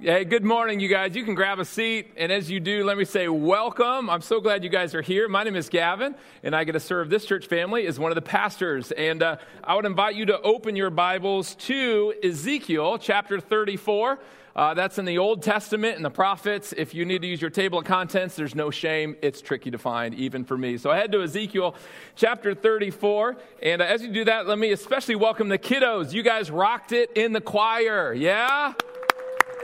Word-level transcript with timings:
Hey, 0.00 0.24
good 0.24 0.44
morning, 0.44 0.78
you 0.78 0.86
guys. 0.86 1.16
You 1.16 1.24
can 1.24 1.34
grab 1.34 1.58
a 1.58 1.64
seat. 1.64 2.12
And 2.16 2.30
as 2.30 2.48
you 2.48 2.60
do, 2.60 2.84
let 2.84 2.96
me 2.96 3.04
say 3.04 3.26
welcome. 3.26 4.08
I'm 4.08 4.20
so 4.20 4.40
glad 4.40 4.62
you 4.62 4.70
guys 4.70 4.94
are 4.94 5.02
here. 5.02 5.26
My 5.26 5.42
name 5.42 5.56
is 5.56 5.68
Gavin, 5.68 6.14
and 6.44 6.54
I 6.54 6.62
get 6.62 6.72
to 6.74 6.80
serve 6.80 7.10
this 7.10 7.24
church 7.24 7.48
family 7.48 7.84
as 7.84 7.98
one 7.98 8.12
of 8.12 8.14
the 8.14 8.22
pastors. 8.22 8.92
And 8.92 9.24
uh, 9.24 9.38
I 9.64 9.74
would 9.74 9.86
invite 9.86 10.14
you 10.14 10.24
to 10.26 10.40
open 10.42 10.76
your 10.76 10.90
Bibles 10.90 11.56
to 11.56 12.14
Ezekiel 12.22 12.98
chapter 12.98 13.40
34. 13.40 14.20
Uh, 14.54 14.74
that's 14.74 14.98
in 14.98 15.04
the 15.04 15.18
Old 15.18 15.42
Testament 15.42 15.96
and 15.96 16.04
the 16.04 16.10
prophets. 16.10 16.72
If 16.76 16.94
you 16.94 17.04
need 17.04 17.22
to 17.22 17.28
use 17.28 17.40
your 17.40 17.50
table 17.50 17.80
of 17.80 17.84
contents, 17.84 18.36
there's 18.36 18.54
no 18.54 18.70
shame. 18.70 19.16
It's 19.20 19.40
tricky 19.40 19.72
to 19.72 19.78
find, 19.78 20.14
even 20.14 20.44
for 20.44 20.56
me. 20.56 20.78
So 20.78 20.92
I 20.92 20.96
head 20.96 21.10
to 21.10 21.22
Ezekiel 21.22 21.74
chapter 22.14 22.54
34. 22.54 23.36
And 23.64 23.82
uh, 23.82 23.86
as 23.86 24.02
you 24.02 24.12
do 24.12 24.24
that, 24.26 24.46
let 24.46 24.60
me 24.60 24.70
especially 24.70 25.16
welcome 25.16 25.48
the 25.48 25.58
kiddos. 25.58 26.12
You 26.12 26.22
guys 26.22 26.52
rocked 26.52 26.92
it 26.92 27.10
in 27.16 27.32
the 27.32 27.40
choir. 27.40 28.14
Yeah? 28.14 28.74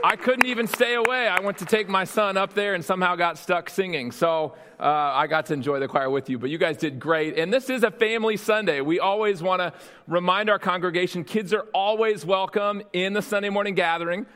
I 0.05 0.17
couldn't 0.17 0.45
even 0.45 0.67
stay 0.67 0.93
away. 0.93 1.27
I 1.27 1.39
went 1.39 1.57
to 1.57 1.65
take 1.65 1.89
my 1.89 2.03
son 2.03 2.37
up 2.37 2.53
there 2.53 2.75
and 2.75 2.85
somehow 2.85 3.15
got 3.15 3.39
stuck 3.39 3.71
singing. 3.71 4.11
So 4.11 4.53
uh, 4.79 4.83
I 4.83 5.25
got 5.25 5.47
to 5.47 5.55
enjoy 5.55 5.79
the 5.79 5.87
choir 5.87 6.11
with 6.11 6.29
you. 6.29 6.37
But 6.37 6.51
you 6.51 6.59
guys 6.59 6.77
did 6.77 6.99
great. 6.99 7.39
And 7.39 7.51
this 7.51 7.71
is 7.71 7.81
a 7.81 7.89
family 7.89 8.37
Sunday. 8.37 8.81
We 8.81 8.99
always 8.99 9.41
want 9.41 9.63
to 9.63 9.73
remind 10.05 10.51
our 10.51 10.59
congregation 10.59 11.23
kids 11.23 11.55
are 11.55 11.65
always 11.73 12.23
welcome 12.23 12.83
in 12.93 13.13
the 13.13 13.21
Sunday 13.23 13.49
morning 13.49 13.73
gathering 13.73 14.27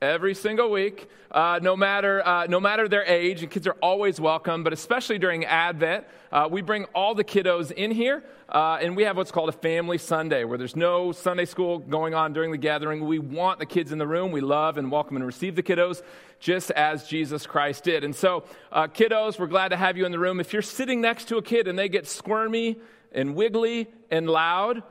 every 0.00 0.32
single 0.32 0.70
week, 0.70 1.08
uh, 1.32 1.58
no, 1.60 1.76
matter, 1.76 2.24
uh, 2.24 2.46
no 2.46 2.60
matter 2.60 2.86
their 2.86 3.04
age. 3.04 3.42
And 3.42 3.50
kids 3.50 3.66
are 3.66 3.76
always 3.82 4.20
welcome, 4.20 4.62
but 4.62 4.72
especially 4.72 5.18
during 5.18 5.44
Advent, 5.44 6.04
uh, 6.30 6.48
we 6.48 6.62
bring 6.62 6.84
all 6.94 7.16
the 7.16 7.24
kiddos 7.24 7.72
in 7.72 7.90
here, 7.90 8.22
uh, 8.48 8.78
and 8.80 8.96
we 8.96 9.02
have 9.02 9.16
what's 9.16 9.32
called 9.32 9.48
a 9.48 9.52
family 9.52 9.98
Sunday, 9.98 10.44
where 10.44 10.56
there's 10.56 10.76
no 10.76 11.10
Sunday 11.10 11.46
school 11.46 11.78
going 11.78 12.14
on 12.14 12.32
during 12.32 12.52
the 12.52 12.58
gathering. 12.58 13.04
We 13.04 13.18
want 13.18 13.58
the 13.58 13.66
kids 13.66 13.90
in 13.90 13.98
the 13.98 14.06
room. 14.06 14.30
We 14.30 14.40
love 14.40 14.78
and 14.78 14.90
welcome 14.90 15.16
and 15.16 15.26
receive 15.26 15.56
the 15.56 15.64
kiddos, 15.64 16.02
just 16.38 16.70
as 16.70 17.08
Jesus 17.08 17.44
Christ 17.44 17.82
did. 17.82 18.04
And 18.04 18.14
so, 18.14 18.44
uh, 18.70 18.86
kiddos, 18.86 19.40
we're 19.40 19.48
glad 19.48 19.68
to 19.70 19.76
have 19.76 19.96
you 19.96 20.06
in 20.06 20.12
the 20.12 20.18
room. 20.18 20.38
If 20.38 20.52
you're 20.52 20.62
sitting 20.62 21.00
next 21.00 21.26
to 21.28 21.38
a 21.38 21.42
kid 21.42 21.66
and 21.66 21.76
they 21.76 21.88
get 21.88 22.06
squirmy 22.06 22.78
and 23.10 23.34
wiggly 23.34 23.88
and 24.12 24.30
loud, 24.30 24.84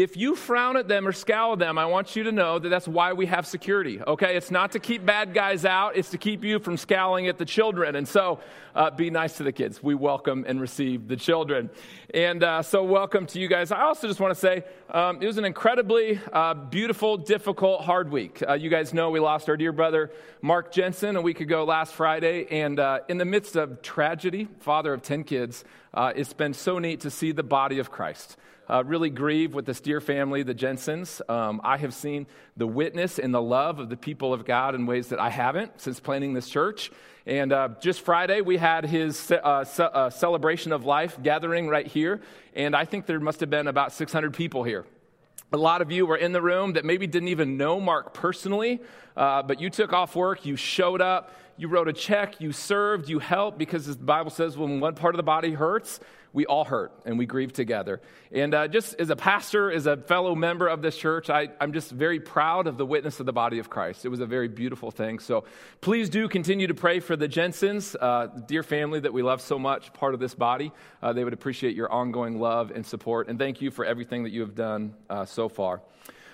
if 0.00 0.16
you 0.16 0.34
frown 0.34 0.78
at 0.78 0.88
them 0.88 1.06
or 1.06 1.12
scowl 1.12 1.52
at 1.52 1.58
them, 1.58 1.76
I 1.76 1.84
want 1.84 2.16
you 2.16 2.22
to 2.22 2.32
know 2.32 2.58
that 2.58 2.70
that's 2.70 2.88
why 2.88 3.12
we 3.12 3.26
have 3.26 3.46
security, 3.46 4.00
okay? 4.00 4.34
It's 4.34 4.50
not 4.50 4.72
to 4.72 4.78
keep 4.78 5.04
bad 5.04 5.34
guys 5.34 5.66
out, 5.66 5.94
it's 5.94 6.08
to 6.10 6.18
keep 6.18 6.42
you 6.42 6.58
from 6.58 6.78
scowling 6.78 7.28
at 7.28 7.36
the 7.36 7.44
children. 7.44 7.94
And 7.94 8.08
so 8.08 8.40
uh, 8.74 8.90
be 8.90 9.10
nice 9.10 9.36
to 9.36 9.42
the 9.42 9.52
kids. 9.52 9.82
We 9.82 9.94
welcome 9.94 10.46
and 10.48 10.58
receive 10.58 11.06
the 11.06 11.16
children. 11.16 11.68
And 12.14 12.42
uh, 12.42 12.62
so, 12.62 12.82
welcome 12.82 13.26
to 13.26 13.38
you 13.38 13.46
guys. 13.46 13.72
I 13.72 13.82
also 13.82 14.08
just 14.08 14.20
want 14.20 14.32
to 14.32 14.40
say 14.40 14.64
um, 14.88 15.20
it 15.20 15.26
was 15.26 15.36
an 15.36 15.44
incredibly 15.44 16.18
uh, 16.32 16.54
beautiful, 16.54 17.18
difficult, 17.18 17.82
hard 17.82 18.10
week. 18.10 18.42
Uh, 18.48 18.54
you 18.54 18.70
guys 18.70 18.94
know 18.94 19.10
we 19.10 19.20
lost 19.20 19.50
our 19.50 19.56
dear 19.58 19.72
brother, 19.72 20.12
Mark 20.40 20.72
Jensen, 20.72 21.16
a 21.16 21.20
week 21.20 21.40
ago 21.40 21.64
last 21.64 21.92
Friday. 21.92 22.46
And 22.50 22.80
uh, 22.80 23.00
in 23.08 23.18
the 23.18 23.26
midst 23.26 23.54
of 23.54 23.82
tragedy, 23.82 24.48
father 24.60 24.94
of 24.94 25.02
10 25.02 25.24
kids, 25.24 25.62
uh, 25.92 26.12
it's 26.16 26.32
been 26.32 26.54
so 26.54 26.78
neat 26.78 27.00
to 27.00 27.10
see 27.10 27.32
the 27.32 27.42
body 27.42 27.80
of 27.80 27.90
Christ 27.90 28.38
uh, 28.70 28.84
really 28.84 29.10
grieve 29.10 29.52
with 29.52 29.66
this 29.66 29.80
dear 29.80 30.00
family, 30.00 30.44
the 30.44 30.54
Jensens. 30.54 31.20
Um, 31.28 31.60
I 31.64 31.76
have 31.78 31.92
seen 31.92 32.26
the 32.56 32.68
witness 32.68 33.18
and 33.18 33.34
the 33.34 33.42
love 33.42 33.80
of 33.80 33.88
the 33.88 33.96
people 33.96 34.32
of 34.32 34.44
God 34.44 34.76
in 34.76 34.86
ways 34.86 35.08
that 35.08 35.18
I 35.18 35.28
haven't 35.28 35.80
since 35.80 35.98
planning 35.98 36.34
this 36.34 36.48
church. 36.48 36.92
And 37.26 37.52
uh, 37.52 37.70
just 37.80 38.02
Friday, 38.02 38.42
we 38.42 38.56
had 38.56 38.84
his 38.86 39.30
uh, 39.32 39.64
ce- 39.64 39.80
uh, 39.80 40.10
celebration 40.10 40.72
of 40.72 40.84
life 40.84 41.18
gathering 41.20 41.68
right 41.68 41.86
here. 41.86 42.20
And 42.54 42.76
I 42.76 42.84
think 42.84 43.06
there 43.06 43.18
must 43.18 43.40
have 43.40 43.50
been 43.50 43.66
about 43.66 43.92
600 43.92 44.34
people 44.34 44.62
here. 44.62 44.86
A 45.52 45.56
lot 45.56 45.82
of 45.82 45.90
you 45.90 46.06
were 46.06 46.16
in 46.16 46.30
the 46.30 46.40
room 46.40 46.74
that 46.74 46.84
maybe 46.84 47.08
didn't 47.08 47.28
even 47.28 47.56
know 47.56 47.80
Mark 47.80 48.14
personally, 48.14 48.80
uh, 49.16 49.42
but 49.42 49.60
you 49.60 49.68
took 49.68 49.92
off 49.92 50.14
work, 50.14 50.46
you 50.46 50.54
showed 50.54 51.00
up, 51.00 51.34
you 51.56 51.66
wrote 51.66 51.88
a 51.88 51.92
check, 51.92 52.40
you 52.40 52.52
served, 52.52 53.08
you 53.08 53.18
helped, 53.18 53.58
because 53.58 53.84
the 53.86 53.94
Bible 53.96 54.30
says 54.30 54.56
when 54.56 54.78
one 54.78 54.94
part 54.94 55.14
of 55.14 55.16
the 55.16 55.24
body 55.24 55.52
hurts, 55.52 55.98
we 56.32 56.46
all 56.46 56.64
hurt 56.64 56.92
and 57.04 57.18
we 57.18 57.26
grieve 57.26 57.52
together. 57.52 58.00
And 58.32 58.54
uh, 58.54 58.68
just 58.68 58.94
as 59.00 59.10
a 59.10 59.16
pastor, 59.16 59.70
as 59.70 59.86
a 59.86 59.96
fellow 59.96 60.34
member 60.34 60.68
of 60.68 60.82
this 60.82 60.96
church, 60.96 61.28
I, 61.28 61.48
am 61.60 61.72
just 61.72 61.90
very 61.90 62.20
proud 62.20 62.66
of 62.66 62.76
the 62.76 62.86
witness 62.86 63.20
of 63.20 63.26
the 63.26 63.32
body 63.32 63.58
of 63.58 63.68
Christ. 63.68 64.04
It 64.04 64.08
was 64.08 64.20
a 64.20 64.26
very 64.26 64.48
beautiful 64.48 64.90
thing. 64.90 65.18
So 65.18 65.44
please 65.80 66.08
do 66.08 66.28
continue 66.28 66.68
to 66.68 66.74
pray 66.74 67.00
for 67.00 67.16
the 67.16 67.26
Jensens, 67.26 67.96
uh, 68.00 68.28
dear 68.46 68.62
family 68.62 69.00
that 69.00 69.12
we 69.12 69.22
love 69.22 69.40
so 69.40 69.58
much, 69.58 69.92
part 69.92 70.14
of 70.14 70.20
this 70.20 70.34
body. 70.34 70.72
Uh, 71.02 71.12
they 71.12 71.24
would 71.24 71.32
appreciate 71.32 71.74
your 71.74 71.90
ongoing 71.90 72.38
love 72.38 72.70
and 72.70 72.86
support. 72.86 73.28
And 73.28 73.38
thank 73.38 73.60
you 73.60 73.70
for 73.70 73.84
everything 73.84 74.22
that 74.22 74.30
you 74.30 74.42
have 74.42 74.54
done 74.54 74.94
uh, 75.08 75.24
so 75.24 75.48
far. 75.48 75.82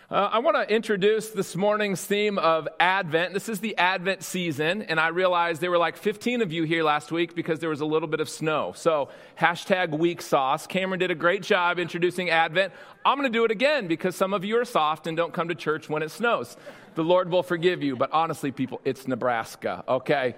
Uh, 0.09 0.31
I 0.31 0.39
want 0.39 0.57
to 0.57 0.73
introduce 0.73 1.31
this 1.31 1.57
morning's 1.57 2.01
theme 2.01 2.39
of 2.39 2.69
Advent. 2.79 3.35
This 3.35 3.49
is 3.49 3.59
the 3.59 3.77
Advent 3.77 4.23
season, 4.23 4.83
and 4.83 5.01
I 5.01 5.09
realized 5.09 5.61
there 5.61 5.73
were 5.73 5.79
like 5.79 5.97
15 5.97 6.43
of 6.43 6.53
you 6.53 6.63
here 6.63 6.85
last 6.85 7.11
week 7.11 7.35
because 7.35 7.59
there 7.59 7.71
was 7.71 7.81
a 7.81 7.85
little 7.85 8.07
bit 8.07 8.21
of 8.21 8.29
snow. 8.29 8.73
So, 8.77 9.09
hashtag 9.37 9.99
weak 9.99 10.23
sauce. 10.23 10.69
Cameron 10.69 11.01
did 11.01 11.11
a 11.11 11.17
great 11.17 11.43
job 11.43 11.81
introducing 11.81 12.31
Advent. 12.31 12.73
I'm 13.05 13.19
going 13.19 13.33
to 13.33 13.37
do 13.37 13.45
it 13.45 13.51
again 13.51 13.89
because 13.89 14.15
some 14.15 14.33
of 14.33 14.45
you 14.45 14.57
are 14.61 14.65
soft 14.65 15.09
and 15.09 15.17
don't 15.17 15.33
come 15.33 15.49
to 15.49 15.57
church 15.57 15.89
when 15.89 16.05
it 16.05 16.13
snows. 16.13 16.57
The 16.95 17.03
Lord 17.03 17.29
will 17.29 17.43
forgive 17.43 17.83
you, 17.83 17.97
but 17.97 18.13
honestly, 18.13 18.53
people, 18.53 18.81
it's 18.85 19.09
Nebraska, 19.09 19.83
okay? 19.89 20.37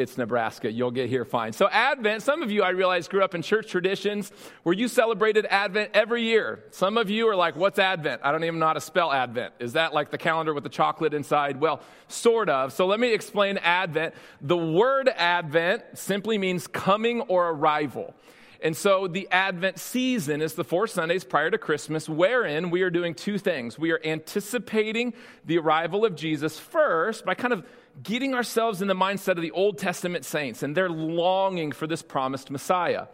It's 0.00 0.16
Nebraska. 0.16 0.72
You'll 0.72 0.90
get 0.90 1.08
here 1.10 1.24
fine. 1.24 1.52
So, 1.52 1.68
Advent, 1.68 2.22
some 2.22 2.42
of 2.42 2.50
you 2.50 2.62
I 2.62 2.70
realize 2.70 3.06
grew 3.06 3.22
up 3.22 3.34
in 3.34 3.42
church 3.42 3.70
traditions 3.70 4.32
where 4.62 4.74
you 4.74 4.88
celebrated 4.88 5.46
Advent 5.46 5.90
every 5.92 6.22
year. 6.22 6.64
Some 6.70 6.96
of 6.96 7.10
you 7.10 7.28
are 7.28 7.36
like, 7.36 7.54
What's 7.54 7.78
Advent? 7.78 8.22
I 8.24 8.32
don't 8.32 8.42
even 8.42 8.58
know 8.58 8.66
how 8.66 8.72
to 8.72 8.80
spell 8.80 9.12
Advent. 9.12 9.54
Is 9.58 9.74
that 9.74 9.92
like 9.92 10.10
the 10.10 10.18
calendar 10.18 10.54
with 10.54 10.64
the 10.64 10.70
chocolate 10.70 11.12
inside? 11.12 11.60
Well, 11.60 11.82
sort 12.08 12.48
of. 12.48 12.72
So, 12.72 12.86
let 12.86 12.98
me 12.98 13.12
explain 13.12 13.58
Advent. 13.58 14.14
The 14.40 14.56
word 14.56 15.10
Advent 15.14 15.82
simply 15.94 16.38
means 16.38 16.66
coming 16.66 17.20
or 17.22 17.50
arrival. 17.50 18.14
And 18.62 18.76
so 18.76 19.08
the 19.08 19.26
Advent 19.30 19.78
season 19.78 20.42
is 20.42 20.54
the 20.54 20.64
four 20.64 20.86
Sundays 20.86 21.24
prior 21.24 21.50
to 21.50 21.56
Christmas, 21.56 22.08
wherein 22.08 22.70
we 22.70 22.82
are 22.82 22.90
doing 22.90 23.14
two 23.14 23.38
things. 23.38 23.78
We 23.78 23.90
are 23.90 24.00
anticipating 24.04 25.14
the 25.46 25.58
arrival 25.58 26.04
of 26.04 26.14
Jesus 26.14 26.58
first 26.58 27.24
by 27.24 27.34
kind 27.34 27.54
of 27.54 27.64
getting 28.02 28.34
ourselves 28.34 28.82
in 28.82 28.88
the 28.88 28.94
mindset 28.94 29.32
of 29.32 29.42
the 29.42 29.50
Old 29.50 29.78
Testament 29.78 30.24
saints, 30.24 30.62
and 30.62 30.76
they're 30.76 30.90
longing 30.90 31.72
for 31.72 31.86
this 31.86 32.02
promised 32.02 32.50
Messiah. 32.50 33.06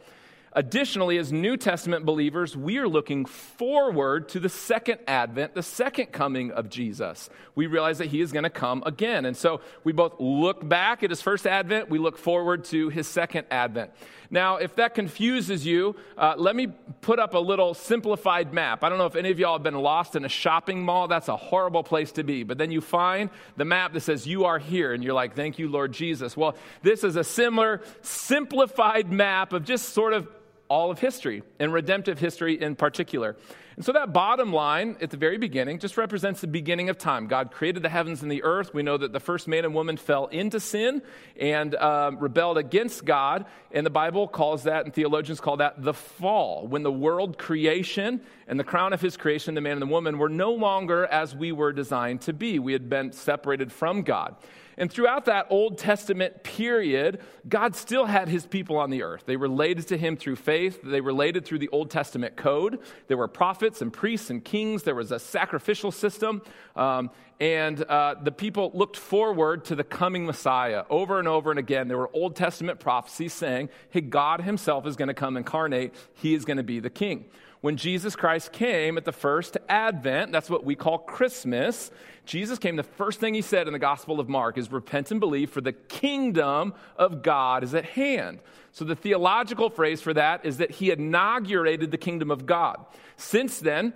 Additionally, 0.56 1.18
as 1.18 1.30
New 1.30 1.58
Testament 1.58 2.06
believers, 2.06 2.56
we 2.56 2.78
are 2.78 2.88
looking 2.88 3.26
forward 3.26 4.30
to 4.30 4.40
the 4.40 4.48
second 4.48 5.00
advent, 5.06 5.54
the 5.54 5.62
second 5.62 6.12
coming 6.12 6.50
of 6.50 6.70
Jesus. 6.70 7.28
We 7.54 7.66
realize 7.66 7.98
that 7.98 8.06
he 8.06 8.22
is 8.22 8.32
going 8.32 8.44
to 8.44 8.50
come 8.50 8.82
again. 8.86 9.26
And 9.26 9.36
so 9.36 9.60
we 9.84 9.92
both 9.92 10.14
look 10.18 10.66
back 10.66 11.02
at 11.02 11.10
his 11.10 11.20
first 11.20 11.46
advent, 11.46 11.90
we 11.90 11.98
look 11.98 12.16
forward 12.16 12.64
to 12.66 12.88
his 12.88 13.06
second 13.06 13.46
advent. 13.50 13.90
Now, 14.30 14.56
if 14.56 14.76
that 14.76 14.94
confuses 14.94 15.64
you, 15.64 15.96
uh, 16.16 16.34
let 16.36 16.56
me 16.56 16.68
put 17.00 17.18
up 17.18 17.34
a 17.34 17.38
little 17.38 17.74
simplified 17.74 18.52
map. 18.52 18.82
I 18.84 18.88
don't 18.88 18.98
know 18.98 19.06
if 19.06 19.16
any 19.16 19.30
of 19.30 19.38
y'all 19.38 19.54
have 19.54 19.62
been 19.62 19.74
lost 19.74 20.16
in 20.16 20.24
a 20.24 20.28
shopping 20.28 20.82
mall. 20.82 21.08
That's 21.08 21.28
a 21.28 21.36
horrible 21.36 21.82
place 21.82 22.12
to 22.12 22.24
be. 22.24 22.42
But 22.42 22.58
then 22.58 22.70
you 22.70 22.80
find 22.80 23.30
the 23.56 23.64
map 23.64 23.92
that 23.92 24.00
says, 24.00 24.26
You 24.26 24.44
are 24.44 24.58
here. 24.58 24.92
And 24.92 25.02
you're 25.02 25.14
like, 25.14 25.34
Thank 25.34 25.58
you, 25.58 25.68
Lord 25.68 25.92
Jesus. 25.92 26.36
Well, 26.36 26.56
this 26.82 27.04
is 27.04 27.16
a 27.16 27.24
similar, 27.24 27.82
simplified 28.02 29.12
map 29.12 29.52
of 29.52 29.64
just 29.64 29.90
sort 29.90 30.12
of 30.12 30.28
all 30.68 30.90
of 30.90 30.98
history 30.98 31.42
and 31.58 31.72
redemptive 31.72 32.18
history 32.18 32.60
in 32.60 32.76
particular. 32.76 33.36
And 33.76 33.84
so 33.84 33.92
that 33.92 34.14
bottom 34.14 34.54
line 34.54 34.96
at 35.02 35.10
the 35.10 35.18
very 35.18 35.36
beginning 35.36 35.78
just 35.78 35.98
represents 35.98 36.40
the 36.40 36.46
beginning 36.46 36.88
of 36.88 36.96
time. 36.96 37.26
God 37.26 37.52
created 37.52 37.82
the 37.82 37.90
heavens 37.90 38.22
and 38.22 38.32
the 38.32 38.42
earth. 38.42 38.72
We 38.72 38.82
know 38.82 38.96
that 38.96 39.12
the 39.12 39.20
first 39.20 39.46
man 39.46 39.66
and 39.66 39.74
woman 39.74 39.98
fell 39.98 40.28
into 40.28 40.60
sin 40.60 41.02
and 41.38 41.74
um, 41.74 42.18
rebelled 42.18 42.56
against 42.56 43.04
God. 43.04 43.44
And 43.72 43.84
the 43.84 43.90
Bible 43.90 44.28
calls 44.28 44.62
that, 44.62 44.86
and 44.86 44.94
theologians 44.94 45.40
call 45.42 45.58
that 45.58 45.82
the 45.82 45.92
fall, 45.92 46.66
when 46.66 46.84
the 46.84 46.92
world 46.92 47.36
creation 47.36 48.22
and 48.48 48.58
the 48.58 48.64
crown 48.64 48.94
of 48.94 49.02
his 49.02 49.18
creation, 49.18 49.54
the 49.54 49.60
man 49.60 49.72
and 49.72 49.82
the 49.82 49.86
woman, 49.86 50.16
were 50.16 50.30
no 50.30 50.52
longer 50.52 51.04
as 51.04 51.36
we 51.36 51.52
were 51.52 51.72
designed 51.74 52.22
to 52.22 52.32
be. 52.32 52.58
We 52.58 52.72
had 52.72 52.88
been 52.88 53.12
separated 53.12 53.70
from 53.70 54.02
God. 54.02 54.36
And 54.78 54.92
throughout 54.92 55.24
that 55.24 55.46
Old 55.48 55.78
Testament 55.78 56.42
period, 56.42 57.20
God 57.48 57.74
still 57.74 58.04
had 58.04 58.28
his 58.28 58.44
people 58.44 58.76
on 58.76 58.90
the 58.90 59.02
earth. 59.02 59.24
They 59.24 59.36
related 59.36 59.88
to 59.88 59.96
him 59.96 60.16
through 60.16 60.36
faith, 60.36 60.80
they 60.82 61.00
related 61.00 61.44
through 61.44 61.60
the 61.60 61.68
Old 61.68 61.90
Testament 61.90 62.36
code. 62.36 62.80
There 63.08 63.16
were 63.16 63.28
prophets 63.28 63.80
and 63.80 63.92
priests 63.92 64.28
and 64.28 64.44
kings, 64.44 64.82
there 64.82 64.94
was 64.94 65.12
a 65.12 65.18
sacrificial 65.18 65.90
system. 65.90 66.42
Um, 66.74 67.10
and 67.38 67.82
uh, 67.82 68.14
the 68.22 68.32
people 68.32 68.70
looked 68.72 68.96
forward 68.96 69.66
to 69.66 69.74
the 69.74 69.84
coming 69.84 70.24
Messiah 70.24 70.84
over 70.88 71.18
and 71.18 71.28
over 71.28 71.50
and 71.50 71.58
again. 71.58 71.86
There 71.88 71.98
were 71.98 72.10
Old 72.14 72.34
Testament 72.34 72.80
prophecies 72.80 73.34
saying, 73.34 73.68
hey, 73.90 74.00
God 74.00 74.40
himself 74.40 74.86
is 74.86 74.96
going 74.96 75.08
to 75.08 75.14
come 75.14 75.36
incarnate, 75.36 75.94
he 76.14 76.34
is 76.34 76.44
going 76.44 76.56
to 76.56 76.62
be 76.62 76.80
the 76.80 76.90
king 76.90 77.26
when 77.66 77.76
Jesus 77.76 78.14
Christ 78.14 78.52
came 78.52 78.96
at 78.96 79.04
the 79.04 79.10
first 79.10 79.56
advent, 79.68 80.30
that's 80.30 80.48
what 80.48 80.64
we 80.64 80.76
call 80.76 80.98
Christmas, 80.98 81.90
Jesus 82.24 82.60
came, 82.60 82.76
the 82.76 82.84
first 82.84 83.18
thing 83.18 83.34
he 83.34 83.42
said 83.42 83.66
in 83.66 83.72
the 83.72 83.80
Gospel 83.80 84.20
of 84.20 84.28
Mark 84.28 84.56
is 84.56 84.70
repent 84.70 85.10
and 85.10 85.18
believe, 85.18 85.50
for 85.50 85.60
the 85.60 85.72
kingdom 85.72 86.74
of 86.96 87.22
God 87.22 87.64
is 87.64 87.74
at 87.74 87.84
hand. 87.84 88.38
So 88.70 88.84
the 88.84 88.94
theological 88.94 89.68
phrase 89.68 90.00
for 90.00 90.14
that 90.14 90.46
is 90.46 90.58
that 90.58 90.70
he 90.70 90.92
inaugurated 90.92 91.90
the 91.90 91.98
kingdom 91.98 92.30
of 92.30 92.46
God. 92.46 92.86
Since 93.16 93.58
then, 93.58 93.94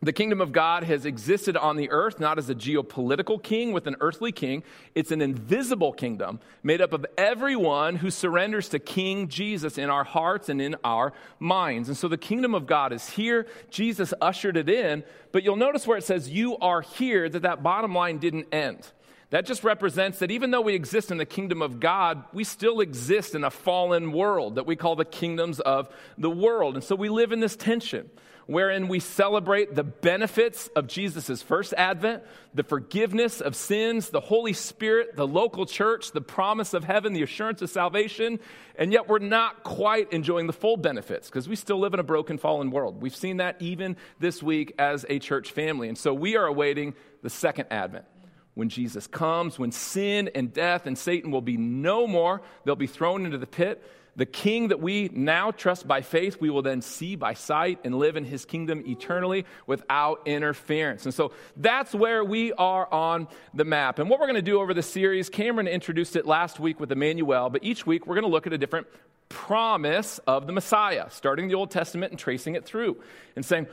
The 0.00 0.12
kingdom 0.12 0.40
of 0.40 0.52
God 0.52 0.84
has 0.84 1.04
existed 1.04 1.56
on 1.56 1.76
the 1.76 1.90
earth 1.90 2.20
not 2.20 2.38
as 2.38 2.48
a 2.48 2.54
geopolitical 2.54 3.42
king 3.42 3.72
with 3.72 3.88
an 3.88 3.96
earthly 4.00 4.30
king. 4.30 4.62
It's 4.94 5.10
an 5.10 5.20
invisible 5.20 5.92
kingdom 5.92 6.38
made 6.62 6.80
up 6.80 6.92
of 6.92 7.04
everyone 7.16 7.96
who 7.96 8.08
surrenders 8.12 8.68
to 8.68 8.78
King 8.78 9.26
Jesus 9.26 9.76
in 9.76 9.90
our 9.90 10.04
hearts 10.04 10.48
and 10.48 10.62
in 10.62 10.76
our 10.84 11.12
minds. 11.40 11.88
And 11.88 11.96
so 11.96 12.06
the 12.06 12.16
kingdom 12.16 12.54
of 12.54 12.64
God 12.64 12.92
is 12.92 13.10
here. 13.10 13.48
Jesus 13.70 14.14
ushered 14.20 14.56
it 14.56 14.68
in. 14.68 15.02
But 15.32 15.42
you'll 15.42 15.56
notice 15.56 15.84
where 15.84 15.98
it 15.98 16.04
says, 16.04 16.28
You 16.28 16.56
are 16.58 16.80
here, 16.80 17.28
that 17.28 17.42
that 17.42 17.64
bottom 17.64 17.92
line 17.92 18.18
didn't 18.18 18.54
end. 18.54 18.86
That 19.30 19.46
just 19.46 19.64
represents 19.64 20.20
that 20.20 20.30
even 20.30 20.52
though 20.52 20.60
we 20.60 20.74
exist 20.74 21.10
in 21.10 21.18
the 21.18 21.26
kingdom 21.26 21.60
of 21.60 21.80
God, 21.80 22.22
we 22.32 22.44
still 22.44 22.80
exist 22.80 23.34
in 23.34 23.42
a 23.42 23.50
fallen 23.50 24.12
world 24.12 24.54
that 24.54 24.64
we 24.64 24.76
call 24.76 24.94
the 24.94 25.04
kingdoms 25.04 25.58
of 25.58 25.88
the 26.16 26.30
world. 26.30 26.76
And 26.76 26.84
so 26.84 26.94
we 26.94 27.08
live 27.08 27.32
in 27.32 27.40
this 27.40 27.56
tension 27.56 28.08
wherein 28.48 28.88
we 28.88 28.98
celebrate 28.98 29.74
the 29.74 29.84
benefits 29.84 30.68
of 30.68 30.86
Jesus' 30.86 31.42
first 31.42 31.74
advent, 31.74 32.22
the 32.54 32.62
forgiveness 32.62 33.42
of 33.42 33.54
sins, 33.54 34.08
the 34.08 34.20
Holy 34.20 34.54
Spirit, 34.54 35.16
the 35.16 35.26
local 35.26 35.66
church, 35.66 36.12
the 36.12 36.22
promise 36.22 36.72
of 36.72 36.82
heaven, 36.82 37.12
the 37.12 37.22
assurance 37.22 37.60
of 37.60 37.68
salvation, 37.68 38.40
and 38.74 38.90
yet 38.90 39.06
we're 39.06 39.18
not 39.18 39.64
quite 39.64 40.10
enjoying 40.14 40.46
the 40.46 40.54
full 40.54 40.78
benefits 40.78 41.28
because 41.28 41.46
we 41.46 41.56
still 41.56 41.78
live 41.78 41.92
in 41.92 42.00
a 42.00 42.04
broken, 42.04 42.38
fallen 42.38 42.70
world. 42.70 43.02
We've 43.02 43.14
seen 43.14 43.36
that 43.36 43.60
even 43.60 43.98
this 44.18 44.42
week 44.42 44.74
as 44.78 45.04
a 45.10 45.18
church 45.18 45.52
family. 45.52 45.88
And 45.88 45.98
so 45.98 46.14
we 46.14 46.34
are 46.38 46.46
awaiting 46.46 46.94
the 47.22 47.30
second 47.30 47.66
advent 47.70 48.06
when 48.54 48.70
Jesus 48.70 49.06
comes, 49.06 49.58
when 49.58 49.72
sin 49.72 50.30
and 50.34 50.54
death 50.54 50.86
and 50.86 50.96
Satan 50.96 51.30
will 51.30 51.42
be 51.42 51.58
no 51.58 52.06
more, 52.06 52.40
they'll 52.64 52.76
be 52.76 52.86
thrown 52.86 53.26
into 53.26 53.36
the 53.36 53.46
pit. 53.46 53.84
The 54.18 54.26
king 54.26 54.68
that 54.68 54.80
we 54.80 55.10
now 55.12 55.52
trust 55.52 55.86
by 55.86 56.02
faith, 56.02 56.38
we 56.40 56.50
will 56.50 56.62
then 56.62 56.82
see 56.82 57.14
by 57.14 57.34
sight 57.34 57.78
and 57.84 57.94
live 58.00 58.16
in 58.16 58.24
his 58.24 58.44
kingdom 58.44 58.82
eternally 58.84 59.46
without 59.64 60.22
interference. 60.26 61.04
And 61.04 61.14
so 61.14 61.30
that's 61.56 61.94
where 61.94 62.24
we 62.24 62.52
are 62.54 62.92
on 62.92 63.28
the 63.54 63.64
map. 63.64 64.00
And 64.00 64.10
what 64.10 64.18
we're 64.18 64.26
going 64.26 64.34
to 64.34 64.42
do 64.42 64.60
over 64.60 64.74
the 64.74 64.82
series, 64.82 65.28
Cameron 65.28 65.68
introduced 65.68 66.16
it 66.16 66.26
last 66.26 66.58
week 66.58 66.80
with 66.80 66.90
Emmanuel, 66.90 67.48
but 67.48 67.62
each 67.62 67.86
week 67.86 68.08
we're 68.08 68.16
going 68.16 68.24
to 68.24 68.30
look 68.30 68.48
at 68.48 68.52
a 68.52 68.58
different 68.58 68.88
promise 69.28 70.18
of 70.26 70.48
the 70.48 70.52
Messiah, 70.52 71.08
starting 71.10 71.46
the 71.46 71.54
Old 71.54 71.70
Testament 71.70 72.10
and 72.10 72.18
tracing 72.18 72.56
it 72.56 72.64
through 72.64 73.00
and 73.36 73.44
saying, 73.44 73.68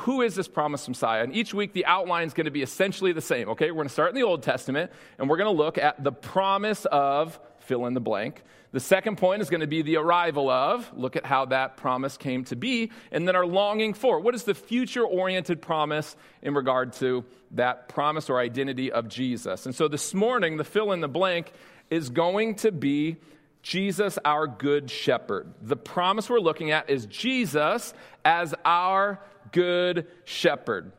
who 0.00 0.20
is 0.20 0.34
this 0.34 0.46
promised 0.46 0.90
Messiah? 0.90 1.22
And 1.22 1.34
each 1.34 1.54
week 1.54 1.72
the 1.72 1.86
outline 1.86 2.26
is 2.26 2.34
going 2.34 2.44
to 2.44 2.50
be 2.50 2.60
essentially 2.60 3.12
the 3.12 3.22
same, 3.22 3.48
okay? 3.50 3.70
We're 3.70 3.76
going 3.76 3.88
to 3.88 3.94
start 3.94 4.10
in 4.10 4.14
the 4.14 4.24
Old 4.24 4.42
Testament 4.42 4.92
and 5.18 5.30
we're 5.30 5.38
going 5.38 5.56
to 5.56 5.62
look 5.62 5.78
at 5.78 6.04
the 6.04 6.12
promise 6.12 6.84
of 6.84 7.40
fill 7.66 7.86
in 7.86 7.94
the 7.94 8.00
blank. 8.00 8.42
The 8.72 8.80
second 8.80 9.16
point 9.16 9.42
is 9.42 9.50
going 9.50 9.60
to 9.60 9.66
be 9.66 9.82
the 9.82 9.96
arrival 9.96 10.50
of. 10.50 10.90
Look 10.96 11.16
at 11.16 11.24
how 11.24 11.46
that 11.46 11.76
promise 11.76 12.16
came 12.16 12.44
to 12.44 12.56
be. 12.56 12.90
And 13.10 13.26
then 13.26 13.36
our 13.36 13.46
longing 13.46 13.94
for. 13.94 14.20
What 14.20 14.34
is 14.34 14.44
the 14.44 14.54
future 14.54 15.04
oriented 15.04 15.62
promise 15.62 16.16
in 16.42 16.54
regard 16.54 16.92
to 16.94 17.24
that 17.52 17.88
promise 17.88 18.28
or 18.28 18.38
identity 18.38 18.92
of 18.92 19.08
Jesus? 19.08 19.66
And 19.66 19.74
so 19.74 19.88
this 19.88 20.12
morning, 20.14 20.56
the 20.56 20.64
fill 20.64 20.92
in 20.92 21.00
the 21.00 21.08
blank 21.08 21.52
is 21.90 22.10
going 22.10 22.56
to 22.56 22.72
be 22.72 23.16
Jesus, 23.62 24.18
our 24.24 24.46
good 24.46 24.90
shepherd. 24.90 25.52
The 25.62 25.76
promise 25.76 26.30
we're 26.30 26.38
looking 26.38 26.70
at 26.70 26.88
is 26.88 27.06
Jesus 27.06 27.94
as 28.24 28.54
our 28.64 29.20
good 29.52 30.06
shepherd. 30.24 30.92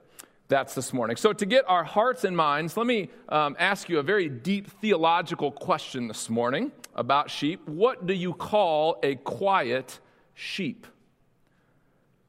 That's 0.49 0.73
this 0.75 0.93
morning. 0.93 1.17
So, 1.17 1.33
to 1.33 1.45
get 1.45 1.65
our 1.67 1.83
hearts 1.83 2.23
and 2.23 2.35
minds, 2.35 2.77
let 2.77 2.87
me 2.87 3.09
um, 3.27 3.57
ask 3.59 3.89
you 3.89 3.99
a 3.99 4.03
very 4.03 4.29
deep 4.29 4.71
theological 4.79 5.51
question 5.51 6.07
this 6.07 6.29
morning 6.29 6.71
about 6.95 7.29
sheep. 7.29 7.67
What 7.67 8.05
do 8.05 8.13
you 8.13 8.33
call 8.33 8.97
a 9.03 9.15
quiet 9.15 9.99
sheep? 10.33 10.87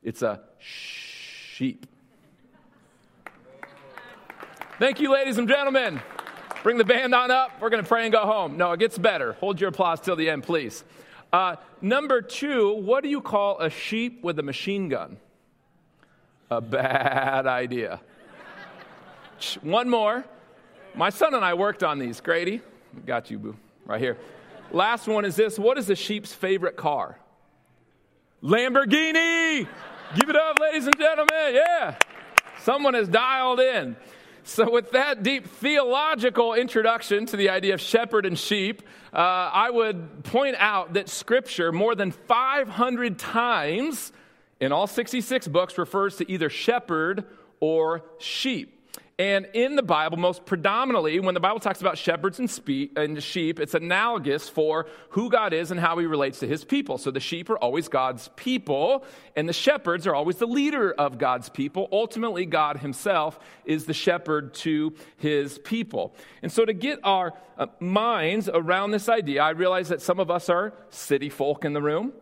It's 0.02 0.22
a 0.22 0.40
sheep. 0.58 1.86
Thank 4.80 4.98
you, 4.98 5.12
ladies 5.12 5.38
and 5.38 5.48
gentlemen. 5.48 6.00
Bring 6.64 6.76
the 6.76 6.84
band 6.84 7.14
on 7.14 7.30
up. 7.30 7.52
We're 7.60 7.70
going 7.70 7.82
to 7.82 7.88
pray 7.88 8.02
and 8.02 8.12
go 8.12 8.26
home. 8.26 8.56
No, 8.56 8.72
it 8.72 8.80
gets 8.80 8.98
better. 8.98 9.34
Hold 9.34 9.60
your 9.60 9.68
applause 9.68 10.00
till 10.00 10.16
the 10.16 10.28
end, 10.28 10.42
please. 10.42 10.82
Uh, 11.32 11.54
number 11.80 12.20
two, 12.20 12.74
what 12.74 13.04
do 13.04 13.08
you 13.08 13.20
call 13.20 13.60
a 13.60 13.70
sheep 13.70 14.24
with 14.24 14.40
a 14.40 14.42
machine 14.42 14.88
gun? 14.88 15.18
a 16.50 16.60
bad 16.60 17.46
idea. 17.46 18.00
One 19.62 19.88
more. 19.88 20.24
My 20.94 21.10
son 21.10 21.34
and 21.34 21.44
I 21.44 21.54
worked 21.54 21.84
on 21.84 21.98
these. 21.98 22.20
Grady, 22.20 22.60
got 23.06 23.30
you, 23.30 23.38
boo, 23.38 23.56
right 23.86 24.00
here. 24.00 24.16
Last 24.70 25.06
one 25.06 25.24
is 25.24 25.36
this 25.36 25.58
What 25.58 25.78
is 25.78 25.88
a 25.90 25.94
sheep's 25.94 26.32
favorite 26.32 26.76
car? 26.76 27.18
Lamborghini! 28.42 29.66
Give 30.14 30.28
it 30.28 30.36
up, 30.36 30.58
ladies 30.58 30.86
and 30.86 30.96
gentlemen. 30.96 31.54
Yeah. 31.54 31.96
Someone 32.60 32.94
has 32.94 33.08
dialed 33.08 33.60
in. 33.60 33.96
So, 34.44 34.70
with 34.70 34.92
that 34.92 35.22
deep 35.22 35.46
theological 35.46 36.54
introduction 36.54 37.26
to 37.26 37.36
the 37.36 37.50
idea 37.50 37.74
of 37.74 37.80
shepherd 37.80 38.24
and 38.24 38.38
sheep, 38.38 38.82
uh, 39.12 39.16
I 39.16 39.68
would 39.68 40.24
point 40.24 40.56
out 40.58 40.94
that 40.94 41.10
Scripture, 41.10 41.70
more 41.70 41.94
than 41.94 42.12
500 42.12 43.18
times, 43.18 44.12
in 44.60 44.72
all 44.72 44.86
66 44.86 45.48
books 45.48 45.76
refers 45.76 46.16
to 46.16 46.30
either 46.30 46.48
shepherd 46.48 47.24
or 47.60 48.04
sheep. 48.18 48.77
And 49.18 49.48
in 49.52 49.74
the 49.74 49.82
Bible, 49.82 50.16
most 50.16 50.46
predominantly, 50.46 51.18
when 51.18 51.34
the 51.34 51.40
Bible 51.40 51.58
talks 51.58 51.80
about 51.80 51.98
shepherds 51.98 52.38
and, 52.38 52.48
spe- 52.48 52.96
and, 52.96 53.20
sheep, 53.20 53.58
it's 53.58 53.74
analogous 53.74 54.48
for 54.48 54.86
who 55.10 55.28
God 55.28 55.52
is 55.52 55.72
and 55.72 55.80
how 55.80 55.98
he 55.98 56.06
relates 56.06 56.38
to 56.38 56.46
his 56.46 56.64
people. 56.64 56.98
So 56.98 57.10
the 57.10 57.18
sheep 57.18 57.50
are 57.50 57.58
always 57.58 57.88
God's 57.88 58.30
people, 58.36 59.04
and 59.34 59.48
the 59.48 59.52
shepherds 59.52 60.06
are 60.06 60.14
always 60.14 60.36
the 60.36 60.46
leader 60.46 60.92
of 60.92 61.18
God's 61.18 61.48
people. 61.48 61.88
Ultimately, 61.90 62.46
God 62.46 62.76
himself 62.76 63.40
is 63.64 63.86
the 63.86 63.94
shepherd 63.94 64.54
to 64.54 64.94
his 65.16 65.58
people. 65.58 66.14
And 66.40 66.52
so 66.52 66.64
to 66.64 66.72
get 66.72 67.00
our 67.02 67.32
uh, 67.56 67.66
minds 67.80 68.48
around 68.48 68.92
this 68.92 69.08
idea, 69.08 69.42
I 69.42 69.50
realize 69.50 69.88
that 69.88 70.00
some 70.00 70.20
of 70.20 70.30
us 70.30 70.48
are 70.48 70.72
city 70.90 71.28
folk 71.28 71.64
in 71.64 71.72
the 71.72 71.82
room. 71.82 72.12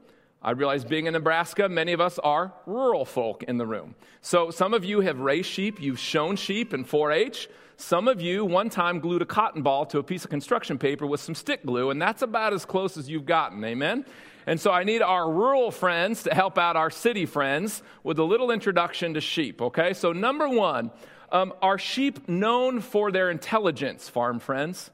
I 0.46 0.52
realize 0.52 0.84
being 0.84 1.06
in 1.06 1.14
Nebraska, 1.14 1.68
many 1.68 1.92
of 1.92 2.00
us 2.00 2.20
are 2.20 2.52
rural 2.66 3.04
folk 3.04 3.42
in 3.42 3.58
the 3.58 3.66
room. 3.66 3.96
So 4.20 4.52
some 4.52 4.74
of 4.74 4.84
you 4.84 5.00
have 5.00 5.18
raised 5.18 5.48
sheep, 5.48 5.82
you've 5.82 5.98
shown 5.98 6.36
sheep 6.36 6.72
in 6.72 6.84
4 6.84 7.10
H. 7.10 7.48
Some 7.76 8.06
of 8.06 8.20
you 8.20 8.44
one 8.44 8.70
time 8.70 9.00
glued 9.00 9.22
a 9.22 9.26
cotton 9.26 9.62
ball 9.62 9.86
to 9.86 9.98
a 9.98 10.04
piece 10.04 10.22
of 10.22 10.30
construction 10.30 10.78
paper 10.78 11.04
with 11.04 11.18
some 11.18 11.34
stick 11.34 11.66
glue, 11.66 11.90
and 11.90 12.00
that's 12.00 12.22
about 12.22 12.52
as 12.52 12.64
close 12.64 12.96
as 12.96 13.10
you've 13.10 13.26
gotten. 13.26 13.64
Amen? 13.64 14.06
And 14.46 14.60
so 14.60 14.70
I 14.70 14.84
need 14.84 15.02
our 15.02 15.28
rural 15.28 15.72
friends 15.72 16.22
to 16.22 16.32
help 16.32 16.58
out 16.58 16.76
our 16.76 16.90
city 16.90 17.26
friends 17.26 17.82
with 18.04 18.20
a 18.20 18.24
little 18.24 18.52
introduction 18.52 19.14
to 19.14 19.20
sheep, 19.20 19.60
okay? 19.60 19.94
So, 19.94 20.12
number 20.12 20.48
one, 20.48 20.92
um, 21.32 21.54
are 21.60 21.76
sheep 21.76 22.28
known 22.28 22.80
for 22.80 23.10
their 23.10 23.30
intelligence, 23.30 24.08
farm 24.08 24.38
friends? 24.38 24.92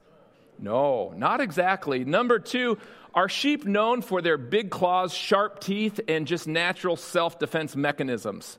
No, 0.58 1.12
not 1.16 1.40
exactly. 1.40 2.04
Number 2.04 2.38
two, 2.38 2.78
are 3.14 3.28
sheep 3.28 3.64
known 3.64 4.00
for 4.00 4.22
their 4.22 4.38
big 4.38 4.70
claws, 4.70 5.12
sharp 5.12 5.60
teeth, 5.60 6.00
and 6.08 6.26
just 6.26 6.46
natural 6.46 6.96
self 6.96 7.38
defense 7.38 7.76
mechanisms? 7.76 8.58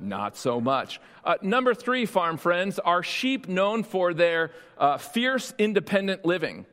Not 0.00 0.36
so 0.36 0.60
much. 0.60 1.00
Uh, 1.24 1.36
number 1.42 1.74
three, 1.74 2.06
farm 2.06 2.36
friends, 2.36 2.78
are 2.78 3.02
sheep 3.02 3.48
known 3.48 3.82
for 3.82 4.14
their 4.14 4.52
uh, 4.76 4.98
fierce, 4.98 5.52
independent 5.58 6.24
living? 6.24 6.66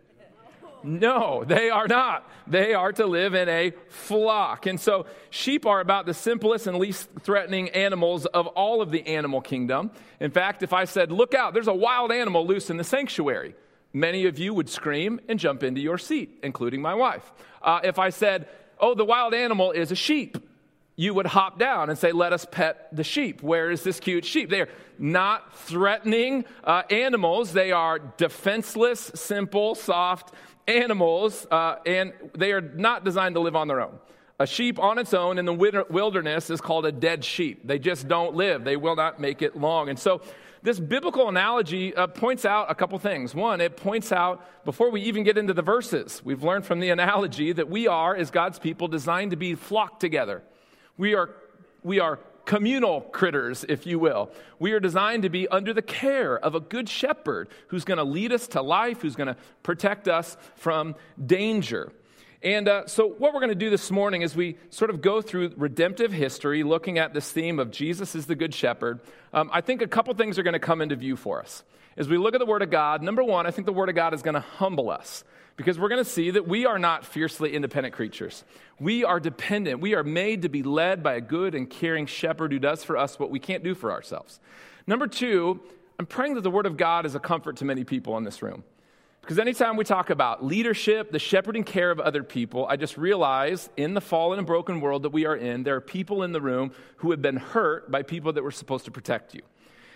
No, 0.83 1.43
they 1.43 1.71
are 1.71 1.87
not. 1.87 2.29
They 2.45 2.75
are 2.75 2.91
to 2.93 3.07
live 3.07 3.33
in 3.33 3.49
a 3.49 3.73
flock. 3.89 4.67
And 4.67 4.79
so, 4.79 5.07
sheep 5.31 5.65
are 5.65 5.79
about 5.79 6.05
the 6.05 6.13
simplest 6.13 6.67
and 6.67 6.77
least 6.77 7.09
threatening 7.21 7.69
animals 7.69 8.27
of 8.27 8.45
all 8.47 8.83
of 8.83 8.91
the 8.91 9.07
animal 9.07 9.41
kingdom. 9.41 9.89
In 10.19 10.29
fact, 10.29 10.61
if 10.61 10.73
I 10.73 10.85
said, 10.85 11.11
Look 11.11 11.33
out, 11.33 11.55
there's 11.55 11.67
a 11.67 11.73
wild 11.73 12.11
animal 12.11 12.45
loose 12.45 12.69
in 12.69 12.77
the 12.77 12.83
sanctuary, 12.83 13.55
many 13.95 14.25
of 14.25 14.37
you 14.37 14.53
would 14.53 14.69
scream 14.69 15.21
and 15.29 15.39
jump 15.39 15.63
into 15.63 15.79
your 15.79 15.97
seat, 15.97 16.37
including 16.43 16.81
my 16.81 16.93
wife. 16.93 17.31
Uh, 17.61 17.79
if 17.83 17.97
I 17.97 18.09
said, 18.09 18.47
Oh, 18.77 18.93
the 18.93 19.05
wild 19.05 19.33
animal 19.33 19.71
is 19.71 19.89
a 19.91 19.95
sheep, 19.95 20.37
you 20.97 21.13
would 21.13 21.25
hop 21.25 21.57
down 21.57 21.89
and 21.89 21.97
say, 21.97 22.11
Let 22.11 22.33
us 22.33 22.45
pet 22.45 22.89
the 22.91 23.05
sheep. 23.05 23.41
Where 23.41 23.71
is 23.71 23.83
this 23.83 23.99
cute 23.99 24.25
sheep? 24.25 24.49
They 24.49 24.61
are 24.61 24.69
not 24.99 25.57
threatening 25.59 26.43
uh, 26.63 26.83
animals. 26.89 27.53
They 27.53 27.71
are 27.71 27.99
defenseless, 27.99 29.11
simple, 29.15 29.75
soft 29.75 30.33
animals, 30.67 31.47
uh, 31.49 31.77
and 31.85 32.11
they 32.37 32.51
are 32.51 32.61
not 32.61 33.05
designed 33.05 33.35
to 33.35 33.41
live 33.41 33.55
on 33.55 33.67
their 33.69 33.79
own. 33.79 33.97
A 34.39 34.45
sheep 34.45 34.77
on 34.79 34.97
its 34.97 35.13
own 35.13 35.37
in 35.37 35.45
the 35.45 35.53
wilderness 35.53 36.49
is 36.49 36.59
called 36.59 36.85
a 36.85 36.91
dead 36.91 37.23
sheep. 37.23 37.65
They 37.65 37.79
just 37.79 38.09
don't 38.09 38.35
live, 38.35 38.65
they 38.65 38.75
will 38.75 38.97
not 38.97 39.21
make 39.21 39.41
it 39.41 39.55
long. 39.55 39.87
And 39.87 39.97
so, 39.97 40.21
this 40.65 40.79
biblical 40.79 41.29
analogy 41.29 41.95
uh, 41.95 42.07
points 42.07 42.43
out 42.43 42.71
a 42.71 42.75
couple 42.75 42.97
things. 42.97 43.35
One, 43.35 43.61
it 43.61 43.77
points 43.77 44.11
out, 44.11 44.43
before 44.65 44.89
we 44.89 45.01
even 45.01 45.23
get 45.23 45.37
into 45.37 45.53
the 45.53 45.61
verses, 45.61 46.21
we've 46.25 46.41
learned 46.41 46.65
from 46.65 46.79
the 46.79 46.89
analogy 46.97 47.53
that 47.53 47.69
we 47.69 47.87
are, 47.87 48.15
as 48.15 48.31
God's 48.31 48.57
people, 48.57 48.87
designed 48.87 49.29
to 49.29 49.37
be 49.37 49.53
flocked 49.53 49.99
together. 49.99 50.41
We 50.97 51.13
are, 51.13 51.29
we 51.83 51.99
are 51.99 52.19
communal 52.45 53.01
critters, 53.01 53.63
if 53.69 53.85
you 53.85 53.99
will. 53.99 54.31
We 54.57 54.71
are 54.73 54.79
designed 54.79 55.21
to 55.21 55.29
be 55.29 55.47
under 55.47 55.71
the 55.71 55.83
care 55.83 56.37
of 56.39 56.55
a 56.55 56.59
good 56.59 56.89
shepherd 56.89 57.47
who's 57.67 57.85
going 57.85 57.99
to 57.99 58.03
lead 58.03 58.31
us 58.31 58.47
to 58.49 58.63
life, 58.63 59.03
who's 59.03 59.15
going 59.15 59.27
to 59.27 59.37
protect 59.61 60.07
us 60.07 60.35
from 60.55 60.95
danger. 61.23 61.91
And 62.43 62.67
uh, 62.67 62.87
so, 62.87 63.07
what 63.07 63.33
we're 63.33 63.39
going 63.39 63.49
to 63.49 63.55
do 63.55 63.69
this 63.69 63.89
morning 63.89 64.21
is 64.21 64.35
we 64.35 64.57
sort 64.69 64.89
of 64.89 65.01
go 65.01 65.21
through 65.21 65.53
redemptive 65.57 66.11
history, 66.11 66.63
looking 66.63 66.97
at 66.97 67.13
this 67.13 67.31
theme 67.31 67.59
of 67.59 67.71
Jesus 67.71 68.15
is 68.15 68.25
the 68.25 68.35
Good 68.35 68.53
Shepherd. 68.53 68.99
Um, 69.33 69.49
I 69.53 69.61
think 69.61 69.81
a 69.81 69.87
couple 69.87 70.13
things 70.13 70.37
are 70.37 70.43
going 70.43 70.53
to 70.53 70.59
come 70.59 70.81
into 70.81 70.95
view 70.95 71.15
for 71.15 71.39
us. 71.39 71.63
As 71.97 72.09
we 72.09 72.17
look 72.17 72.35
at 72.35 72.39
the 72.39 72.45
Word 72.45 72.61
of 72.61 72.69
God, 72.69 73.01
number 73.01 73.23
one, 73.23 73.47
I 73.47 73.51
think 73.51 73.65
the 73.65 73.73
Word 73.73 73.89
of 73.89 73.95
God 73.95 74.13
is 74.13 74.21
going 74.21 74.33
to 74.33 74.41
humble 74.41 74.89
us 74.89 75.23
because 75.57 75.79
we're 75.79 75.89
going 75.89 76.03
to 76.03 76.09
see 76.09 76.31
that 76.31 76.47
we 76.47 76.65
are 76.65 76.77
not 76.77 77.05
fiercely 77.05 77.53
independent 77.53 77.95
creatures. 77.95 78.43
We 78.79 79.05
are 79.05 79.19
dependent. 79.19 79.79
We 79.79 79.95
are 79.95 80.03
made 80.03 80.41
to 80.41 80.49
be 80.49 80.63
led 80.63 81.01
by 81.01 81.13
a 81.13 81.21
good 81.21 81.55
and 81.55 81.69
caring 81.69 82.05
shepherd 82.05 82.51
who 82.51 82.59
does 82.59 82.83
for 82.83 82.97
us 82.97 83.17
what 83.17 83.31
we 83.31 83.39
can't 83.39 83.63
do 83.63 83.73
for 83.73 83.91
ourselves. 83.91 84.39
Number 84.85 85.07
two, 85.07 85.61
I'm 85.97 86.05
praying 86.05 86.35
that 86.35 86.41
the 86.41 86.51
Word 86.51 86.65
of 86.65 86.75
God 86.75 87.05
is 87.05 87.15
a 87.15 87.19
comfort 87.19 87.57
to 87.57 87.65
many 87.65 87.85
people 87.85 88.17
in 88.17 88.25
this 88.25 88.41
room. 88.41 88.65
Because 89.25 89.39
anytime 89.39 89.75
we 89.75 89.83
talk 89.83 90.11
about 90.11 90.45
leadership, 90.45 91.11
the 91.11 91.17
shepherding 91.17 91.63
care 91.63 91.89
of 91.89 91.99
other 91.99 92.21
people, 92.21 92.67
I 92.67 92.75
just 92.75 92.95
realize 92.95 93.71
in 93.75 93.95
the 93.95 94.01
fallen 94.01 94.37
and 94.37 94.45
broken 94.45 94.81
world 94.81 95.01
that 95.01 95.09
we 95.09 95.25
are 95.25 95.35
in, 95.35 95.63
there 95.63 95.75
are 95.75 95.81
people 95.81 96.21
in 96.21 96.31
the 96.31 96.39
room 96.39 96.71
who 96.97 97.09
have 97.09 97.23
been 97.23 97.37
hurt 97.37 97.89
by 97.89 98.03
people 98.03 98.33
that 98.33 98.43
were 98.43 98.51
supposed 98.51 98.85
to 98.85 98.91
protect 98.91 99.33
you. 99.33 99.41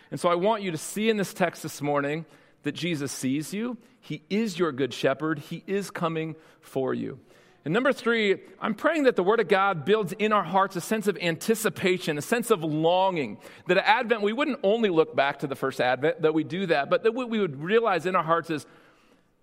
And 0.09 0.19
so 0.19 0.29
I 0.29 0.33
want 0.35 0.63
you 0.63 0.71
to 0.71 0.79
see 0.79 1.11
in 1.11 1.17
this 1.17 1.31
text 1.31 1.61
this 1.61 1.79
morning 1.79 2.25
that 2.63 2.71
Jesus 2.71 3.11
sees 3.11 3.53
you. 3.53 3.77
He 4.01 4.23
is 4.31 4.57
your 4.57 4.71
good 4.71 4.95
shepherd. 4.95 5.37
He 5.37 5.63
is 5.67 5.91
coming 5.91 6.35
for 6.59 6.95
you. 6.95 7.19
And 7.65 7.71
number 7.71 7.93
three, 7.93 8.39
I'm 8.59 8.73
praying 8.73 9.03
that 9.03 9.15
the 9.15 9.21
Word 9.21 9.39
of 9.39 9.47
God 9.47 9.85
builds 9.85 10.11
in 10.13 10.33
our 10.33 10.43
hearts 10.43 10.75
a 10.75 10.81
sense 10.81 11.05
of 11.05 11.15
anticipation, 11.21 12.17
a 12.17 12.23
sense 12.23 12.49
of 12.49 12.63
longing. 12.63 13.37
That 13.67 13.77
at 13.77 13.85
Advent, 13.85 14.23
we 14.23 14.33
wouldn't 14.33 14.61
only 14.63 14.89
look 14.89 15.15
back 15.15 15.37
to 15.39 15.47
the 15.47 15.55
first 15.55 15.79
Advent, 15.79 16.23
that 16.23 16.33
we 16.33 16.43
do 16.43 16.65
that, 16.65 16.89
but 16.89 17.03
that 17.03 17.13
what 17.13 17.29
we 17.29 17.39
would 17.39 17.61
realize 17.61 18.07
in 18.07 18.15
our 18.15 18.23
hearts 18.23 18.49
is 18.49 18.65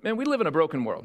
Man, 0.06 0.16
we 0.16 0.24
live 0.24 0.40
in 0.40 0.46
a 0.46 0.52
broken 0.52 0.84
world. 0.84 1.04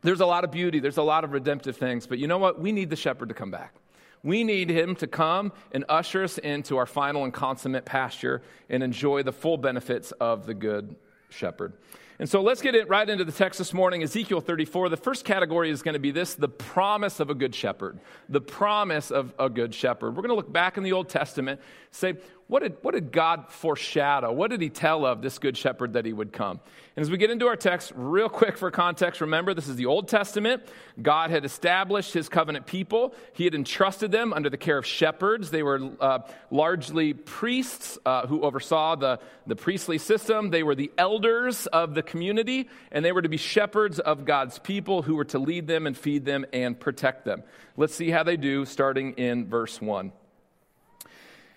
There's 0.00 0.20
a 0.20 0.24
lot 0.24 0.44
of 0.44 0.50
beauty, 0.50 0.80
there's 0.80 0.96
a 0.96 1.02
lot 1.02 1.24
of 1.24 1.32
redemptive 1.32 1.76
things, 1.76 2.06
but 2.06 2.18
you 2.18 2.26
know 2.26 2.38
what? 2.38 2.58
We 2.58 2.72
need 2.72 2.88
the 2.88 2.96
shepherd 2.96 3.28
to 3.28 3.34
come 3.34 3.50
back. 3.50 3.74
We 4.22 4.44
need 4.44 4.70
him 4.70 4.96
to 4.96 5.06
come 5.06 5.52
and 5.72 5.84
usher 5.90 6.24
us 6.24 6.38
into 6.38 6.78
our 6.78 6.86
final 6.86 7.24
and 7.24 7.34
consummate 7.34 7.84
pasture 7.84 8.40
and 8.70 8.82
enjoy 8.82 9.24
the 9.24 9.32
full 9.32 9.58
benefits 9.58 10.10
of 10.12 10.46
the 10.46 10.54
good 10.54 10.96
shepherd. 11.28 11.74
And 12.18 12.26
so 12.26 12.40
let's 12.40 12.62
get 12.62 12.74
it 12.74 12.88
right 12.88 13.06
into 13.06 13.24
the 13.24 13.32
text 13.32 13.58
this 13.58 13.74
morning, 13.74 14.02
Ezekiel 14.02 14.40
34. 14.40 14.88
The 14.88 14.96
first 14.96 15.26
category 15.26 15.68
is 15.68 15.82
going 15.82 15.92
to 15.92 15.98
be 15.98 16.10
this 16.10 16.34
the 16.34 16.48
promise 16.48 17.20
of 17.20 17.28
a 17.28 17.34
good 17.34 17.54
shepherd. 17.54 17.98
The 18.30 18.40
promise 18.40 19.10
of 19.10 19.34
a 19.38 19.50
good 19.50 19.74
shepherd. 19.74 20.16
We're 20.16 20.22
going 20.22 20.28
to 20.28 20.36
look 20.36 20.50
back 20.50 20.78
in 20.78 20.82
the 20.82 20.92
Old 20.92 21.10
Testament, 21.10 21.60
say, 21.90 22.14
what 22.46 22.62
did, 22.62 22.76
what 22.82 22.92
did 22.92 23.10
God 23.10 23.46
foreshadow? 23.48 24.30
What 24.30 24.50
did 24.50 24.60
he 24.60 24.68
tell 24.68 25.06
of 25.06 25.22
this 25.22 25.38
good 25.38 25.56
shepherd 25.56 25.94
that 25.94 26.04
he 26.04 26.12
would 26.12 26.30
come? 26.30 26.60
And 26.94 27.02
as 27.02 27.10
we 27.10 27.16
get 27.16 27.30
into 27.30 27.46
our 27.46 27.56
text, 27.56 27.90
real 27.96 28.28
quick 28.28 28.58
for 28.58 28.70
context, 28.70 29.22
remember 29.22 29.54
this 29.54 29.66
is 29.66 29.76
the 29.76 29.86
Old 29.86 30.08
Testament. 30.08 30.62
God 31.00 31.30
had 31.30 31.46
established 31.46 32.12
his 32.12 32.28
covenant 32.28 32.66
people, 32.66 33.14
he 33.32 33.44
had 33.44 33.54
entrusted 33.54 34.12
them 34.12 34.34
under 34.34 34.50
the 34.50 34.58
care 34.58 34.76
of 34.76 34.84
shepherds. 34.84 35.50
They 35.50 35.62
were 35.62 35.90
uh, 35.98 36.18
largely 36.50 37.14
priests 37.14 37.98
uh, 38.04 38.26
who 38.26 38.42
oversaw 38.42 38.96
the, 38.96 39.20
the 39.46 39.56
priestly 39.56 39.96
system, 39.96 40.50
they 40.50 40.62
were 40.62 40.74
the 40.74 40.92
elders 40.98 41.66
of 41.66 41.94
the 41.94 42.02
community, 42.02 42.68
and 42.92 43.02
they 43.02 43.12
were 43.12 43.22
to 43.22 43.28
be 43.30 43.38
shepherds 43.38 44.00
of 44.00 44.26
God's 44.26 44.58
people 44.58 45.00
who 45.00 45.16
were 45.16 45.24
to 45.24 45.38
lead 45.38 45.66
them 45.66 45.86
and 45.86 45.96
feed 45.96 46.26
them 46.26 46.44
and 46.52 46.78
protect 46.78 47.24
them. 47.24 47.42
Let's 47.78 47.94
see 47.94 48.10
how 48.10 48.22
they 48.22 48.36
do 48.36 48.66
starting 48.66 49.14
in 49.14 49.46
verse 49.48 49.80
1. 49.80 50.12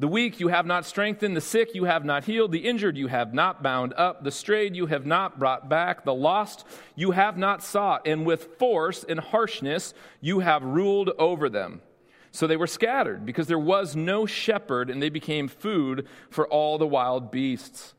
The 0.00 0.06
weak 0.06 0.38
you 0.38 0.46
have 0.48 0.64
not 0.64 0.86
strengthened, 0.86 1.36
the 1.36 1.40
sick 1.40 1.74
you 1.74 1.84
have 1.84 2.04
not 2.04 2.24
healed, 2.24 2.52
the 2.52 2.68
injured 2.68 2.96
you 2.96 3.08
have 3.08 3.34
not 3.34 3.64
bound 3.64 3.92
up, 3.94 4.22
the 4.22 4.30
strayed 4.30 4.76
you 4.76 4.86
have 4.86 5.04
not 5.04 5.40
brought 5.40 5.68
back, 5.68 6.04
the 6.04 6.14
lost 6.14 6.64
you 6.94 7.10
have 7.10 7.36
not 7.36 7.64
sought, 7.64 8.06
and 8.06 8.24
with 8.24 8.56
force 8.58 9.04
and 9.08 9.18
harshness 9.18 9.94
you 10.20 10.38
have 10.38 10.62
ruled 10.62 11.10
over 11.18 11.48
them. 11.48 11.82
So 12.30 12.46
they 12.46 12.56
were 12.56 12.68
scattered, 12.68 13.26
because 13.26 13.48
there 13.48 13.58
was 13.58 13.96
no 13.96 14.24
shepherd, 14.24 14.88
and 14.88 15.02
they 15.02 15.08
became 15.08 15.48
food 15.48 16.06
for 16.30 16.46
all 16.46 16.78
the 16.78 16.86
wild 16.86 17.32
beasts. 17.32 17.94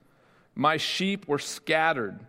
My 0.56 0.78
sheep 0.78 1.28
were 1.28 1.40
scattered. 1.40 2.22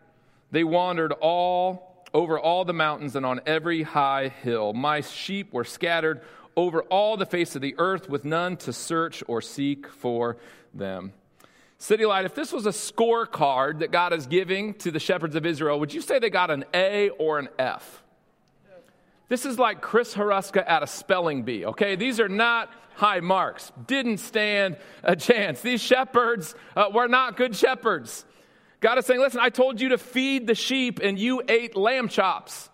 They 0.50 0.64
wandered 0.64 1.12
all 1.20 2.04
over 2.12 2.40
all 2.40 2.64
the 2.64 2.72
mountains 2.72 3.14
and 3.14 3.24
on 3.24 3.40
every 3.46 3.82
high 3.82 4.28
hill. 4.28 4.72
My 4.72 5.00
sheep 5.00 5.52
were 5.52 5.62
scattered 5.62 6.22
over 6.60 6.82
all 6.82 7.16
the 7.16 7.24
face 7.24 7.56
of 7.56 7.62
the 7.62 7.74
earth 7.78 8.08
with 8.08 8.24
none 8.24 8.54
to 8.54 8.72
search 8.72 9.22
or 9.26 9.40
seek 9.40 9.88
for 9.88 10.36
them. 10.74 11.12
City 11.78 12.04
Light, 12.04 12.26
if 12.26 12.34
this 12.34 12.52
was 12.52 12.66
a 12.66 12.70
scorecard 12.70 13.78
that 13.78 13.90
God 13.90 14.12
is 14.12 14.26
giving 14.26 14.74
to 14.74 14.90
the 14.90 15.00
shepherds 15.00 15.34
of 15.36 15.46
Israel, 15.46 15.80
would 15.80 15.94
you 15.94 16.02
say 16.02 16.18
they 16.18 16.28
got 16.28 16.50
an 16.50 16.66
A 16.74 17.08
or 17.10 17.38
an 17.38 17.48
F? 17.58 18.02
This 19.30 19.46
is 19.46 19.58
like 19.58 19.80
Chris 19.80 20.12
Haruska 20.12 20.62
at 20.68 20.82
a 20.82 20.86
spelling 20.86 21.44
bee, 21.44 21.64
okay? 21.64 21.96
These 21.96 22.20
are 22.20 22.28
not 22.28 22.70
high 22.94 23.20
marks. 23.20 23.72
Didn't 23.86 24.18
stand 24.18 24.76
a 25.02 25.16
chance. 25.16 25.62
These 25.62 25.80
shepherds 25.80 26.54
uh, 26.76 26.90
were 26.92 27.08
not 27.08 27.38
good 27.38 27.56
shepherds. 27.56 28.26
God 28.80 28.98
is 28.98 29.06
saying, 29.06 29.20
listen, 29.20 29.40
I 29.40 29.48
told 29.48 29.80
you 29.80 29.90
to 29.90 29.98
feed 29.98 30.46
the 30.46 30.54
sheep 30.54 31.00
and 31.02 31.18
you 31.18 31.42
ate 31.48 31.74
lamb 31.76 32.08
chops. 32.08 32.68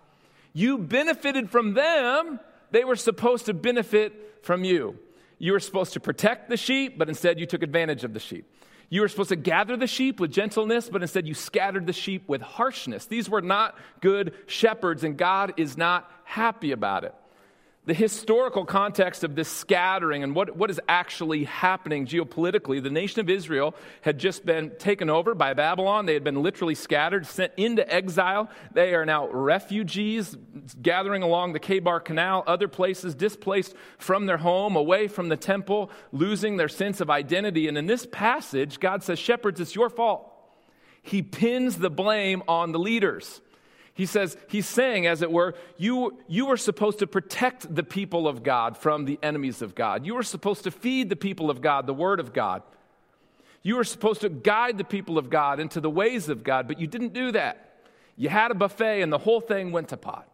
You 0.52 0.78
benefited 0.78 1.50
from 1.50 1.74
them, 1.74 2.40
they 2.70 2.84
were 2.84 2.96
supposed 2.96 3.46
to 3.46 3.54
benefit 3.54 4.38
from 4.42 4.64
you. 4.64 4.98
You 5.38 5.52
were 5.52 5.60
supposed 5.60 5.92
to 5.94 6.00
protect 6.00 6.48
the 6.48 6.56
sheep, 6.56 6.98
but 6.98 7.08
instead 7.08 7.38
you 7.38 7.46
took 7.46 7.62
advantage 7.62 8.04
of 8.04 8.14
the 8.14 8.20
sheep. 8.20 8.50
You 8.88 9.00
were 9.00 9.08
supposed 9.08 9.30
to 9.30 9.36
gather 9.36 9.76
the 9.76 9.86
sheep 9.86 10.20
with 10.20 10.32
gentleness, 10.32 10.88
but 10.88 11.02
instead 11.02 11.26
you 11.26 11.34
scattered 11.34 11.86
the 11.86 11.92
sheep 11.92 12.28
with 12.28 12.40
harshness. 12.40 13.06
These 13.06 13.28
were 13.28 13.42
not 13.42 13.76
good 14.00 14.34
shepherds, 14.46 15.02
and 15.02 15.16
God 15.16 15.54
is 15.56 15.76
not 15.76 16.10
happy 16.24 16.72
about 16.72 17.04
it 17.04 17.14
the 17.86 17.94
historical 17.94 18.64
context 18.64 19.22
of 19.22 19.36
this 19.36 19.48
scattering 19.48 20.24
and 20.24 20.34
what, 20.34 20.56
what 20.56 20.70
is 20.70 20.80
actually 20.88 21.44
happening 21.44 22.04
geopolitically. 22.04 22.82
The 22.82 22.90
nation 22.90 23.20
of 23.20 23.30
Israel 23.30 23.76
had 24.02 24.18
just 24.18 24.44
been 24.44 24.72
taken 24.78 25.08
over 25.08 25.34
by 25.36 25.54
Babylon. 25.54 26.04
They 26.04 26.14
had 26.14 26.24
been 26.24 26.42
literally 26.42 26.74
scattered, 26.74 27.26
sent 27.26 27.52
into 27.56 27.88
exile. 27.88 28.50
They 28.72 28.94
are 28.94 29.06
now 29.06 29.28
refugees 29.28 30.36
gathering 30.82 31.22
along 31.22 31.52
the 31.52 31.60
Chebar 31.60 32.04
Canal, 32.04 32.42
other 32.48 32.66
places, 32.66 33.14
displaced 33.14 33.74
from 33.98 34.26
their 34.26 34.38
home, 34.38 34.74
away 34.74 35.06
from 35.06 35.28
the 35.28 35.36
temple, 35.36 35.92
losing 36.10 36.56
their 36.56 36.68
sense 36.68 37.00
of 37.00 37.08
identity. 37.08 37.68
And 37.68 37.78
in 37.78 37.86
this 37.86 38.04
passage, 38.10 38.80
God 38.80 39.04
says, 39.04 39.20
Shepherds, 39.20 39.60
it's 39.60 39.76
your 39.76 39.90
fault. 39.90 40.32
He 41.02 41.22
pins 41.22 41.78
the 41.78 41.90
blame 41.90 42.42
on 42.48 42.72
the 42.72 42.80
leaders. 42.80 43.40
He 43.96 44.04
says, 44.04 44.36
he's 44.46 44.66
saying, 44.66 45.06
as 45.06 45.22
it 45.22 45.32
were, 45.32 45.54
you, 45.78 46.18
you 46.28 46.44
were 46.44 46.58
supposed 46.58 46.98
to 46.98 47.06
protect 47.06 47.74
the 47.74 47.82
people 47.82 48.28
of 48.28 48.42
God 48.42 48.76
from 48.76 49.06
the 49.06 49.18
enemies 49.22 49.62
of 49.62 49.74
God. 49.74 50.04
You 50.04 50.14
were 50.14 50.22
supposed 50.22 50.64
to 50.64 50.70
feed 50.70 51.08
the 51.08 51.16
people 51.16 51.48
of 51.48 51.62
God 51.62 51.86
the 51.86 51.94
word 51.94 52.20
of 52.20 52.34
God. 52.34 52.62
You 53.62 53.76
were 53.76 53.84
supposed 53.84 54.20
to 54.20 54.28
guide 54.28 54.76
the 54.76 54.84
people 54.84 55.16
of 55.16 55.30
God 55.30 55.60
into 55.60 55.80
the 55.80 55.88
ways 55.88 56.28
of 56.28 56.44
God, 56.44 56.68
but 56.68 56.78
you 56.78 56.86
didn't 56.86 57.14
do 57.14 57.32
that. 57.32 57.80
You 58.16 58.28
had 58.28 58.50
a 58.50 58.54
buffet 58.54 59.00
and 59.00 59.10
the 59.10 59.16
whole 59.16 59.40
thing 59.40 59.72
went 59.72 59.88
to 59.88 59.96
pot. 59.96 60.28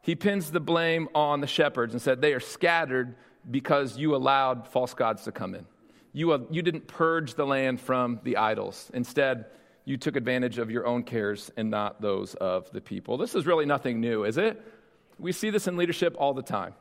He 0.00 0.16
pins 0.16 0.50
the 0.50 0.58
blame 0.58 1.08
on 1.14 1.40
the 1.40 1.46
shepherds 1.46 1.94
and 1.94 2.02
said, 2.02 2.20
They 2.20 2.34
are 2.34 2.40
scattered 2.40 3.14
because 3.48 3.96
you 3.96 4.16
allowed 4.16 4.66
false 4.66 4.92
gods 4.92 5.22
to 5.22 5.32
come 5.32 5.54
in. 5.54 5.66
You, 6.12 6.32
uh, 6.32 6.38
you 6.50 6.62
didn't 6.62 6.88
purge 6.88 7.34
the 7.34 7.46
land 7.46 7.80
from 7.80 8.18
the 8.24 8.38
idols. 8.38 8.90
Instead, 8.92 9.46
you 9.84 9.96
took 9.96 10.16
advantage 10.16 10.58
of 10.58 10.70
your 10.70 10.86
own 10.86 11.02
cares 11.02 11.50
and 11.56 11.70
not 11.70 12.00
those 12.00 12.34
of 12.34 12.70
the 12.72 12.80
people. 12.80 13.16
This 13.16 13.34
is 13.34 13.46
really 13.46 13.66
nothing 13.66 14.00
new, 14.00 14.24
is 14.24 14.38
it? 14.38 14.60
We 15.18 15.32
see 15.32 15.50
this 15.50 15.66
in 15.66 15.76
leadership 15.76 16.14
all 16.18 16.34
the 16.34 16.42
time. 16.42 16.74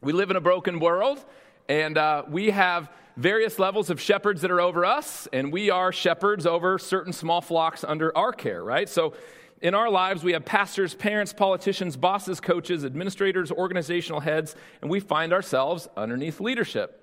We 0.00 0.12
live 0.12 0.30
in 0.30 0.36
a 0.36 0.40
broken 0.40 0.80
world, 0.80 1.24
and 1.68 1.96
uh, 1.96 2.24
we 2.28 2.50
have 2.50 2.90
various 3.16 3.58
levels 3.58 3.90
of 3.90 4.00
shepherds 4.00 4.40
that 4.40 4.50
are 4.50 4.60
over 4.60 4.84
us, 4.84 5.28
and 5.32 5.52
we 5.52 5.70
are 5.70 5.92
shepherds 5.92 6.46
over 6.46 6.78
certain 6.78 7.12
small 7.12 7.40
flocks 7.40 7.84
under 7.84 8.16
our 8.16 8.32
care, 8.32 8.64
right? 8.64 8.88
So 8.88 9.14
in 9.60 9.74
our 9.74 9.90
lives, 9.90 10.24
we 10.24 10.32
have 10.32 10.44
pastors, 10.44 10.94
parents, 10.94 11.32
politicians, 11.32 11.96
bosses, 11.96 12.40
coaches, 12.40 12.84
administrators, 12.84 13.52
organizational 13.52 14.20
heads, 14.20 14.56
and 14.80 14.90
we 14.90 14.98
find 14.98 15.32
ourselves 15.32 15.88
underneath 15.96 16.40
leadership. 16.40 16.98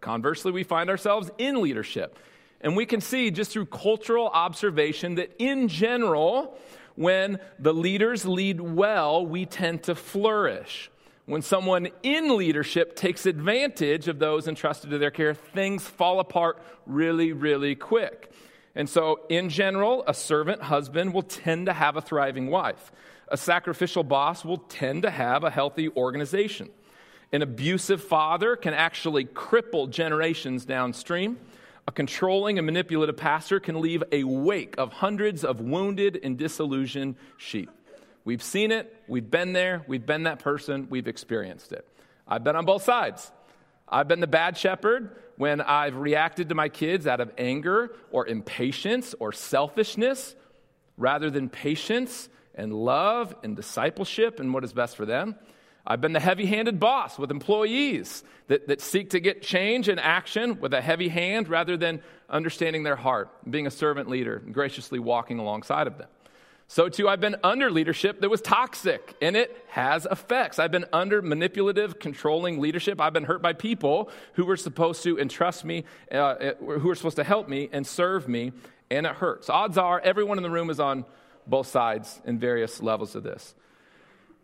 Conversely, 0.00 0.52
we 0.52 0.62
find 0.62 0.90
ourselves 0.90 1.30
in 1.38 1.60
leadership. 1.60 2.18
And 2.64 2.74
we 2.74 2.86
can 2.86 3.02
see 3.02 3.30
just 3.30 3.52
through 3.52 3.66
cultural 3.66 4.26
observation 4.26 5.16
that 5.16 5.30
in 5.38 5.68
general, 5.68 6.56
when 6.96 7.38
the 7.58 7.74
leaders 7.74 8.24
lead 8.24 8.58
well, 8.58 9.24
we 9.24 9.44
tend 9.44 9.84
to 9.84 9.94
flourish. 9.94 10.90
when 11.26 11.40
someone 11.40 11.88
in 12.02 12.36
leadership 12.36 12.94
takes 12.96 13.24
advantage 13.24 14.08
of 14.08 14.18
those 14.18 14.46
entrusted 14.46 14.90
to 14.90 14.98
their 14.98 15.10
care, 15.10 15.32
things 15.32 15.82
fall 15.86 16.20
apart 16.20 16.60
really, 16.84 17.32
really 17.32 17.74
quick. 17.74 18.30
And 18.74 18.88
so, 18.88 19.20
in 19.30 19.48
general, 19.48 20.04
a 20.06 20.12
servant 20.12 20.62
husband 20.62 21.14
will 21.14 21.22
tend 21.22 21.66
to 21.66 21.72
have 21.72 21.96
a 21.96 22.02
thriving 22.02 22.50
wife. 22.50 22.92
A 23.28 23.38
sacrificial 23.38 24.04
boss 24.04 24.44
will 24.44 24.58
tend 24.58 25.02
to 25.02 25.10
have 25.10 25.44
a 25.44 25.50
healthy 25.50 25.88
organization. 25.90 26.68
An 27.32 27.40
abusive 27.40 28.02
father 28.02 28.54
can 28.56 28.74
actually 28.74 29.24
cripple 29.24 29.88
generations 29.88 30.66
downstream. 30.66 31.38
A 31.86 31.92
controlling 31.92 32.58
and 32.58 32.64
manipulative 32.64 33.16
pastor 33.16 33.60
can 33.60 33.80
leave 33.80 34.02
a 34.10 34.24
wake 34.24 34.74
of 34.78 34.92
hundreds 34.92 35.44
of 35.44 35.60
wounded 35.60 36.18
and 36.22 36.38
disillusioned 36.38 37.16
sheep. 37.36 37.70
We've 38.24 38.42
seen 38.42 38.72
it, 38.72 38.94
we've 39.06 39.30
been 39.30 39.52
there, 39.52 39.84
we've 39.86 40.06
been 40.06 40.22
that 40.22 40.38
person, 40.38 40.86
we've 40.88 41.06
experienced 41.08 41.72
it. 41.72 41.86
I've 42.26 42.42
been 42.42 42.56
on 42.56 42.64
both 42.64 42.82
sides. 42.82 43.30
I've 43.86 44.08
been 44.08 44.20
the 44.20 44.26
bad 44.26 44.56
shepherd 44.56 45.14
when 45.36 45.60
I've 45.60 45.96
reacted 45.96 46.48
to 46.48 46.54
my 46.54 46.70
kids 46.70 47.06
out 47.06 47.20
of 47.20 47.30
anger 47.36 47.94
or 48.10 48.26
impatience 48.26 49.14
or 49.20 49.32
selfishness 49.32 50.34
rather 50.96 51.28
than 51.28 51.50
patience 51.50 52.30
and 52.54 52.72
love 52.72 53.34
and 53.42 53.54
discipleship 53.54 54.40
and 54.40 54.54
what 54.54 54.64
is 54.64 54.72
best 54.72 54.96
for 54.96 55.04
them. 55.04 55.34
I've 55.86 56.00
been 56.00 56.12
the 56.12 56.20
heavy 56.20 56.46
handed 56.46 56.80
boss 56.80 57.18
with 57.18 57.30
employees 57.30 58.24
that, 58.48 58.68
that 58.68 58.80
seek 58.80 59.10
to 59.10 59.20
get 59.20 59.42
change 59.42 59.88
and 59.88 60.00
action 60.00 60.60
with 60.60 60.72
a 60.72 60.80
heavy 60.80 61.08
hand 61.08 61.48
rather 61.48 61.76
than 61.76 62.00
understanding 62.30 62.84
their 62.84 62.96
heart, 62.96 63.30
being 63.50 63.66
a 63.66 63.70
servant 63.70 64.08
leader, 64.08 64.42
and 64.44 64.54
graciously 64.54 64.98
walking 64.98 65.38
alongside 65.38 65.86
of 65.86 65.98
them. 65.98 66.08
So, 66.66 66.88
too, 66.88 67.08
I've 67.08 67.20
been 67.20 67.36
under 67.44 67.70
leadership 67.70 68.22
that 68.22 68.30
was 68.30 68.40
toxic, 68.40 69.14
and 69.20 69.36
it 69.36 69.54
has 69.68 70.06
effects. 70.10 70.58
I've 70.58 70.72
been 70.72 70.86
under 70.94 71.20
manipulative, 71.20 71.98
controlling 71.98 72.58
leadership. 72.58 73.00
I've 73.02 73.12
been 73.12 73.24
hurt 73.24 73.42
by 73.42 73.52
people 73.52 74.10
who 74.32 74.46
were 74.46 74.56
supposed 74.56 75.02
to 75.02 75.18
entrust 75.18 75.66
me, 75.66 75.84
uh, 76.10 76.14
uh, 76.14 76.54
who 76.58 76.88
were 76.88 76.94
supposed 76.94 77.16
to 77.16 77.24
help 77.24 77.50
me 77.50 77.68
and 77.70 77.86
serve 77.86 78.28
me, 78.28 78.52
and 78.90 79.04
it 79.04 79.12
hurts. 79.12 79.50
Odds 79.50 79.76
are 79.76 80.00
everyone 80.00 80.38
in 80.38 80.42
the 80.42 80.50
room 80.50 80.70
is 80.70 80.80
on 80.80 81.04
both 81.46 81.66
sides 81.66 82.22
in 82.24 82.38
various 82.38 82.82
levels 82.82 83.14
of 83.14 83.22
this. 83.22 83.54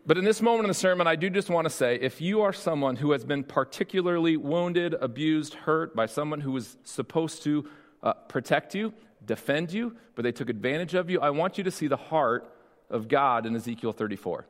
But 0.05 0.17
in 0.17 0.25
this 0.25 0.41
moment 0.41 0.65
in 0.65 0.69
the 0.69 0.73
sermon, 0.73 1.05
I 1.05 1.15
do 1.15 1.29
just 1.29 1.49
want 1.49 1.65
to 1.65 1.69
say 1.69 1.95
if 1.95 2.21
you 2.21 2.41
are 2.41 2.53
someone 2.53 2.95
who 2.95 3.11
has 3.11 3.23
been 3.23 3.43
particularly 3.43 4.35
wounded, 4.35 4.95
abused, 4.95 5.53
hurt 5.53 5.95
by 5.95 6.07
someone 6.07 6.41
who 6.41 6.51
was 6.51 6.77
supposed 6.83 7.43
to 7.43 7.69
uh, 8.01 8.13
protect 8.13 8.73
you, 8.73 8.93
defend 9.23 9.71
you, 9.71 9.95
but 10.15 10.23
they 10.23 10.31
took 10.31 10.49
advantage 10.49 10.95
of 10.95 11.09
you, 11.09 11.21
I 11.21 11.29
want 11.29 11.57
you 11.59 11.63
to 11.65 11.71
see 11.71 11.87
the 11.87 11.97
heart 11.97 12.51
of 12.89 13.07
God 13.07 13.45
in 13.45 13.55
Ezekiel 13.55 13.93
34. 13.93 14.47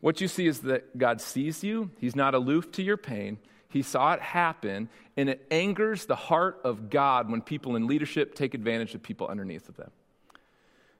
What 0.00 0.20
you 0.20 0.28
see 0.28 0.46
is 0.46 0.60
that 0.60 0.96
God 0.96 1.20
sees 1.20 1.62
you, 1.62 1.90
He's 1.98 2.16
not 2.16 2.34
aloof 2.34 2.72
to 2.72 2.82
your 2.82 2.96
pain. 2.96 3.38
He 3.68 3.82
saw 3.82 4.12
it 4.12 4.20
happen, 4.20 4.88
and 5.16 5.30
it 5.30 5.46
angers 5.50 6.04
the 6.06 6.16
heart 6.16 6.60
of 6.64 6.90
God 6.90 7.30
when 7.30 7.40
people 7.40 7.76
in 7.76 7.86
leadership 7.86 8.34
take 8.34 8.52
advantage 8.52 8.94
of 8.94 9.02
people 9.02 9.28
underneath 9.28 9.68
of 9.68 9.76
them. 9.76 9.90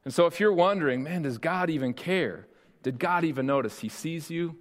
And 0.04 0.14
so, 0.14 0.26
if 0.26 0.40
you're 0.40 0.52
wondering, 0.52 1.02
man, 1.02 1.22
does 1.22 1.38
God 1.38 1.68
even 1.68 1.92
care? 1.92 2.46
Did 2.82 2.98
God 2.98 3.24
even 3.24 3.46
notice? 3.46 3.80
He 3.80 3.88
sees 3.88 4.30
you, 4.30 4.56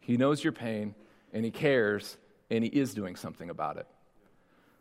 He 0.00 0.16
knows 0.16 0.42
your 0.42 0.52
pain, 0.52 0.94
and 1.32 1.44
He 1.44 1.50
cares, 1.50 2.16
and 2.50 2.62
He 2.64 2.70
is 2.70 2.94
doing 2.94 3.16
something 3.16 3.50
about 3.50 3.76
it. 3.76 3.86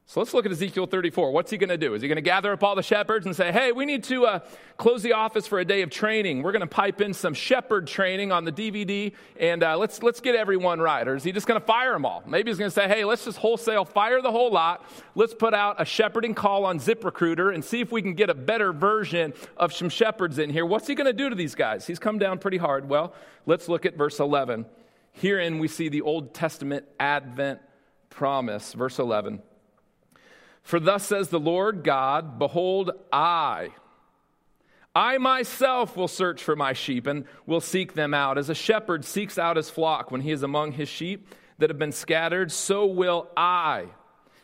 So 0.06 0.20
let's 0.20 0.34
look 0.34 0.46
at 0.46 0.52
Ezekiel 0.52 0.86
34. 0.86 1.32
What's 1.32 1.50
he 1.50 1.58
going 1.58 1.70
to 1.70 1.78
do? 1.78 1.94
Is 1.94 2.02
he 2.02 2.10
going 2.10 2.18
to 2.18 2.22
gather 2.22 2.52
up 2.52 2.62
all 2.62 2.76
the 2.76 2.84
shepherds 2.84 3.26
and 3.26 3.34
say, 3.34 3.54
hey, 3.54 3.72
we 3.72 3.86
need 3.86 4.04
to 4.06 4.26
uh, 4.26 4.40
close 4.76 5.02
the 5.02 5.14
office 5.14 5.48
for 5.48 5.60
a 5.60 5.66
day 5.66 5.82
of 5.82 5.90
training? 5.90 6.44
We're 6.44 6.52
going 6.52 6.60
to 6.60 6.68
pipe 6.68 7.00
in 7.00 7.14
some 7.14 7.34
shepherd 7.34 7.88
training 7.88 8.32
on 8.32 8.44
the 8.44 8.52
DVD 8.52 9.14
and 9.40 9.64
uh, 9.64 9.78
let's, 9.78 10.04
let's 10.04 10.20
get 10.20 10.36
everyone 10.36 10.82
right. 10.82 11.08
Or 11.08 11.16
is 11.16 11.24
he 11.24 11.32
just 11.32 11.48
going 11.48 11.60
to 11.60 11.66
fire 11.66 11.94
them 11.94 12.06
all? 12.06 12.22
Maybe 12.28 12.52
he's 12.52 12.58
going 12.58 12.70
to 12.70 12.76
say, 12.76 12.88
hey, 12.88 13.06
let's 13.06 13.24
just 13.24 13.38
wholesale 13.38 13.86
fire 13.86 14.22
the 14.22 14.32
whole 14.32 14.52
lot. 14.52 14.86
Let's 15.16 15.34
put 15.34 15.54
out 15.54 15.82
a 15.82 15.86
shepherding 15.86 16.36
call 16.36 16.66
on 16.66 16.80
ZipRecruiter 16.80 17.54
and 17.54 17.64
see 17.64 17.80
if 17.80 17.92
we 17.92 18.02
can 18.02 18.14
get 18.14 18.30
a 18.30 18.36
better 18.36 18.74
version 18.74 19.34
of 19.56 19.74
some 19.74 19.88
shepherds 19.88 20.38
in 20.38 20.50
here. 20.50 20.66
What's 20.66 20.86
he 20.86 20.96
going 20.96 21.08
to 21.08 21.14
do 21.14 21.30
to 21.30 21.36
these 21.36 21.56
guys? 21.56 21.88
He's 21.88 22.00
come 22.00 22.20
down 22.20 22.40
pretty 22.40 22.58
hard. 22.58 22.90
Well, 22.90 23.14
let's 23.46 23.70
look 23.70 23.86
at 23.86 23.96
verse 23.96 24.20
11. 24.20 24.66
Herein 25.14 25.60
we 25.60 25.70
see 25.70 25.88
the 25.88 26.02
Old 26.02 26.34
Testament 26.34 26.86
Advent 27.00 27.62
promise. 28.10 28.74
Verse 28.74 29.00
11. 29.00 29.42
For 30.64 30.80
thus 30.80 31.06
says 31.06 31.30
the 31.30 31.40
Lord 31.40 31.84
God, 31.84 32.40
Behold, 32.40 32.92
I, 33.12 33.70
I 34.96 35.18
myself 35.18 35.98
will 35.98 36.08
search 36.08 36.42
for 36.42 36.56
my 36.56 36.74
sheep 36.74 37.06
and 37.06 37.26
will 37.46 37.62
seek 37.62 37.94
them 37.94 38.14
out. 38.14 38.38
As 38.38 38.50
a 38.50 38.56
shepherd 38.56 39.06
seeks 39.06 39.38
out 39.38 39.58
his 39.58 39.70
flock 39.70 40.10
when 40.10 40.22
he 40.22 40.32
is 40.32 40.42
among 40.42 40.72
his 40.72 40.88
sheep 40.88 41.28
that 41.58 41.70
have 41.70 41.80
been 41.80 41.92
scattered, 41.92 42.52
so 42.52 42.86
will 42.86 43.30
I 43.36 43.88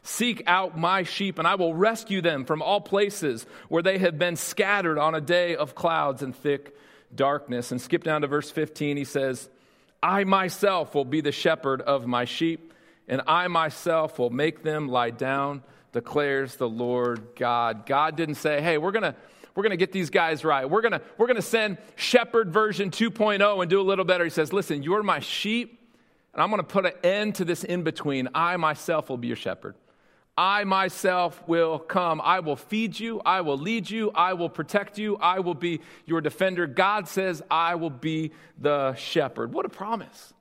seek 0.01 0.43
out 0.47 0.77
my 0.77 1.03
sheep, 1.03 1.39
and 1.39 1.47
I 1.47 1.55
will 1.55 1.73
rescue 1.73 2.21
them 2.21 2.45
from 2.45 2.61
all 2.61 2.81
places 2.81 3.45
where 3.67 3.83
they 3.83 3.97
have 3.99 4.17
been 4.17 4.35
scattered 4.35 4.97
on 4.97 5.15
a 5.15 5.21
day 5.21 5.55
of 5.55 5.75
clouds 5.75 6.21
and 6.21 6.35
thick 6.35 6.75
darkness. 7.13 7.71
And 7.71 7.81
skip 7.81 8.03
down 8.03 8.21
to 8.21 8.27
verse 8.27 8.49
15, 8.49 8.97
he 8.97 9.03
says, 9.03 9.49
I 10.01 10.23
myself 10.23 10.95
will 10.95 11.05
be 11.05 11.21
the 11.21 11.31
shepherd 11.31 11.81
of 11.81 12.07
my 12.07 12.25
sheep, 12.25 12.73
and 13.07 13.21
I 13.27 13.47
myself 13.47 14.19
will 14.19 14.29
make 14.29 14.63
them 14.63 14.87
lie 14.87 15.11
down 15.11 15.63
declares 15.91 16.55
the 16.55 16.69
Lord 16.69 17.35
God. 17.35 17.85
God 17.85 18.15
didn't 18.15 18.35
say, 18.35 18.61
hey, 18.61 18.77
we're 18.77 18.91
going 18.91 19.03
to 19.03 19.15
we're 19.55 19.63
going 19.63 19.71
to 19.71 19.77
get 19.77 19.91
these 19.91 20.09
guys 20.09 20.45
right. 20.45 20.69
We're 20.69 20.81
going 20.81 20.93
to 20.93 21.01
we're 21.17 21.27
going 21.27 21.35
to 21.35 21.41
send 21.41 21.79
shepherd 21.95 22.51
version 22.51 22.91
2.0 22.91 23.61
and 23.61 23.69
do 23.69 23.81
a 23.81 23.83
little 23.83 24.05
better. 24.05 24.23
He 24.23 24.29
says, 24.29 24.53
"Listen, 24.53 24.83
you're 24.83 25.03
my 25.03 25.19
sheep, 25.19 25.79
and 26.33 26.41
I'm 26.41 26.49
going 26.49 26.61
to 26.61 26.67
put 26.67 26.85
an 26.85 26.93
end 27.03 27.35
to 27.35 27.45
this 27.45 27.63
in 27.63 27.83
between. 27.83 28.29
I 28.33 28.55
myself 28.57 29.09
will 29.09 29.17
be 29.17 29.27
your 29.27 29.35
shepherd. 29.35 29.75
I 30.37 30.63
myself 30.63 31.45
will 31.47 31.77
come. 31.77 32.21
I 32.23 32.39
will 32.39 32.55
feed 32.55 32.97
you. 32.97 33.21
I 33.25 33.41
will 33.41 33.57
lead 33.57 33.89
you. 33.89 34.11
I 34.11 34.31
will 34.31 34.47
protect 34.47 34.97
you. 34.97 35.17
I 35.17 35.39
will 35.39 35.53
be 35.53 35.81
your 36.05 36.21
defender. 36.21 36.65
God 36.65 37.09
says, 37.09 37.41
I 37.51 37.75
will 37.75 37.89
be 37.89 38.31
the 38.57 38.95
shepherd. 38.95 39.51
What 39.51 39.65
a 39.65 39.69
promise. 39.69 40.33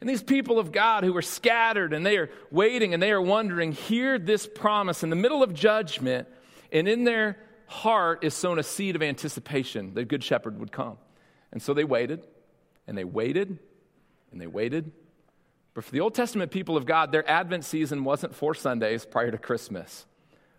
And 0.00 0.08
these 0.08 0.22
people 0.22 0.58
of 0.58 0.70
God 0.70 1.02
who 1.02 1.16
are 1.16 1.22
scattered 1.22 1.92
and 1.92 2.06
they 2.06 2.18
are 2.18 2.30
waiting 2.50 2.94
and 2.94 3.02
they 3.02 3.10
are 3.10 3.20
wondering, 3.20 3.72
hear 3.72 4.18
this 4.18 4.46
promise 4.46 5.02
in 5.02 5.10
the 5.10 5.16
middle 5.16 5.42
of 5.42 5.52
judgment, 5.54 6.28
and 6.70 6.86
in 6.86 7.04
their 7.04 7.36
heart 7.66 8.22
is 8.22 8.34
sown 8.34 8.58
a 8.58 8.62
seed 8.62 8.96
of 8.96 9.02
anticipation 9.02 9.94
that 9.94 10.06
Good 10.06 10.22
Shepherd 10.22 10.58
would 10.60 10.70
come. 10.72 10.98
And 11.52 11.62
so 11.62 11.74
they 11.74 11.84
waited, 11.84 12.26
and 12.86 12.96
they 12.96 13.04
waited, 13.04 13.58
and 14.30 14.40
they 14.40 14.46
waited. 14.46 14.92
But 15.74 15.84
for 15.84 15.92
the 15.92 16.00
Old 16.00 16.14
Testament 16.14 16.50
people 16.50 16.76
of 16.76 16.86
God, 16.86 17.12
their 17.12 17.28
Advent 17.28 17.64
season 17.64 18.04
wasn't 18.04 18.34
four 18.34 18.54
Sundays 18.54 19.04
prior 19.04 19.30
to 19.30 19.38
Christmas. 19.38 20.06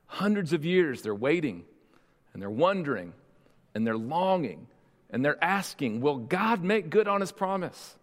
Hundreds 0.06 0.54
of 0.54 0.65
years 0.65 1.02
they're 1.02 1.15
waiting, 1.15 1.63
and 2.34 2.41
they're 2.41 2.49
wondering, 2.49 3.13
and 3.73 3.86
they're 3.86 3.97
longing, 3.97 4.67
and 5.10 5.23
they're 5.23 5.41
asking, 5.43 6.02
Will 6.02 6.17
God 6.17 6.63
make 6.63 6.89
good 6.89 7.08
on 7.08 7.21
his 7.21 7.32
promise? 7.32 7.95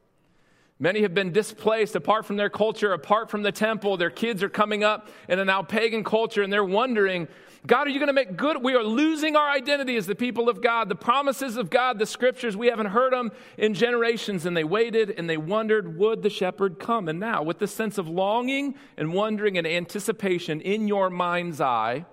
Many 0.78 1.02
have 1.02 1.14
been 1.14 1.32
displaced 1.32 1.96
apart 1.96 2.26
from 2.26 2.36
their 2.36 2.50
culture, 2.50 2.92
apart 2.92 3.30
from 3.30 3.42
the 3.42 3.52
temple. 3.52 3.96
Their 3.96 4.10
kids 4.10 4.42
are 4.42 4.50
coming 4.50 4.84
up 4.84 5.08
in 5.28 5.38
a 5.38 5.44
now 5.44 5.62
pagan 5.62 6.04
culture 6.04 6.42
and 6.42 6.52
they're 6.52 6.64
wondering, 6.64 7.28
God, 7.66 7.86
are 7.86 7.90
you 7.90 7.98
going 7.98 8.08
to 8.08 8.12
make 8.12 8.36
good? 8.36 8.62
We 8.62 8.74
are 8.74 8.84
losing 8.84 9.34
our 9.34 9.48
identity 9.48 9.96
as 9.96 10.06
the 10.06 10.14
people 10.14 10.48
of 10.48 10.62
God. 10.62 10.88
The 10.88 10.94
promises 10.94 11.56
of 11.56 11.70
God, 11.70 11.98
the 11.98 12.06
scriptures, 12.06 12.56
we 12.56 12.68
haven't 12.68 12.86
heard 12.86 13.12
them 13.12 13.32
in 13.56 13.74
generations. 13.74 14.44
And 14.44 14.56
they 14.56 14.64
waited 14.64 15.14
and 15.16 15.28
they 15.28 15.38
wondered, 15.38 15.96
would 15.96 16.22
the 16.22 16.30
shepherd 16.30 16.78
come? 16.78 17.08
And 17.08 17.18
now, 17.18 17.42
with 17.42 17.58
the 17.58 17.66
sense 17.66 17.96
of 17.96 18.06
longing 18.08 18.76
and 18.96 19.14
wondering 19.14 19.58
and 19.58 19.66
anticipation 19.66 20.60
in 20.60 20.86
your 20.86 21.10
mind's 21.10 21.60
eye, 21.60 22.04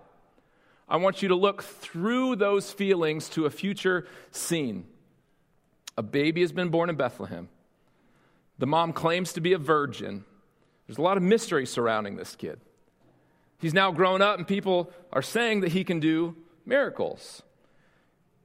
I 0.88 0.98
want 0.98 1.22
you 1.22 1.28
to 1.28 1.36
look 1.36 1.64
through 1.64 2.38
those 2.38 2.72
feelings 2.72 3.30
to 3.30 3.46
a 3.46 3.50
future 3.50 4.08
scene. 4.32 4.86
A 5.98 6.04
baby 6.04 6.42
has 6.42 6.52
been 6.52 6.70
born 6.70 6.90
in 6.90 6.96
Bethlehem. 6.96 7.50
The 8.60 8.68
mom 8.68 8.94
claims 8.94 9.34
to 9.34 9.42
be 9.42 9.54
a 9.54 9.58
virgin. 9.58 10.26
There's 10.88 10.98
a 10.98 11.02
lot 11.02 11.18
of 11.18 11.24
mystery 11.24 11.66
surrounding 11.66 12.16
this 12.16 12.36
kid. 12.36 12.60
He's 13.60 13.74
now 13.74 13.92
grown 13.92 14.22
up, 14.22 14.38
and 14.38 14.48
people 14.48 14.92
are 15.12 15.22
saying 15.22 15.62
that 15.62 15.72
he 15.72 15.84
can 15.84 16.00
do 16.00 16.36
miracles. 16.66 17.42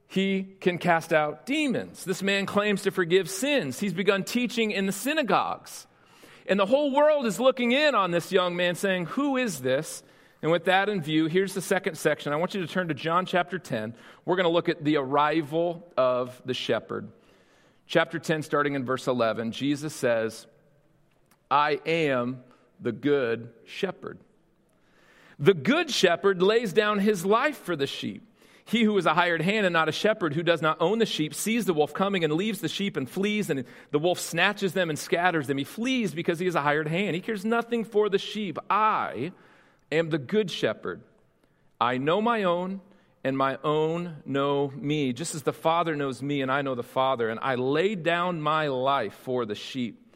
He 0.07 0.55
can 0.59 0.77
cast 0.77 1.13
out 1.13 1.45
demons. 1.45 2.03
This 2.03 2.23
man 2.23 2.45
claims 2.45 2.83
to 2.83 2.91
forgive 2.91 3.29
sins. 3.29 3.79
He's 3.79 3.93
begun 3.93 4.23
teaching 4.23 4.71
in 4.71 4.85
the 4.85 4.91
synagogues. 4.91 5.85
And 6.47 6.59
the 6.59 6.65
whole 6.65 6.91
world 6.91 7.25
is 7.25 7.39
looking 7.39 7.73
in 7.73 7.93
on 7.93 8.11
this 8.11 8.31
young 8.31 8.55
man, 8.55 8.75
saying, 8.75 9.07
Who 9.07 9.37
is 9.37 9.59
this? 9.59 10.01
And 10.41 10.51
with 10.51 10.65
that 10.65 10.89
in 10.89 11.01
view, 11.01 11.27
here's 11.27 11.53
the 11.53 11.61
second 11.61 11.95
section. 11.95 12.31
I 12.31 12.37
want 12.37 12.55
you 12.55 12.61
to 12.61 12.67
turn 12.67 12.87
to 12.87 12.93
John 12.93 13.25
chapter 13.25 13.59
10. 13.59 13.93
We're 14.25 14.37
going 14.37 14.45
to 14.45 14.51
look 14.51 14.69
at 14.69 14.83
the 14.83 14.97
arrival 14.97 15.85
of 15.97 16.41
the 16.45 16.53
shepherd 16.53 17.09
chapter 17.89 18.19
10, 18.19 18.43
starting 18.43 18.75
in 18.75 18.85
verse 18.85 19.07
11, 19.07 19.51
Jesus 19.51 19.93
says, 19.93 20.47
I 21.51 21.81
am 21.85 22.41
the 22.79 22.93
good 22.93 23.49
shepherd. 23.65 24.19
The 25.39 25.55
good 25.55 25.89
shepherd 25.89 26.41
lays 26.41 26.71
down 26.71 26.99
his 26.99 27.25
life 27.25 27.57
for 27.57 27.75
the 27.75 27.87
sheep. 27.87 28.23
He 28.65 28.83
who 28.83 28.95
is 28.99 29.07
a 29.07 29.15
hired 29.15 29.41
hand 29.41 29.65
and 29.65 29.73
not 29.73 29.89
a 29.89 29.91
shepherd, 29.91 30.33
who 30.33 30.43
does 30.43 30.61
not 30.61 30.77
own 30.79 30.99
the 30.99 31.05
sheep, 31.07 31.33
sees 31.33 31.65
the 31.65 31.73
wolf 31.73 31.91
coming 31.91 32.23
and 32.23 32.33
leaves 32.33 32.61
the 32.61 32.67
sheep 32.67 32.95
and 32.95 33.09
flees, 33.09 33.49
and 33.49 33.65
the 33.89 33.97
wolf 33.97 34.19
snatches 34.19 34.73
them 34.73 34.91
and 34.91 34.99
scatters 34.99 35.47
them. 35.47 35.57
He 35.57 35.63
flees 35.63 36.13
because 36.13 36.37
he 36.37 36.45
is 36.45 36.53
a 36.53 36.61
hired 36.61 36.87
hand. 36.87 37.15
He 37.15 37.21
cares 37.21 37.43
nothing 37.43 37.83
for 37.83 38.09
the 38.09 38.19
sheep. 38.19 38.59
I 38.69 39.31
am 39.91 40.11
the 40.11 40.19
good 40.19 40.51
shepherd. 40.51 41.01
I 41.81 41.97
know 41.97 42.21
my 42.21 42.43
own, 42.43 42.81
and 43.23 43.37
my 43.37 43.57
own 43.63 44.17
know 44.25 44.71
me, 44.75 45.13
just 45.13 45.35
as 45.35 45.43
the 45.43 45.53
Father 45.53 45.95
knows 45.95 46.21
me, 46.21 46.41
and 46.41 46.51
I 46.51 46.61
know 46.61 46.75
the 46.75 46.83
Father. 46.83 47.29
And 47.29 47.39
I 47.41 47.55
lay 47.55 47.95
down 47.95 48.41
my 48.41 48.67
life 48.67 49.13
for 49.23 49.45
the 49.45 49.55
sheep. 49.55 50.08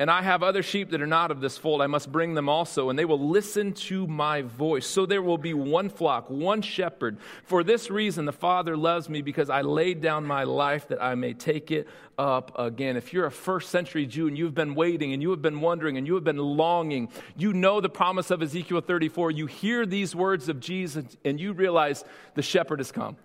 And 0.00 0.08
I 0.12 0.22
have 0.22 0.44
other 0.44 0.62
sheep 0.62 0.90
that 0.90 1.02
are 1.02 1.08
not 1.08 1.32
of 1.32 1.40
this 1.40 1.58
fold. 1.58 1.82
I 1.82 1.88
must 1.88 2.12
bring 2.12 2.34
them 2.34 2.48
also, 2.48 2.88
and 2.88 2.96
they 2.96 3.04
will 3.04 3.28
listen 3.28 3.72
to 3.72 4.06
my 4.06 4.42
voice. 4.42 4.86
So 4.86 5.06
there 5.06 5.22
will 5.22 5.38
be 5.38 5.54
one 5.54 5.88
flock, 5.88 6.30
one 6.30 6.62
shepherd. 6.62 7.18
For 7.42 7.64
this 7.64 7.90
reason, 7.90 8.24
the 8.24 8.32
Father 8.32 8.76
loves 8.76 9.08
me 9.08 9.22
because 9.22 9.50
I 9.50 9.62
laid 9.62 10.00
down 10.00 10.24
my 10.24 10.44
life 10.44 10.86
that 10.88 11.02
I 11.02 11.16
may 11.16 11.34
take 11.34 11.72
it 11.72 11.88
up 12.16 12.56
again. 12.56 12.96
If 12.96 13.12
you're 13.12 13.26
a 13.26 13.30
first 13.32 13.70
century 13.70 14.06
Jew 14.06 14.28
and 14.28 14.38
you've 14.38 14.54
been 14.54 14.76
waiting 14.76 15.12
and 15.14 15.20
you 15.20 15.30
have 15.30 15.42
been 15.42 15.60
wondering 15.60 15.96
and 15.96 16.06
you 16.06 16.14
have 16.14 16.24
been 16.24 16.38
longing, 16.38 17.08
you 17.36 17.52
know 17.52 17.80
the 17.80 17.88
promise 17.88 18.30
of 18.30 18.40
Ezekiel 18.40 18.80
34. 18.80 19.32
You 19.32 19.46
hear 19.46 19.84
these 19.84 20.14
words 20.14 20.48
of 20.48 20.60
Jesus 20.60 21.16
and 21.24 21.40
you 21.40 21.52
realize 21.52 22.04
the 22.36 22.42
shepherd 22.42 22.78
has 22.78 22.92
come. 22.92 23.16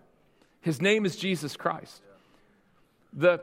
His 0.62 0.82
name 0.82 1.06
is 1.06 1.18
Jesus 1.18 1.56
Christ. 1.56 2.02
The 3.14 3.42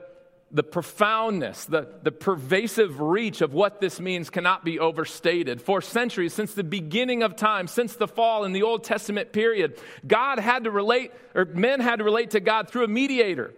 the 0.53 0.63
profoundness, 0.65 1.65
the, 1.67 1.89
the 2.03 2.11
pervasive 2.11 3.01
reach 3.01 3.41
of 3.41 3.55
what 3.55 3.81
this 3.81 4.01
means 4.01 4.31
cannot 4.31 4.65
be 4.65 4.81
overstated. 4.81 5.63
For 5.63 5.81
centuries, 5.81 6.35
since 6.35 6.55
the 6.55 6.65
beginning 6.65 7.23
of 7.23 7.37
time, 7.37 7.69
since 7.69 7.95
the 7.95 8.09
fall 8.09 8.45
in 8.45 8.53
the 8.53 8.65
Old 8.65 8.83
Testament 8.83 9.33
period, 9.33 9.79
God 10.07 10.41
had 10.41 10.65
to 10.65 10.71
relate, 10.71 11.13
or 11.35 11.45
men 11.45 11.81
had 11.81 11.97
to 11.97 12.05
relate 12.05 12.31
to 12.31 12.41
God 12.41 12.69
through 12.69 12.85
a 12.85 12.89
mediator. 12.89 13.55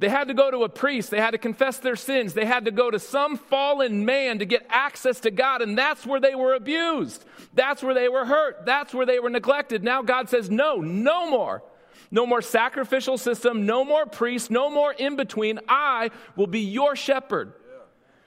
They 0.00 0.08
had 0.08 0.28
to 0.28 0.34
go 0.34 0.50
to 0.50 0.64
a 0.64 0.68
priest. 0.68 1.10
They 1.10 1.20
had 1.20 1.30
to 1.30 1.38
confess 1.38 1.78
their 1.78 1.96
sins. 1.96 2.34
They 2.34 2.44
had 2.44 2.66
to 2.66 2.70
go 2.70 2.90
to 2.90 2.98
some 2.98 3.38
fallen 3.38 4.04
man 4.04 4.40
to 4.40 4.44
get 4.44 4.66
access 4.68 5.20
to 5.20 5.30
God. 5.30 5.62
And 5.62 5.78
that's 5.78 6.04
where 6.04 6.20
they 6.20 6.34
were 6.34 6.54
abused. 6.54 7.24
That's 7.54 7.82
where 7.82 7.94
they 7.94 8.08
were 8.08 8.26
hurt. 8.26 8.66
That's 8.66 8.92
where 8.92 9.06
they 9.06 9.20
were 9.20 9.30
neglected. 9.30 9.84
Now 9.84 10.02
God 10.02 10.28
says, 10.28 10.50
no, 10.50 10.76
no 10.76 11.30
more. 11.30 11.62
No 12.10 12.26
more 12.26 12.42
sacrificial 12.42 13.18
system, 13.18 13.66
no 13.66 13.84
more 13.84 14.06
priest, 14.06 14.50
no 14.50 14.70
more 14.70 14.92
in 14.92 15.16
between. 15.16 15.60
I 15.68 16.10
will 16.36 16.46
be 16.46 16.60
your 16.60 16.96
shepherd. 16.96 17.54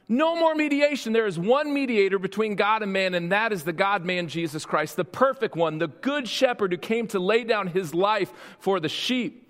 No 0.09 0.35
more 0.35 0.55
mediation. 0.55 1.11
There 1.11 1.27
is 1.27 1.37
one 1.37 1.73
mediator 1.73 2.17
between 2.17 2.55
God 2.55 2.81
and 2.81 2.93
man, 2.93 3.13
and 3.13 3.31
that 3.31 3.51
is 3.51 3.63
the 3.63 3.73
God 3.73 4.05
man, 4.05 4.29
Jesus 4.29 4.65
Christ, 4.65 4.95
the 4.95 5.03
perfect 5.03 5.55
one, 5.55 5.79
the 5.79 5.89
good 5.89 6.27
shepherd 6.29 6.71
who 6.71 6.77
came 6.77 7.07
to 7.07 7.19
lay 7.19 7.43
down 7.43 7.67
his 7.67 7.93
life 7.93 8.31
for 8.59 8.79
the 8.79 8.87
sheep. 8.89 9.43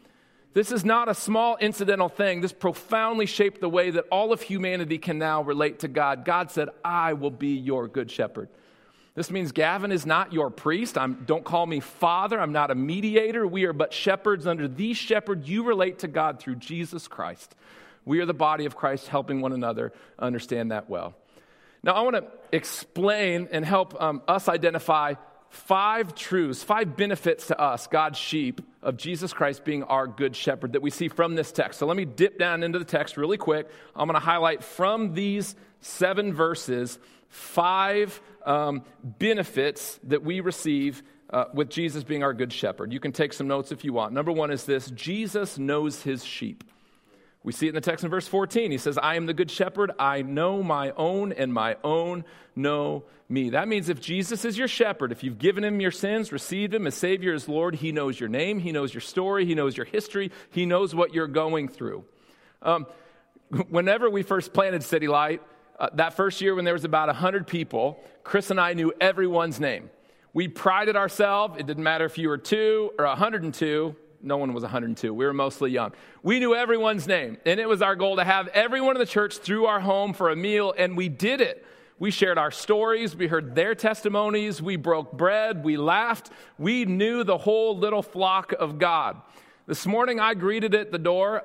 This 0.53 0.71
is 0.71 0.83
not 0.83 1.07
a 1.07 1.13
small 1.13 1.57
incidental 1.57 2.09
thing. 2.09 2.41
This 2.41 2.53
profoundly 2.53 3.27
shaped 3.27 3.61
the 3.61 3.69
way 3.69 3.91
that 3.91 4.05
all 4.11 4.33
of 4.33 4.41
humanity 4.41 4.97
can 4.97 5.19
now 5.19 5.43
relate 5.43 5.79
to 5.79 5.87
God. 5.87 6.25
God 6.25 6.49
said, 6.49 6.69
I 6.83 7.13
will 7.13 7.29
be 7.29 7.49
your 7.49 7.87
good 7.87 8.09
shepherd. 8.09 8.49
This 9.17 9.32
means 9.32 9.51
Gavin 9.51 9.91
is 9.91 10.06
not 10.06 10.32
your 10.32 10.51
priest. 10.51 10.95
I'm, 10.95 11.23
don't 11.25 11.43
call 11.43 11.65
me 11.65 11.80
father. 11.80 12.39
I'm 12.39 12.51
not 12.51 12.69
a 12.69 12.75
mediator. 12.75 13.47
We 13.47 13.65
are 13.65 13.73
but 13.73 13.91
shepherds. 13.91 14.45
Under 14.45 14.67
the 14.67 14.93
shepherd, 14.93 15.47
you 15.47 15.63
relate 15.63 15.97
to 15.99 16.08
God 16.08 16.39
through 16.39 16.58
Jesus 16.58 17.08
Christ. 17.08 17.56
We 18.06 18.19
are 18.19 18.27
the 18.27 18.36
body 18.36 18.65
of 18.65 18.75
Christ, 18.75 19.08
helping 19.08 19.41
one 19.41 19.53
another 19.53 19.91
understand 20.19 20.69
that 20.69 20.88
well. 20.88 21.15
Now, 21.82 21.93
I 21.93 22.01
want 22.01 22.17
to 22.17 22.25
explain 22.51 23.47
and 23.51 23.65
help 23.65 23.99
um, 23.99 24.21
us 24.27 24.47
identify 24.47 25.15
five 25.49 26.13
truths, 26.13 26.62
five 26.62 26.95
benefits 26.95 27.47
to 27.47 27.60
us, 27.60 27.88
God's 27.88 28.19
sheep, 28.19 28.62
of 28.84 28.97
Jesus 28.97 29.34
Christ 29.34 29.65
being 29.65 29.82
our 29.82 30.06
good 30.06 30.36
shepherd 30.36 30.73
that 30.73 30.84
we 30.84 30.91
see 30.91 31.08
from 31.08 31.34
this 31.34 31.51
text. 31.51 31.80
So 31.80 31.88
let 31.88 31.97
me 31.97 32.06
dip 32.06 32.38
down 32.38 32.62
into 32.62 32.77
the 32.77 32.86
text 32.86 33.17
really 33.17 33.38
quick. 33.38 33.67
I'm 33.95 34.08
going 34.08 34.13
to 34.13 34.23
highlight 34.23 34.63
from 34.63 35.15
these 35.15 35.56
seven 35.82 36.34
verses 36.36 36.99
five 37.30 38.21
um, 38.47 38.83
benefits 39.03 39.99
that 40.03 40.23
we 40.23 40.39
receive 40.39 41.03
uh, 41.29 41.45
with 41.53 41.69
Jesus 41.69 42.03
being 42.03 42.23
our 42.23 42.33
good 42.33 42.53
shepherd. 42.53 42.93
You 42.93 42.99
can 42.99 43.12
take 43.12 43.33
some 43.33 43.47
notes 43.47 43.71
if 43.71 43.83
you 43.83 43.93
want. 43.93 44.13
Number 44.13 44.31
one 44.31 44.49
is 44.49 44.63
this 44.63 44.89
Jesus 44.91 45.60
knows 45.60 46.01
his 46.01 46.25
sheep. 46.25 46.63
We 47.43 47.53
see 47.53 47.67
it 47.67 47.69
in 47.69 47.75
the 47.75 47.81
text 47.81 48.03
in 48.03 48.10
verse 48.10 48.27
14. 48.27 48.71
He 48.71 48.77
says, 48.77 48.97
I 48.97 49.15
am 49.15 49.25
the 49.25 49.33
good 49.33 49.51
shepherd. 49.51 49.91
I 49.99 50.21
know 50.21 50.63
my 50.63 50.91
own, 50.91 51.31
and 51.31 51.53
my 51.53 51.77
own 51.83 52.25
know 52.55 53.03
me. 53.29 53.51
That 53.51 53.67
means 53.67 53.88
if 53.88 54.01
Jesus 54.01 54.43
is 54.43 54.57
your 54.57 54.67
shepherd, 54.67 55.12
if 55.12 55.23
you've 55.23 55.38
given 55.38 55.63
him 55.63 55.79
your 55.79 55.91
sins, 55.91 56.31
received 56.31 56.73
him 56.73 56.88
as 56.88 56.95
Savior, 56.95 57.33
as 57.33 57.47
Lord, 57.47 57.75
he 57.75 57.91
knows 57.91 58.19
your 58.19 58.27
name, 58.27 58.60
he 58.60 58.71
knows 58.71 58.93
your 58.93 59.01
story, 59.01 59.45
he 59.45 59.55
knows 59.55 59.77
your 59.77 59.86
history, 59.86 60.31
he 60.49 60.65
knows 60.65 60.93
what 60.93 61.13
you're 61.13 61.27
going 61.27 61.69
through. 61.69 62.03
Um, 62.62 62.86
whenever 63.69 64.10
we 64.10 64.23
first 64.23 64.53
planted 64.53 64.83
City 64.83 65.07
Light, 65.07 65.41
uh, 65.79 65.89
that 65.93 66.15
first 66.15 66.41
year 66.41 66.55
when 66.55 66.65
there 66.65 66.73
was 66.73 66.83
about 66.83 67.07
100 67.07 67.47
people, 67.47 67.99
Chris 68.23 68.49
and 68.49 68.59
I 68.59 68.73
knew 68.73 68.93
everyone's 68.99 69.59
name. 69.59 69.89
We 70.33 70.47
prided 70.47 70.95
ourselves. 70.95 71.57
It 71.59 71.65
didn't 71.65 71.83
matter 71.83 72.05
if 72.05 72.17
you 72.17 72.29
were 72.29 72.37
two 72.37 72.91
or 72.99 73.05
102. 73.05 73.95
No 74.21 74.37
one 74.37 74.53
was 74.53 74.63
102. 74.63 75.13
We 75.13 75.25
were 75.25 75.33
mostly 75.33 75.71
young. 75.71 75.93
We 76.23 76.39
knew 76.39 76.55
everyone's 76.55 77.07
name, 77.07 77.37
and 77.45 77.59
it 77.59 77.69
was 77.69 77.81
our 77.81 77.95
goal 77.95 78.15
to 78.17 78.23
have 78.23 78.47
everyone 78.49 78.95
in 78.95 78.99
the 78.99 79.05
church 79.05 79.37
through 79.37 79.65
our 79.65 79.79
home 79.79 80.13
for 80.13 80.29
a 80.29 80.35
meal, 80.35 80.73
and 80.77 80.97
we 80.97 81.09
did 81.09 81.41
it. 81.41 81.65
We 81.99 82.11
shared 82.11 82.37
our 82.37 82.51
stories. 82.51 83.15
We 83.15 83.27
heard 83.27 83.55
their 83.55 83.73
testimonies. 83.73 84.61
We 84.61 84.75
broke 84.75 85.13
bread. 85.13 85.63
We 85.63 85.77
laughed. 85.77 86.29
We 86.59 86.85
knew 86.85 87.23
the 87.23 87.37
whole 87.37 87.77
little 87.77 88.03
flock 88.03 88.53
of 88.53 88.77
God. 88.77 89.19
This 89.65 89.85
morning, 89.85 90.19
I 90.19 90.33
greeted 90.33 90.75
at 90.75 90.91
the 90.91 90.99
door. 90.99 91.43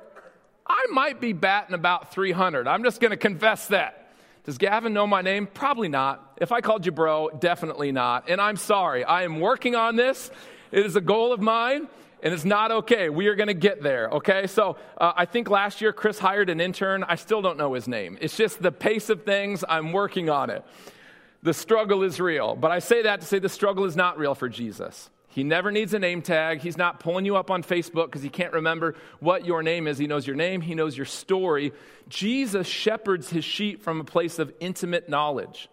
I 0.65 0.85
might 0.91 1.19
be 1.19 1.33
batting 1.33 1.73
about 1.73 2.13
300. 2.13 2.67
I'm 2.67 2.83
just 2.83 3.01
going 3.01 3.11
to 3.11 3.17
confess 3.17 3.67
that. 3.67 4.02
Does 4.43 4.57
Gavin 4.57 4.93
know 4.93 5.07
my 5.07 5.21
name? 5.21 5.47
Probably 5.47 5.87
not. 5.87 6.33
If 6.37 6.51
I 6.51 6.59
called 6.59 6.85
you 6.85 6.91
bro, 6.91 7.29
definitely 7.29 7.93
not. 7.93 8.29
And 8.29 8.41
I'm 8.41 8.57
sorry. 8.57 9.05
I 9.05 9.23
am 9.23 9.39
working 9.39 9.75
on 9.75 9.95
this. 9.95 10.29
It 10.71 10.85
is 10.85 10.97
a 10.97 11.01
goal 11.01 11.31
of 11.31 11.39
mine, 11.39 11.87
and 12.21 12.33
it's 12.33 12.43
not 12.43 12.71
okay. 12.71 13.07
We 13.09 13.27
are 13.27 13.35
going 13.35 13.47
to 13.47 13.53
get 13.53 13.81
there, 13.81 14.09
okay? 14.09 14.47
So 14.47 14.75
uh, 14.97 15.13
I 15.15 15.25
think 15.25 15.49
last 15.49 15.79
year 15.79 15.93
Chris 15.93 16.19
hired 16.19 16.49
an 16.49 16.59
intern. 16.59 17.05
I 17.05 17.15
still 17.15 17.41
don't 17.41 17.57
know 17.57 17.73
his 17.73 17.87
name. 17.87 18.17
It's 18.19 18.35
just 18.35 18.61
the 18.61 18.71
pace 18.71 19.09
of 19.09 19.23
things. 19.23 19.63
I'm 19.67 19.93
working 19.93 20.29
on 20.29 20.49
it. 20.49 20.65
The 21.41 21.53
struggle 21.53 22.03
is 22.03 22.19
real. 22.19 22.55
But 22.55 22.71
I 22.71 22.79
say 22.79 23.03
that 23.03 23.21
to 23.21 23.27
say 23.27 23.39
the 23.39 23.49
struggle 23.49 23.85
is 23.85 23.95
not 23.95 24.17
real 24.17 24.35
for 24.35 24.49
Jesus. 24.49 25.09
He 25.33 25.43
never 25.43 25.71
needs 25.71 25.95
a 25.95 25.99
name 25.99 26.21
tag. 26.21 26.59
He's 26.61 26.77
not 26.77 26.99
pulling 26.99 27.25
you 27.25 27.35
up 27.37 27.49
on 27.49 27.63
Facebook 27.63 28.05
because 28.05 28.21
he 28.21 28.29
can't 28.29 28.53
remember 28.53 28.93
what 29.19 29.47
your 29.47 29.63
name 29.63 29.87
is. 29.87 29.97
He 29.97 30.05
knows 30.05 30.27
your 30.27 30.35
name, 30.35 30.61
he 30.61 30.75
knows 30.75 30.95
your 30.95 31.07
story. 31.07 31.73
Jesus 32.07 32.67
shepherds 32.67 33.31
his 33.31 33.43
sheep 33.43 33.81
from 33.81 33.99
a 33.99 34.03
place 34.03 34.37
of 34.37 34.53
intimate 34.59 35.09
knowledge. 35.09 35.69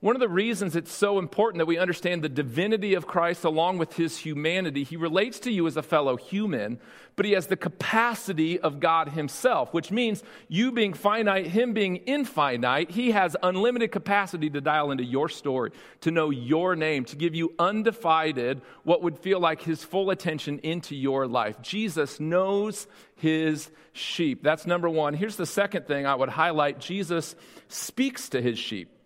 One 0.00 0.16
of 0.16 0.20
the 0.20 0.30
reasons 0.30 0.76
it's 0.76 0.94
so 0.94 1.18
important 1.18 1.58
that 1.58 1.66
we 1.66 1.76
understand 1.76 2.22
the 2.22 2.30
divinity 2.30 2.94
of 2.94 3.06
Christ 3.06 3.44
along 3.44 3.76
with 3.76 3.96
his 3.96 4.16
humanity, 4.16 4.82
he 4.82 4.96
relates 4.96 5.38
to 5.40 5.52
you 5.52 5.66
as 5.66 5.76
a 5.76 5.82
fellow 5.82 6.16
human, 6.16 6.80
but 7.16 7.26
he 7.26 7.32
has 7.32 7.48
the 7.48 7.56
capacity 7.56 8.58
of 8.58 8.80
God 8.80 9.10
himself, 9.10 9.74
which 9.74 9.90
means 9.90 10.22
you 10.48 10.72
being 10.72 10.94
finite, 10.94 11.48
him 11.48 11.74
being 11.74 11.96
infinite, 11.96 12.90
he 12.90 13.10
has 13.10 13.36
unlimited 13.42 13.92
capacity 13.92 14.48
to 14.48 14.62
dial 14.62 14.90
into 14.90 15.04
your 15.04 15.28
story, 15.28 15.70
to 16.00 16.10
know 16.10 16.30
your 16.30 16.74
name, 16.74 17.04
to 17.04 17.16
give 17.16 17.34
you 17.34 17.52
undivided, 17.58 18.62
what 18.84 19.02
would 19.02 19.18
feel 19.18 19.38
like 19.38 19.60
his 19.60 19.84
full 19.84 20.08
attention 20.08 20.60
into 20.60 20.96
your 20.96 21.26
life. 21.26 21.60
Jesus 21.60 22.18
knows 22.18 22.86
his 23.16 23.70
sheep. 23.92 24.42
That's 24.42 24.66
number 24.66 24.88
one. 24.88 25.12
Here's 25.12 25.36
the 25.36 25.44
second 25.44 25.86
thing 25.86 26.06
I 26.06 26.14
would 26.14 26.30
highlight 26.30 26.80
Jesus 26.80 27.34
speaks 27.68 28.30
to 28.30 28.40
his 28.40 28.58
sheep. 28.58 28.96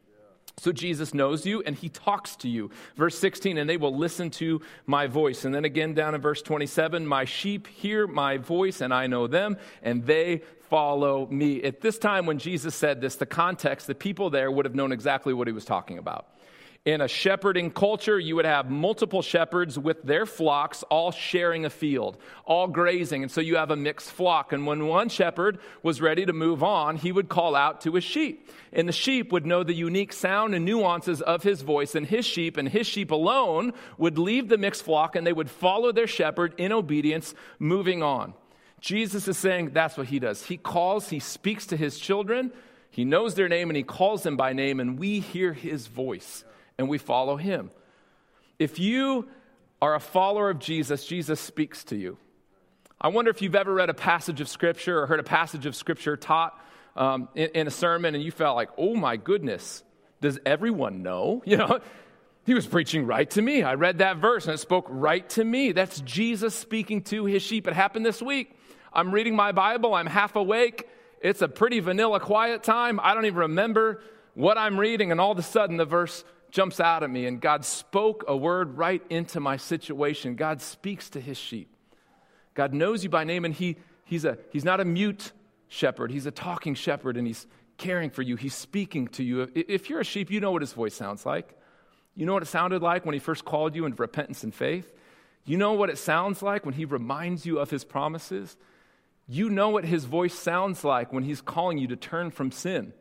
So 0.57 0.73
Jesus 0.73 1.13
knows 1.13 1.45
you 1.45 1.63
and 1.63 1.77
he 1.77 1.89
talks 1.89 2.37
to 2.37 2.49
you. 2.49 2.71
Verse 2.97 3.19
16, 3.19 3.59
and 3.59 3.69
they 3.69 3.77
will 3.77 3.97
listen 3.97 4.31
to 4.33 4.61
my 4.87 5.07
voice. 5.07 5.45
And 5.45 5.55
then 5.55 5.65
again 5.65 5.95
down 5.95 6.15
in 6.15 6.21
verse 6.21 6.43
27, 6.43 7.07
my 7.07 7.25
sheep 7.25 7.67
hear 7.67 8.07
my 8.07 8.37
voice 8.37 8.81
and 8.81 8.95
I 8.95 9.07
know 9.07 9.27
them 9.27 9.57
and 9.83 10.07
they 10.07 10.43
follow 10.71 11.27
me. 11.27 11.63
At 11.63 11.81
this 11.81 11.99
time 11.99 12.27
when 12.27 12.39
Jesus 12.39 12.75
said 12.75 13.01
this, 13.01 13.17
the 13.17 13.27
context, 13.27 13.87
the 13.87 13.95
people 13.95 14.31
there 14.31 14.51
would 14.51 14.65
have 14.65 14.75
known 14.75 14.93
exactly 14.93 15.35
what 15.35 15.47
he 15.47 15.53
was 15.53 15.65
talking 15.65 15.99
about. 15.99 16.34
In 16.85 17.01
a 17.01 17.09
shepherding 17.09 17.71
culture, 17.71 18.19
you 18.19 18.37
would 18.37 18.45
have 18.45 18.71
multiple 18.71 19.23
shepherds 19.23 19.79
with 19.79 20.03
their 20.03 20.27
flocks 20.27 20.83
all 20.91 21.13
sharing 21.13 21.65
a 21.65 21.71
field, 21.71 22.19
all 22.45 22.69
grazing. 22.69 23.23
And 23.23 23.33
so 23.33 23.41
you 23.41 23.57
have 23.57 23.71
a 23.71 23.77
mixed 23.77 24.11
flock. 24.11 24.53
And 24.53 24.67
when 24.67 24.87
one 24.87 25.09
shepherd 25.09 25.61
was 25.83 26.03
ready 26.03 26.27
to 26.27 26.35
move 26.35 26.63
on, 26.63 26.97
he 26.97 27.11
would 27.11 27.31
call 27.31 27.57
out 27.57 27.81
to 27.83 27.95
his 27.95 28.05
sheep. 28.05 28.51
And 28.71 28.87
the 28.87 28.93
sheep 28.93 29.33
would 29.33 29.47
know 29.47 29.65
the 29.65 29.73
unique 29.73 30.13
sound 30.13 30.55
and 30.55 30.67
nuances 30.67 31.23
of 31.23 31.43
his 31.43 31.63
voice. 31.63 31.95
And 31.95 32.07
his 32.07 32.27
sheep 32.27 32.59
and 32.59 32.69
his 32.69 32.87
sheep 32.87 33.11
alone 33.11 33.73
would 33.97 34.19
leave 34.19 34.51
the 34.51 34.59
mixed 34.59 34.83
flock 34.83 35.17
and 35.17 35.27
they 35.27 35.33
would 35.33 35.49
follow 35.49 35.91
their 35.91 36.07
shepherd 36.07 36.53
in 36.59 36.71
obedience, 36.71 37.35
moving 37.59 38.03
on. 38.03 38.35
Jesus 38.81 39.27
is 39.27 39.39
saying 39.39 39.71
that's 39.71 39.97
what 39.97 40.09
he 40.09 40.19
does. 40.19 40.45
He 40.45 40.59
calls, 40.59 41.09
he 41.09 41.19
speaks 41.19 41.65
to 41.69 41.79
his 41.79 41.99
children, 41.99 42.53
he 42.91 43.07
knows 43.07 43.35
their 43.35 43.49
name, 43.49 43.71
and 43.71 43.77
he 43.79 43.83
calls 43.83 44.23
them 44.23 44.37
by 44.37 44.53
name, 44.53 44.79
and 44.79 44.99
we 44.99 45.21
hear 45.21 45.55
his 45.55 45.87
voice 45.87 46.45
and 46.79 46.89
we 46.89 46.99
follow 46.99 47.37
him. 47.37 47.71
If 48.59 48.79
you 48.79 49.29
are 49.83 49.95
a 49.95 50.01
follower 50.01 50.51
of 50.51 50.59
Jesus, 50.59 51.05
Jesus 51.05 51.41
speaks 51.41 51.85
to 51.85 51.97
you. 51.97 52.17
I 53.01 53.09
wonder 53.09 53.31
if 53.31 53.43
you've 53.43 53.55
ever 53.55 53.75
read 53.75 53.91
a 53.91 53.95
passage 53.95 54.41
of 54.41 54.49
Scripture 54.49 55.03
or 55.03 55.07
heard 55.07 55.21
a 55.21 55.25
passage 55.25 55.67
of 55.67 55.77
Scripture 55.77 56.17
taught 56.17 56.59
um, 56.97 57.29
in, 57.35 57.51
in 57.55 57.67
a 57.67 57.71
sermon 57.71 58.15
and 58.15 58.25
you 58.25 58.31
felt 58.31 58.57
like, 58.57 58.71
oh 58.79 58.95
my 58.95 59.17
goodness, 59.17 59.83
does 60.21 60.39
everyone 60.47 61.03
know? 61.03 61.43
You 61.47 61.57
know, 61.59 61.81
he 62.47 62.55
was 62.55 62.67
preaching 62.67 63.07
right 63.07 63.29
to 63.31 63.43
me. 63.43 63.63
I 63.63 63.75
read 63.75 63.99
that 63.99 64.19
verse 64.19 64.47
and 64.47 64.55
it 64.55 64.59
spoke 64.59 64.87
right 64.89 65.29
to 65.31 65.45
me. 65.45 65.73
That's 65.73 66.01
Jesus 66.01 66.55
speaking 66.55 67.03
to 67.05 67.25
his 67.25 67.43
sheep. 67.43 67.67
It 67.67 67.75
happened 67.75 68.05
this 68.05 68.21
week. 68.21 68.55
I'm 68.93 69.13
reading 69.13 69.35
my 69.35 69.53
Bible, 69.53 69.95
I'm 69.95 70.07
half 70.07 70.37
awake. 70.37 70.89
It's 71.21 71.43
a 71.43 71.49
pretty 71.49 71.81
vanilla 71.81 72.21
quiet 72.21 72.63
time. 72.63 73.01
I 73.03 73.15
don't 73.15 73.25
even 73.25 73.39
remember 73.39 74.03
what 74.35 74.59
I'm 74.59 74.79
reading, 74.79 75.11
and 75.11 75.21
all 75.21 75.33
of 75.33 75.39
a 75.39 75.43
sudden 75.43 75.79
the 75.79 75.85
verse 75.85 76.23
jumps 76.55 76.79
out 76.79 77.03
at 77.03 77.11
me, 77.11 77.27
and 77.27 77.41
God 77.41 77.65
spoke 77.65 78.25
a 78.29 78.37
word 78.37 78.79
right 78.79 79.03
into 79.11 79.41
my 79.41 79.57
situation. 79.57 80.37
God 80.37 80.63
speaks 80.63 81.11
to 81.11 81.21
his 81.21 81.37
sheep. 81.37 81.69
God 82.55 82.73
knows 82.73 83.03
you 83.03 83.11
by 83.11 83.25
name, 83.25 83.45
and 83.45 83.53
he, 83.53 83.77
he's, 84.05 84.25
a, 84.25 84.39
he's 84.53 84.65
not 84.65 84.79
a 84.79 84.85
mute 84.85 85.33
shepherd, 85.67 86.13
he's 86.13 86.27
a 86.27 86.31
talking 86.31 86.77
shepherd, 86.77 87.17
and 87.17 87.27
he's 87.27 87.49
caring 87.77 88.09
for 88.09 88.23
you. 88.23 88.37
He's 88.37 88.55
speaking 88.55 89.09
to 89.09 89.25
you. 89.25 89.51
If 89.53 89.91
you're 89.91 89.99
a 89.99 90.05
sheep, 90.05 90.31
you 90.31 90.39
know 90.39 90.53
what 90.53 90.63
his 90.63 90.73
voice 90.73 90.95
sounds 90.95 91.27
like. 91.27 91.59
You 92.15 92.25
know 92.25 92.35
what 92.35 92.45
it 92.45 92.47
sounded 92.47 92.83
like 92.83 93.05
when 93.05 93.15
he 93.15 93.19
first 93.19 93.45
called 93.45 93.75
you 93.75 93.85
into 93.85 94.01
repentance 94.01 94.45
and 94.45 94.55
faith? 94.55 94.93
You 95.45 95.57
know 95.57 95.73
what 95.73 95.91
it 95.91 95.99
sounds 95.99 96.41
like 96.41 96.65
when 96.65 96.75
he 96.75 96.85
reminds 96.85 97.45
you 97.45 97.59
of 97.59 97.71
his 97.71 97.83
promises? 97.83 98.57
You 99.27 99.51
know 99.51 99.71
what 99.71 99.85
his 99.85 100.05
voice 100.05 100.39
sounds 100.39 100.85
like 100.85 101.13
when 101.13 101.25
he's 101.25 101.41
calling 101.41 101.79
you 101.79 101.89
to 101.89 101.97
turn 101.97 102.31
from 102.31 102.53
sin. 102.53 102.93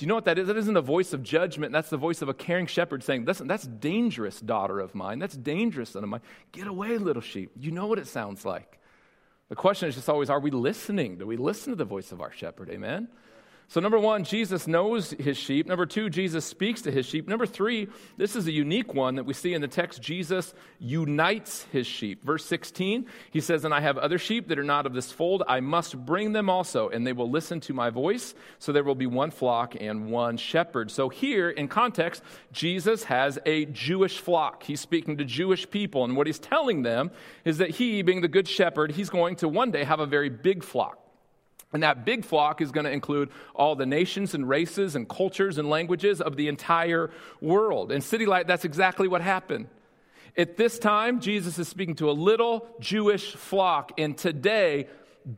Do 0.00 0.04
you 0.04 0.08
know 0.08 0.14
what 0.14 0.24
that 0.24 0.38
is? 0.38 0.46
That 0.46 0.56
isn't 0.56 0.78
a 0.78 0.80
voice 0.80 1.12
of 1.12 1.22
judgment. 1.22 1.72
That's 1.72 1.90
the 1.90 1.98
voice 1.98 2.22
of 2.22 2.30
a 2.30 2.32
caring 2.32 2.66
shepherd 2.66 3.04
saying, 3.04 3.26
Listen, 3.26 3.46
that's 3.46 3.66
dangerous, 3.66 4.40
daughter 4.40 4.80
of 4.80 4.94
mine. 4.94 5.18
That's 5.18 5.36
dangerous, 5.36 5.90
son 5.90 6.02
of 6.02 6.08
mine. 6.08 6.22
Get 6.52 6.66
away, 6.66 6.96
little 6.96 7.20
sheep. 7.20 7.50
You 7.54 7.70
know 7.70 7.86
what 7.86 7.98
it 7.98 8.06
sounds 8.06 8.46
like. 8.46 8.80
The 9.50 9.56
question 9.56 9.90
is 9.90 9.96
just 9.96 10.08
always, 10.08 10.30
are 10.30 10.40
we 10.40 10.50
listening? 10.50 11.18
Do 11.18 11.26
we 11.26 11.36
listen 11.36 11.72
to 11.72 11.76
the 11.76 11.84
voice 11.84 12.12
of 12.12 12.22
our 12.22 12.32
shepherd? 12.32 12.70
Amen? 12.70 13.08
So, 13.70 13.78
number 13.78 14.00
one, 14.00 14.24
Jesus 14.24 14.66
knows 14.66 15.12
his 15.12 15.36
sheep. 15.36 15.68
Number 15.68 15.86
two, 15.86 16.10
Jesus 16.10 16.44
speaks 16.44 16.82
to 16.82 16.90
his 16.90 17.06
sheep. 17.06 17.28
Number 17.28 17.46
three, 17.46 17.86
this 18.16 18.34
is 18.34 18.48
a 18.48 18.50
unique 18.50 18.94
one 18.94 19.14
that 19.14 19.22
we 19.22 19.32
see 19.32 19.54
in 19.54 19.60
the 19.60 19.68
text. 19.68 20.02
Jesus 20.02 20.54
unites 20.80 21.62
his 21.70 21.86
sheep. 21.86 22.24
Verse 22.24 22.44
16, 22.46 23.06
he 23.30 23.40
says, 23.40 23.64
And 23.64 23.72
I 23.72 23.78
have 23.78 23.96
other 23.96 24.18
sheep 24.18 24.48
that 24.48 24.58
are 24.58 24.64
not 24.64 24.86
of 24.86 24.92
this 24.92 25.12
fold. 25.12 25.44
I 25.46 25.60
must 25.60 26.04
bring 26.04 26.32
them 26.32 26.50
also, 26.50 26.88
and 26.88 27.06
they 27.06 27.12
will 27.12 27.30
listen 27.30 27.60
to 27.60 27.72
my 27.72 27.90
voice. 27.90 28.34
So 28.58 28.72
there 28.72 28.82
will 28.82 28.96
be 28.96 29.06
one 29.06 29.30
flock 29.30 29.76
and 29.78 30.10
one 30.10 30.36
shepherd. 30.36 30.90
So, 30.90 31.08
here 31.08 31.48
in 31.48 31.68
context, 31.68 32.24
Jesus 32.50 33.04
has 33.04 33.38
a 33.46 33.66
Jewish 33.66 34.18
flock. 34.18 34.64
He's 34.64 34.80
speaking 34.80 35.16
to 35.18 35.24
Jewish 35.24 35.70
people. 35.70 36.02
And 36.02 36.16
what 36.16 36.26
he's 36.26 36.40
telling 36.40 36.82
them 36.82 37.12
is 37.44 37.58
that 37.58 37.70
he, 37.70 38.02
being 38.02 38.20
the 38.20 38.26
good 38.26 38.48
shepherd, 38.48 38.90
he's 38.90 39.10
going 39.10 39.36
to 39.36 39.48
one 39.48 39.70
day 39.70 39.84
have 39.84 40.00
a 40.00 40.06
very 40.06 40.28
big 40.28 40.64
flock. 40.64 41.09
And 41.72 41.82
that 41.82 42.04
big 42.04 42.24
flock 42.24 42.60
is 42.60 42.72
going 42.72 42.84
to 42.84 42.90
include 42.90 43.30
all 43.54 43.76
the 43.76 43.86
nations 43.86 44.34
and 44.34 44.48
races 44.48 44.96
and 44.96 45.08
cultures 45.08 45.56
and 45.56 45.70
languages 45.70 46.20
of 46.20 46.36
the 46.36 46.48
entire 46.48 47.10
world. 47.40 47.92
In 47.92 48.00
City 48.00 48.26
Light, 48.26 48.46
that's 48.46 48.64
exactly 48.64 49.06
what 49.06 49.20
happened. 49.20 49.68
At 50.36 50.56
this 50.56 50.78
time, 50.78 51.20
Jesus 51.20 51.58
is 51.58 51.68
speaking 51.68 51.96
to 51.96 52.10
a 52.10 52.12
little 52.12 52.66
Jewish 52.80 53.34
flock. 53.34 53.92
And 53.98 54.16
today, 54.16 54.88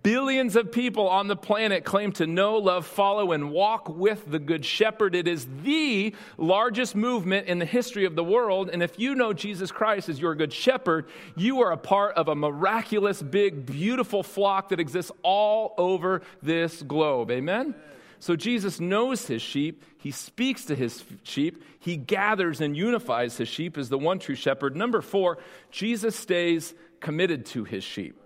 Billions 0.02 0.54
of 0.54 0.70
people 0.70 1.08
on 1.08 1.26
the 1.26 1.34
planet 1.34 1.84
claim 1.84 2.12
to 2.12 2.26
know, 2.26 2.56
love, 2.56 2.86
follow, 2.86 3.32
and 3.32 3.50
walk 3.50 3.88
with 3.88 4.30
the 4.30 4.38
Good 4.38 4.64
Shepherd. 4.64 5.16
It 5.16 5.26
is 5.26 5.46
the 5.64 6.14
largest 6.38 6.94
movement 6.94 7.48
in 7.48 7.58
the 7.58 7.64
history 7.64 8.04
of 8.04 8.14
the 8.14 8.22
world. 8.22 8.70
And 8.72 8.80
if 8.80 8.96
you 9.00 9.16
know 9.16 9.32
Jesus 9.32 9.72
Christ 9.72 10.08
as 10.08 10.20
your 10.20 10.36
Good 10.36 10.52
Shepherd, 10.52 11.08
you 11.34 11.62
are 11.62 11.72
a 11.72 11.76
part 11.76 12.14
of 12.14 12.28
a 12.28 12.36
miraculous, 12.36 13.20
big, 13.20 13.66
beautiful 13.66 14.22
flock 14.22 14.68
that 14.68 14.78
exists 14.78 15.10
all 15.24 15.74
over 15.76 16.22
this 16.42 16.80
globe. 16.82 17.32
Amen? 17.32 17.74
So 18.20 18.36
Jesus 18.36 18.78
knows 18.78 19.26
his 19.26 19.42
sheep. 19.42 19.82
He 19.98 20.12
speaks 20.12 20.66
to 20.66 20.76
his 20.76 21.02
sheep. 21.24 21.64
He 21.80 21.96
gathers 21.96 22.60
and 22.60 22.76
unifies 22.76 23.36
his 23.36 23.48
sheep 23.48 23.76
as 23.76 23.88
the 23.88 23.98
one 23.98 24.20
true 24.20 24.36
shepherd. 24.36 24.76
Number 24.76 25.00
four, 25.00 25.38
Jesus 25.72 26.14
stays 26.14 26.72
committed 27.00 27.46
to 27.46 27.64
his 27.64 27.82
sheep. 27.82 28.21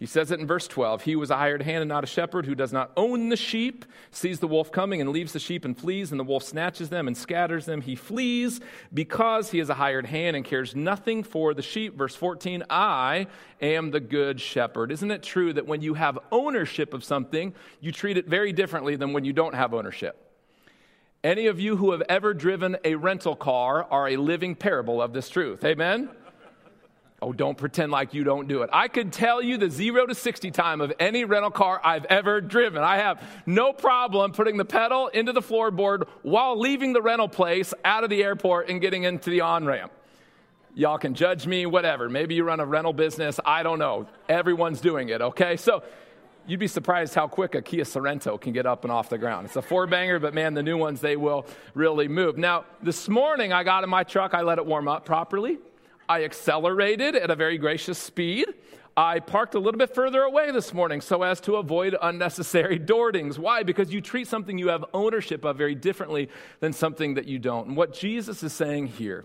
He 0.00 0.06
says 0.06 0.30
it 0.30 0.40
in 0.40 0.46
verse 0.46 0.66
12. 0.66 1.02
He 1.02 1.14
was 1.14 1.28
a 1.28 1.36
hired 1.36 1.60
hand 1.60 1.82
and 1.82 1.88
not 1.90 2.04
a 2.04 2.06
shepherd 2.06 2.46
who 2.46 2.54
does 2.54 2.72
not 2.72 2.90
own 2.96 3.28
the 3.28 3.36
sheep, 3.36 3.84
sees 4.10 4.40
the 4.40 4.48
wolf 4.48 4.72
coming 4.72 5.02
and 5.02 5.10
leaves 5.10 5.34
the 5.34 5.38
sheep 5.38 5.62
and 5.62 5.76
flees, 5.76 6.10
and 6.10 6.18
the 6.18 6.24
wolf 6.24 6.42
snatches 6.42 6.88
them 6.88 7.06
and 7.06 7.14
scatters 7.14 7.66
them. 7.66 7.82
He 7.82 7.96
flees 7.96 8.60
because 8.94 9.50
he 9.50 9.60
is 9.60 9.68
a 9.68 9.74
hired 9.74 10.06
hand 10.06 10.36
and 10.36 10.44
cares 10.44 10.74
nothing 10.74 11.22
for 11.22 11.52
the 11.52 11.60
sheep. 11.60 11.98
Verse 11.98 12.16
14 12.16 12.64
I 12.70 13.26
am 13.60 13.90
the 13.90 14.00
good 14.00 14.40
shepherd. 14.40 14.90
Isn't 14.90 15.10
it 15.10 15.22
true 15.22 15.52
that 15.52 15.66
when 15.66 15.82
you 15.82 15.92
have 15.92 16.18
ownership 16.32 16.94
of 16.94 17.04
something, 17.04 17.54
you 17.80 17.92
treat 17.92 18.16
it 18.16 18.26
very 18.26 18.54
differently 18.54 18.96
than 18.96 19.12
when 19.12 19.26
you 19.26 19.34
don't 19.34 19.54
have 19.54 19.74
ownership? 19.74 20.16
Any 21.22 21.48
of 21.48 21.60
you 21.60 21.76
who 21.76 21.92
have 21.92 22.02
ever 22.08 22.32
driven 22.32 22.78
a 22.84 22.94
rental 22.94 23.36
car 23.36 23.84
are 23.84 24.08
a 24.08 24.16
living 24.16 24.54
parable 24.54 25.02
of 25.02 25.12
this 25.12 25.28
truth. 25.28 25.62
Amen? 25.62 26.08
Oh, 27.22 27.34
don't 27.34 27.58
pretend 27.58 27.92
like 27.92 28.14
you 28.14 28.24
don't 28.24 28.48
do 28.48 28.62
it. 28.62 28.70
I 28.72 28.88
could 28.88 29.12
tell 29.12 29.42
you 29.42 29.58
the 29.58 29.68
zero 29.68 30.06
to 30.06 30.14
60 30.14 30.50
time 30.52 30.80
of 30.80 30.90
any 30.98 31.24
rental 31.24 31.50
car 31.50 31.78
I've 31.84 32.06
ever 32.06 32.40
driven. 32.40 32.82
I 32.82 32.96
have 32.96 33.22
no 33.44 33.74
problem 33.74 34.32
putting 34.32 34.56
the 34.56 34.64
pedal 34.64 35.08
into 35.08 35.32
the 35.32 35.42
floorboard 35.42 36.08
while 36.22 36.58
leaving 36.58 36.94
the 36.94 37.02
rental 37.02 37.28
place 37.28 37.74
out 37.84 38.04
of 38.04 38.10
the 38.10 38.22
airport 38.22 38.70
and 38.70 38.80
getting 38.80 39.04
into 39.04 39.28
the 39.28 39.42
on 39.42 39.66
ramp. 39.66 39.92
Y'all 40.74 40.96
can 40.96 41.14
judge 41.14 41.46
me, 41.46 41.66
whatever. 41.66 42.08
Maybe 42.08 42.36
you 42.36 42.44
run 42.44 42.58
a 42.58 42.64
rental 42.64 42.94
business. 42.94 43.38
I 43.44 43.62
don't 43.62 43.78
know. 43.78 44.08
Everyone's 44.28 44.80
doing 44.80 45.10
it, 45.10 45.20
okay? 45.20 45.58
So 45.58 45.82
you'd 46.46 46.60
be 46.60 46.68
surprised 46.68 47.14
how 47.14 47.28
quick 47.28 47.54
a 47.54 47.60
Kia 47.60 47.84
Sorento 47.84 48.40
can 48.40 48.54
get 48.54 48.64
up 48.64 48.84
and 48.84 48.92
off 48.92 49.10
the 49.10 49.18
ground. 49.18 49.46
It's 49.46 49.56
a 49.56 49.62
four 49.62 49.86
banger, 49.86 50.18
but 50.20 50.32
man, 50.32 50.54
the 50.54 50.62
new 50.62 50.78
ones, 50.78 51.02
they 51.02 51.16
will 51.16 51.44
really 51.74 52.08
move. 52.08 52.38
Now, 52.38 52.64
this 52.82 53.10
morning 53.10 53.52
I 53.52 53.62
got 53.62 53.84
in 53.84 53.90
my 53.90 54.04
truck, 54.04 54.32
I 54.32 54.40
let 54.40 54.56
it 54.56 54.64
warm 54.64 54.88
up 54.88 55.04
properly. 55.04 55.58
I 56.10 56.24
accelerated 56.24 57.14
at 57.14 57.30
a 57.30 57.36
very 57.36 57.56
gracious 57.56 57.96
speed. 57.96 58.52
I 58.96 59.20
parked 59.20 59.54
a 59.54 59.60
little 59.60 59.78
bit 59.78 59.94
further 59.94 60.22
away 60.22 60.50
this 60.50 60.74
morning 60.74 61.00
so 61.00 61.22
as 61.22 61.40
to 61.42 61.54
avoid 61.54 61.96
unnecessary 62.02 62.80
dordings. 62.94 63.38
Why? 63.38 63.62
Because 63.62 63.92
you 63.92 64.00
treat 64.00 64.26
something 64.26 64.58
you 64.58 64.70
have 64.70 64.84
ownership 64.92 65.44
of 65.44 65.56
very 65.56 65.76
differently 65.76 66.28
than 66.58 66.72
something 66.72 67.14
that 67.14 67.28
you 67.28 67.38
don't. 67.38 67.68
And 67.68 67.76
what 67.76 67.94
Jesus 67.94 68.42
is 68.42 68.52
saying 68.52 68.88
here 68.88 69.24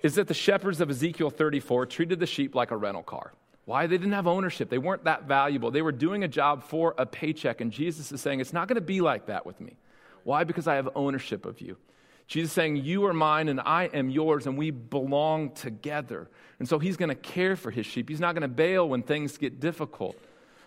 is 0.00 0.14
that 0.14 0.26
the 0.26 0.32
shepherds 0.32 0.80
of 0.80 0.88
Ezekiel 0.88 1.28
34 1.28 1.84
treated 1.84 2.18
the 2.18 2.26
sheep 2.26 2.54
like 2.54 2.70
a 2.70 2.78
rental 2.78 3.02
car. 3.02 3.34
Why? 3.66 3.86
They 3.86 3.98
didn't 3.98 4.14
have 4.14 4.26
ownership. 4.26 4.70
They 4.70 4.78
weren't 4.78 5.04
that 5.04 5.24
valuable. 5.24 5.70
They 5.70 5.82
were 5.82 5.92
doing 5.92 6.24
a 6.24 6.28
job 6.28 6.64
for 6.64 6.94
a 6.96 7.04
paycheck. 7.04 7.60
And 7.60 7.70
Jesus 7.70 8.10
is 8.10 8.22
saying, 8.22 8.40
It's 8.40 8.54
not 8.54 8.68
going 8.68 8.76
to 8.76 8.80
be 8.80 9.02
like 9.02 9.26
that 9.26 9.44
with 9.44 9.60
me. 9.60 9.76
Why? 10.22 10.44
Because 10.44 10.66
I 10.66 10.76
have 10.76 10.88
ownership 10.94 11.44
of 11.44 11.60
you. 11.60 11.76
Jesus 12.26 12.52
saying, 12.52 12.76
You 12.76 13.04
are 13.06 13.12
mine 13.12 13.48
and 13.48 13.60
I 13.60 13.84
am 13.84 14.10
yours, 14.10 14.46
and 14.46 14.56
we 14.56 14.70
belong 14.70 15.50
together. 15.50 16.28
And 16.58 16.68
so 16.68 16.78
he's 16.78 16.96
going 16.96 17.10
to 17.10 17.14
care 17.14 17.56
for 17.56 17.70
his 17.70 17.86
sheep. 17.86 18.08
He's 18.08 18.20
not 18.20 18.34
going 18.34 18.42
to 18.42 18.48
bail 18.48 18.88
when 18.88 19.02
things 19.02 19.36
get 19.36 19.60
difficult. 19.60 20.16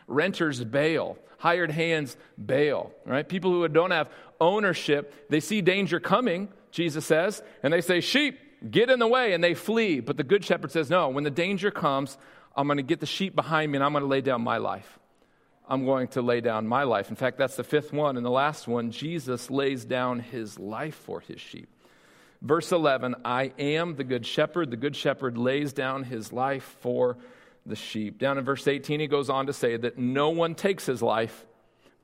Renters 0.08 0.64
bail, 0.64 1.18
hired 1.38 1.72
hands 1.72 2.16
bail, 2.44 2.92
right? 3.06 3.28
People 3.28 3.52
who 3.52 3.68
don't 3.68 3.92
have 3.92 4.10
ownership, 4.40 5.30
they 5.30 5.40
see 5.40 5.62
danger 5.62 6.00
coming, 6.00 6.50
Jesus 6.72 7.06
says, 7.06 7.42
and 7.64 7.74
they 7.74 7.82
say, 7.82 8.02
Sheep, 8.02 8.40
get 8.70 8.90
in 8.90 9.00
the 9.00 9.08
way, 9.08 9.34
and 9.34 9.44
they 9.44 9.54
flee. 9.54 10.00
But 10.00 10.18
the 10.18 10.24
good 10.24 10.46
shepherd 10.46 10.72
says, 10.72 10.90
No, 10.90 11.10
when 11.10 11.24
the 11.24 11.32
danger 11.32 11.72
comes, 11.72 12.18
I'm 12.56 12.68
going 12.68 12.78
to 12.78 12.84
get 12.84 13.00
the 13.00 13.06
sheep 13.06 13.36
behind 13.36 13.72
me 13.72 13.78
and 13.78 13.84
I'm 13.84 13.92
going 13.92 14.04
to 14.04 14.08
lay 14.08 14.22
down 14.22 14.42
my 14.42 14.58
life. 14.58 14.97
I'm 15.70 15.86
going 15.86 16.08
to 16.10 16.22
lay 16.22 16.42
down 16.42 16.66
my 16.68 16.84
life. 16.84 17.10
In 17.10 17.16
fact, 17.16 17.38
that's 17.38 17.56
the 17.56 17.64
fifth 17.64 17.92
one. 17.92 18.16
And 18.16 18.26
the 18.26 18.32
last 18.32 18.68
one, 18.68 18.92
Jesus 18.92 19.52
lays 19.52 19.84
down 19.84 20.20
his 20.20 20.58
life 20.58 20.96
for 20.96 21.20
his 21.20 21.42
sheep. 21.42 21.70
Verse 22.42 22.72
11 22.72 23.16
I 23.26 23.52
am 23.60 23.96
the 23.96 24.04
good 24.04 24.26
shepherd. 24.26 24.72
The 24.72 24.78
good 24.78 24.96
shepherd 24.96 25.38
lays 25.38 25.74
down 25.74 26.04
his 26.04 26.32
life 26.32 26.78
for 26.80 27.18
the 27.66 27.76
sheep. 27.76 28.18
Down 28.18 28.38
in 28.38 28.46
verse 28.46 28.68
18, 28.68 29.00
he 29.00 29.08
goes 29.08 29.30
on 29.30 29.48
to 29.48 29.54
say 29.54 29.76
that 29.78 29.98
no 29.98 30.30
one 30.30 30.56
takes 30.56 30.86
his 30.86 31.02
life, 31.02 31.46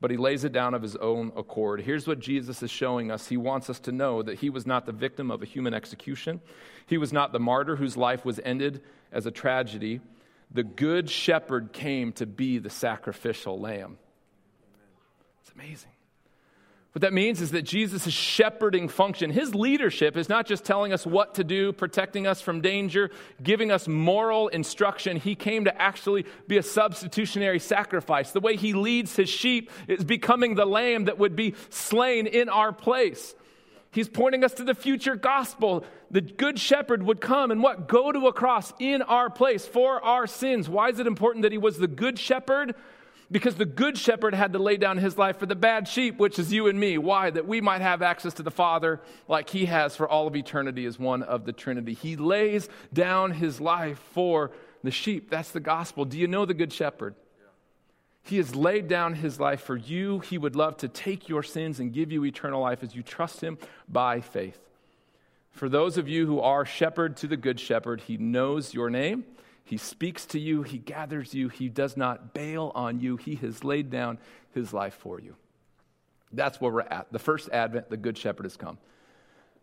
but 0.00 0.10
he 0.10 0.18
lays 0.18 0.44
it 0.44 0.52
down 0.52 0.74
of 0.74 0.82
his 0.82 0.96
own 0.96 1.32
accord. 1.36 1.80
Here's 1.80 2.06
what 2.06 2.18
Jesus 2.18 2.62
is 2.62 2.70
showing 2.70 3.10
us. 3.10 3.28
He 3.28 3.38
wants 3.38 3.70
us 3.70 3.80
to 3.80 3.92
know 3.92 4.22
that 4.22 4.40
he 4.40 4.50
was 4.50 4.66
not 4.66 4.84
the 4.84 4.92
victim 4.92 5.30
of 5.30 5.42
a 5.42 5.46
human 5.46 5.72
execution, 5.72 6.40
he 6.86 6.98
was 6.98 7.12
not 7.12 7.32
the 7.32 7.40
martyr 7.40 7.76
whose 7.76 7.96
life 7.96 8.26
was 8.26 8.38
ended 8.44 8.82
as 9.10 9.24
a 9.24 9.30
tragedy 9.30 10.00
the 10.54 10.62
good 10.64 11.10
shepherd 11.10 11.72
came 11.72 12.12
to 12.12 12.26
be 12.26 12.58
the 12.58 12.70
sacrificial 12.70 13.60
lamb. 13.60 13.98
It's 15.42 15.52
amazing. 15.52 15.90
What 16.92 17.02
that 17.02 17.12
means 17.12 17.40
is 17.40 17.50
that 17.50 17.62
Jesus' 17.62 18.12
shepherding 18.12 18.86
function, 18.88 19.30
his 19.30 19.52
leadership, 19.52 20.16
is 20.16 20.28
not 20.28 20.46
just 20.46 20.64
telling 20.64 20.92
us 20.92 21.04
what 21.04 21.34
to 21.34 21.42
do, 21.42 21.72
protecting 21.72 22.24
us 22.24 22.40
from 22.40 22.60
danger, 22.60 23.10
giving 23.42 23.72
us 23.72 23.88
moral 23.88 24.46
instruction. 24.46 25.16
He 25.16 25.34
came 25.34 25.64
to 25.64 25.82
actually 25.82 26.24
be 26.46 26.56
a 26.56 26.62
substitutionary 26.62 27.58
sacrifice. 27.58 28.30
The 28.30 28.38
way 28.38 28.54
he 28.54 28.74
leads 28.74 29.16
his 29.16 29.28
sheep 29.28 29.72
is 29.88 30.04
becoming 30.04 30.54
the 30.54 30.66
lamb 30.66 31.06
that 31.06 31.18
would 31.18 31.34
be 31.34 31.56
slain 31.68 32.28
in 32.28 32.48
our 32.48 32.72
place. 32.72 33.34
He's 33.94 34.08
pointing 34.08 34.42
us 34.42 34.52
to 34.54 34.64
the 34.64 34.74
future 34.74 35.14
gospel. 35.14 35.84
The 36.10 36.20
good 36.20 36.58
shepherd 36.58 37.04
would 37.04 37.20
come 37.20 37.52
and 37.52 37.62
what? 37.62 37.86
Go 37.86 38.10
to 38.10 38.26
a 38.26 38.32
cross 38.32 38.72
in 38.80 39.02
our 39.02 39.30
place 39.30 39.64
for 39.64 40.04
our 40.04 40.26
sins. 40.26 40.68
Why 40.68 40.88
is 40.88 40.98
it 40.98 41.06
important 41.06 41.44
that 41.44 41.52
he 41.52 41.58
was 41.58 41.78
the 41.78 41.86
good 41.86 42.18
shepherd? 42.18 42.74
Because 43.30 43.54
the 43.54 43.64
good 43.64 43.96
shepherd 43.96 44.34
had 44.34 44.52
to 44.52 44.58
lay 44.58 44.76
down 44.76 44.98
his 44.98 45.16
life 45.16 45.38
for 45.38 45.46
the 45.46 45.54
bad 45.54 45.86
sheep, 45.86 46.18
which 46.18 46.40
is 46.40 46.52
you 46.52 46.66
and 46.66 46.78
me. 46.78 46.98
Why? 46.98 47.30
That 47.30 47.46
we 47.46 47.60
might 47.60 47.82
have 47.82 48.02
access 48.02 48.34
to 48.34 48.42
the 48.42 48.50
Father 48.50 49.00
like 49.28 49.48
he 49.48 49.66
has 49.66 49.94
for 49.94 50.08
all 50.08 50.26
of 50.26 50.34
eternity 50.34 50.86
as 50.86 50.98
one 50.98 51.22
of 51.22 51.44
the 51.44 51.52
Trinity. 51.52 51.94
He 51.94 52.16
lays 52.16 52.68
down 52.92 53.30
his 53.30 53.60
life 53.60 54.00
for 54.12 54.50
the 54.82 54.90
sheep. 54.90 55.30
That's 55.30 55.52
the 55.52 55.60
gospel. 55.60 56.04
Do 56.04 56.18
you 56.18 56.26
know 56.26 56.44
the 56.44 56.52
good 56.52 56.72
shepherd? 56.72 57.14
He 58.24 58.38
has 58.38 58.56
laid 58.56 58.88
down 58.88 59.14
his 59.14 59.38
life 59.38 59.60
for 59.60 59.76
you. 59.76 60.20
He 60.20 60.38
would 60.38 60.56
love 60.56 60.78
to 60.78 60.88
take 60.88 61.28
your 61.28 61.42
sins 61.42 61.78
and 61.78 61.92
give 61.92 62.10
you 62.10 62.24
eternal 62.24 62.62
life 62.62 62.82
as 62.82 62.94
you 62.94 63.02
trust 63.02 63.42
him 63.42 63.58
by 63.86 64.22
faith. 64.22 64.58
For 65.50 65.68
those 65.68 65.98
of 65.98 66.08
you 66.08 66.26
who 66.26 66.40
are 66.40 66.64
shepherd 66.64 67.18
to 67.18 67.26
the 67.26 67.36
good 67.36 67.60
shepherd, 67.60 68.00
he 68.00 68.16
knows 68.16 68.72
your 68.72 68.88
name. 68.88 69.24
He 69.62 69.76
speaks 69.76 70.24
to 70.26 70.40
you. 70.40 70.62
He 70.62 70.78
gathers 70.78 71.34
you. 71.34 71.48
He 71.48 71.68
does 71.68 71.96
not 71.98 72.32
bail 72.32 72.72
on 72.74 72.98
you. 72.98 73.16
He 73.16 73.34
has 73.36 73.62
laid 73.62 73.90
down 73.90 74.18
his 74.54 74.72
life 74.72 74.94
for 74.94 75.20
you. 75.20 75.36
That's 76.32 76.60
where 76.60 76.72
we're 76.72 76.80
at. 76.80 77.12
The 77.12 77.18
first 77.18 77.50
advent, 77.50 77.90
the 77.90 77.96
good 77.96 78.16
shepherd 78.16 78.44
has 78.44 78.56
come. 78.56 78.78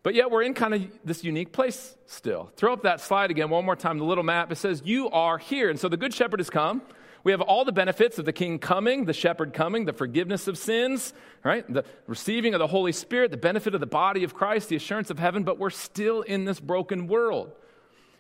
But 0.04 0.16
yet 0.16 0.32
we're 0.32 0.44
in 0.44 0.54
kind 0.54 0.74
of 0.74 0.88
this 1.04 1.24
unique 1.24 1.52
place 1.52 1.96
still. 2.06 2.52
Throw 2.56 2.74
up 2.74 2.84
that 2.84 3.02
slide 3.02 3.32
again 3.32 3.50
one 3.50 3.66
more 3.66 3.76
time, 3.76 3.98
the 3.98 4.06
little 4.06 4.24
map. 4.24 4.52
It 4.52 4.56
says, 4.56 4.82
You 4.86 5.10
are 5.10 5.38
here. 5.38 5.70
And 5.70 5.80
so 5.80 5.90
the 5.90 5.98
good 5.98 6.14
shepherd 6.14 6.40
has 6.40 6.50
come. 6.50 6.82
We 7.24 7.32
have 7.32 7.42
all 7.42 7.66
the 7.66 7.72
benefits 7.72 8.18
of 8.18 8.26
the 8.26 8.34
king 8.34 8.60
coming, 8.60 9.06
the 9.06 9.14
shepherd 9.14 9.54
coming, 9.54 9.86
the 9.86 9.94
forgiveness 9.94 10.48
of 10.48 10.58
sins, 10.58 11.14
right? 11.44 11.72
The 11.72 11.86
receiving 12.08 12.54
of 12.54 12.60
the 12.60 12.68
Holy 12.68 12.92
Spirit, 12.92 13.32
the 13.32 13.38
benefit 13.38 13.76
of 13.76 13.80
the 13.80 13.88
body 13.88 14.24
of 14.24 14.34
Christ, 14.34 14.70
the 14.70 14.76
assurance 14.76 15.10
of 15.10 15.20
heaven, 15.20 15.44
but 15.44 15.60
we're 15.60 15.70
still 15.70 16.22
in 16.22 16.46
this 16.46 16.60
broken 16.60 17.08
world. 17.08 17.52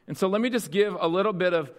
And 0.08 0.18
so 0.18 0.28
let 0.28 0.42
me 0.42 0.50
just 0.50 0.72
give 0.72 0.96
a 1.00 1.08
little 1.08 1.34
bit 1.34 1.54
of 1.54 1.72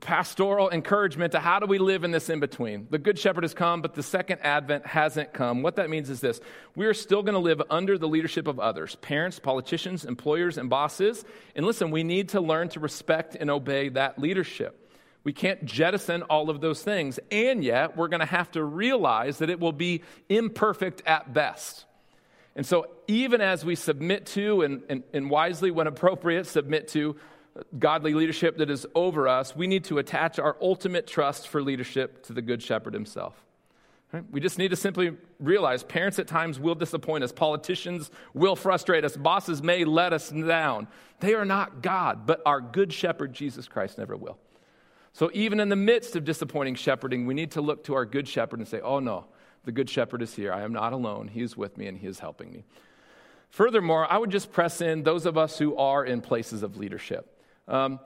pastoral 0.00 0.68
encouragement 0.70 1.32
to 1.32 1.38
how 1.38 1.60
do 1.60 1.66
we 1.66 1.78
live 1.78 2.02
in 2.02 2.10
this 2.10 2.28
in 2.28 2.40
between. 2.40 2.88
The 2.90 2.98
Good 2.98 3.18
Shepherd 3.18 3.44
has 3.44 3.54
come, 3.54 3.82
but 3.82 3.94
the 3.94 4.02
second 4.02 4.40
advent 4.42 4.84
hasn't 4.84 5.32
come. 5.32 5.62
What 5.62 5.76
that 5.76 5.88
means 5.88 6.10
is 6.10 6.20
this 6.20 6.40
we 6.74 6.86
are 6.86 6.94
still 6.94 7.22
going 7.22 7.34
to 7.34 7.40
live 7.40 7.62
under 7.70 7.96
the 7.96 8.08
leadership 8.08 8.48
of 8.48 8.58
others 8.58 8.96
parents, 8.96 9.38
politicians, 9.38 10.04
employers, 10.04 10.58
and 10.58 10.68
bosses. 10.68 11.24
And 11.54 11.64
listen, 11.64 11.90
we 11.90 12.02
need 12.02 12.30
to 12.30 12.40
learn 12.40 12.68
to 12.70 12.80
respect 12.80 13.36
and 13.38 13.48
obey 13.48 13.90
that 13.90 14.18
leadership. 14.18 14.79
We 15.22 15.32
can't 15.32 15.64
jettison 15.64 16.22
all 16.22 16.48
of 16.48 16.60
those 16.60 16.82
things. 16.82 17.20
And 17.30 17.62
yet, 17.62 17.96
we're 17.96 18.08
going 18.08 18.20
to 18.20 18.26
have 18.26 18.50
to 18.52 18.64
realize 18.64 19.38
that 19.38 19.50
it 19.50 19.60
will 19.60 19.72
be 19.72 20.02
imperfect 20.28 21.02
at 21.06 21.34
best. 21.34 21.84
And 22.56 22.66
so, 22.66 22.88
even 23.06 23.40
as 23.40 23.64
we 23.64 23.74
submit 23.74 24.26
to 24.26 24.62
and, 24.62 24.82
and, 24.88 25.02
and, 25.12 25.30
wisely, 25.30 25.70
when 25.70 25.86
appropriate, 25.86 26.46
submit 26.46 26.88
to 26.88 27.16
godly 27.78 28.14
leadership 28.14 28.58
that 28.58 28.70
is 28.70 28.86
over 28.94 29.28
us, 29.28 29.54
we 29.54 29.66
need 29.66 29.84
to 29.84 29.98
attach 29.98 30.38
our 30.38 30.56
ultimate 30.60 31.06
trust 31.06 31.48
for 31.48 31.62
leadership 31.62 32.24
to 32.26 32.32
the 32.32 32.42
Good 32.42 32.62
Shepherd 32.62 32.94
himself. 32.94 33.44
Right? 34.12 34.24
We 34.30 34.40
just 34.40 34.58
need 34.58 34.70
to 34.70 34.76
simply 34.76 35.16
realize 35.38 35.82
parents 35.84 36.18
at 36.18 36.26
times 36.26 36.58
will 36.58 36.74
disappoint 36.74 37.22
us, 37.22 37.30
politicians 37.30 38.10
will 38.34 38.56
frustrate 38.56 39.04
us, 39.04 39.16
bosses 39.16 39.62
may 39.62 39.84
let 39.84 40.12
us 40.12 40.30
down. 40.30 40.88
They 41.20 41.34
are 41.34 41.44
not 41.44 41.82
God, 41.82 42.26
but 42.26 42.40
our 42.46 42.60
Good 42.60 42.92
Shepherd, 42.92 43.32
Jesus 43.32 43.68
Christ, 43.68 43.98
never 43.98 44.16
will. 44.16 44.38
So, 45.12 45.30
even 45.34 45.60
in 45.60 45.68
the 45.68 45.76
midst 45.76 46.14
of 46.16 46.24
disappointing 46.24 46.76
shepherding, 46.76 47.26
we 47.26 47.34
need 47.34 47.50
to 47.52 47.60
look 47.60 47.84
to 47.84 47.94
our 47.94 48.04
good 48.04 48.28
shepherd 48.28 48.60
and 48.60 48.68
say, 48.68 48.80
Oh 48.80 49.00
no, 49.00 49.26
the 49.64 49.72
good 49.72 49.90
shepherd 49.90 50.22
is 50.22 50.34
here. 50.34 50.52
I 50.52 50.62
am 50.62 50.72
not 50.72 50.92
alone. 50.92 51.28
He 51.28 51.42
is 51.42 51.56
with 51.56 51.76
me 51.76 51.86
and 51.86 51.98
he 51.98 52.06
is 52.06 52.20
helping 52.20 52.52
me. 52.52 52.64
Furthermore, 53.50 54.10
I 54.10 54.16
would 54.16 54.30
just 54.30 54.52
press 54.52 54.80
in 54.80 55.02
those 55.02 55.26
of 55.26 55.36
us 55.36 55.58
who 55.58 55.76
are 55.76 56.04
in 56.04 56.20
places 56.20 56.62
of 56.62 56.76
leadership. 56.76 57.36
Um, 57.66 57.98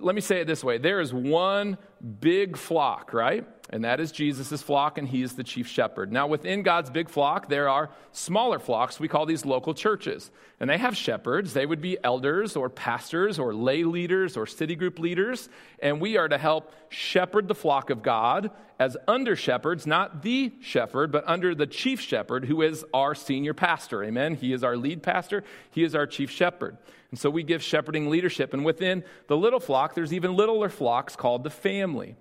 let 0.00 0.14
me 0.14 0.20
say 0.20 0.40
it 0.40 0.46
this 0.46 0.62
way 0.64 0.78
there 0.78 1.00
is 1.00 1.12
one 1.12 1.78
big 2.20 2.56
flock, 2.56 3.12
right? 3.12 3.46
And 3.70 3.84
that 3.84 3.98
is 3.98 4.12
Jesus' 4.12 4.62
flock, 4.62 4.96
and 4.96 5.08
he 5.08 5.22
is 5.22 5.34
the 5.34 5.42
chief 5.42 5.66
shepherd. 5.66 6.12
Now, 6.12 6.28
within 6.28 6.62
God's 6.62 6.88
big 6.88 7.08
flock, 7.08 7.48
there 7.48 7.68
are 7.68 7.90
smaller 8.12 8.60
flocks. 8.60 9.00
We 9.00 9.08
call 9.08 9.26
these 9.26 9.44
local 9.44 9.74
churches. 9.74 10.30
And 10.60 10.70
they 10.70 10.78
have 10.78 10.96
shepherds. 10.96 11.52
They 11.52 11.66
would 11.66 11.80
be 11.80 11.98
elders 12.04 12.54
or 12.54 12.70
pastors 12.70 13.40
or 13.40 13.52
lay 13.52 13.82
leaders 13.82 14.36
or 14.36 14.46
city 14.46 14.76
group 14.76 15.00
leaders. 15.00 15.48
And 15.80 16.00
we 16.00 16.16
are 16.16 16.28
to 16.28 16.38
help 16.38 16.72
shepherd 16.90 17.48
the 17.48 17.56
flock 17.56 17.90
of 17.90 18.04
God 18.04 18.52
as 18.78 18.96
under 19.08 19.34
shepherds, 19.34 19.84
not 19.84 20.22
the 20.22 20.52
shepherd, 20.60 21.10
but 21.10 21.24
under 21.26 21.54
the 21.54 21.66
chief 21.66 22.00
shepherd, 22.00 22.44
who 22.44 22.62
is 22.62 22.84
our 22.94 23.14
senior 23.16 23.54
pastor. 23.54 24.04
Amen? 24.04 24.36
He 24.36 24.52
is 24.52 24.62
our 24.62 24.76
lead 24.76 25.02
pastor, 25.02 25.42
he 25.70 25.82
is 25.82 25.94
our 25.94 26.06
chief 26.06 26.30
shepherd. 26.30 26.76
And 27.16 27.20
so 27.22 27.30
we 27.30 27.44
give 27.44 27.62
shepherding 27.62 28.10
leadership. 28.10 28.52
And 28.52 28.62
within 28.62 29.02
the 29.26 29.38
little 29.38 29.58
flock, 29.58 29.94
there's 29.94 30.12
even 30.12 30.36
littler 30.36 30.68
flocks 30.68 31.16
called 31.16 31.44
the 31.44 31.50
family. 31.50 32.14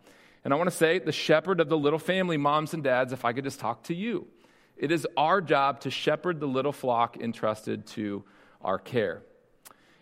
And 0.46 0.54
I 0.54 0.56
want 0.56 0.70
to 0.70 0.76
say, 0.76 1.00
the 1.00 1.12
shepherd 1.12 1.60
of 1.60 1.68
the 1.68 1.78
little 1.78 2.00
family, 2.00 2.38
moms 2.38 2.74
and 2.74 2.82
dads, 2.82 3.12
if 3.12 3.26
I 3.26 3.34
could 3.34 3.44
just 3.44 3.60
talk 3.60 3.84
to 3.84 3.94
you, 3.94 4.26
it 4.78 4.94
is 4.94 5.06
our 5.18 5.42
job 5.42 5.82
to 5.82 5.92
shepherd 5.92 6.40
the 6.40 6.48
little 6.48 6.72
flock 6.72 7.18
entrusted 7.18 7.88
to 7.88 8.24
our 8.62 8.80
care. 8.80 9.22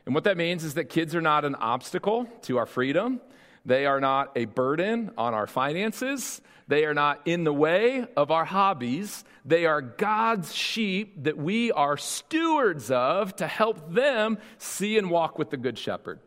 And 0.05 0.13
what 0.13 0.25
that 0.25 0.37
means 0.37 0.63
is 0.63 0.75
that 0.75 0.89
kids 0.89 1.15
are 1.15 1.21
not 1.21 1.43
an 1.43 1.55
obstacle 1.55 2.27
to 2.43 2.59
our 2.59 2.67
freedom. 2.67 3.19
They 3.65 3.87
are 3.87 3.99
not 3.99 4.33
a 4.35 4.45
burden 4.45 5.09
on 5.17 5.33
our 5.33 5.47
finances. 5.47 6.39
They 6.73 6.85
are 6.85 6.95
not 6.95 7.21
in 7.25 7.43
the 7.43 7.53
way 7.53 8.07
of 8.17 8.31
our 8.31 8.45
hobbies. 8.45 9.23
They 9.45 9.67
are 9.67 9.79
God's 9.79 10.55
sheep 10.55 11.25
that 11.25 11.37
we 11.37 11.71
are 11.71 11.97
stewards 11.97 12.89
of 12.89 13.35
to 13.35 13.45
help 13.45 13.93
them 13.93 14.39
see 14.57 14.97
and 14.97 15.11
walk 15.11 15.37
with 15.37 15.51
the 15.51 15.57
Good 15.57 15.77
Shepherd. 15.77 16.19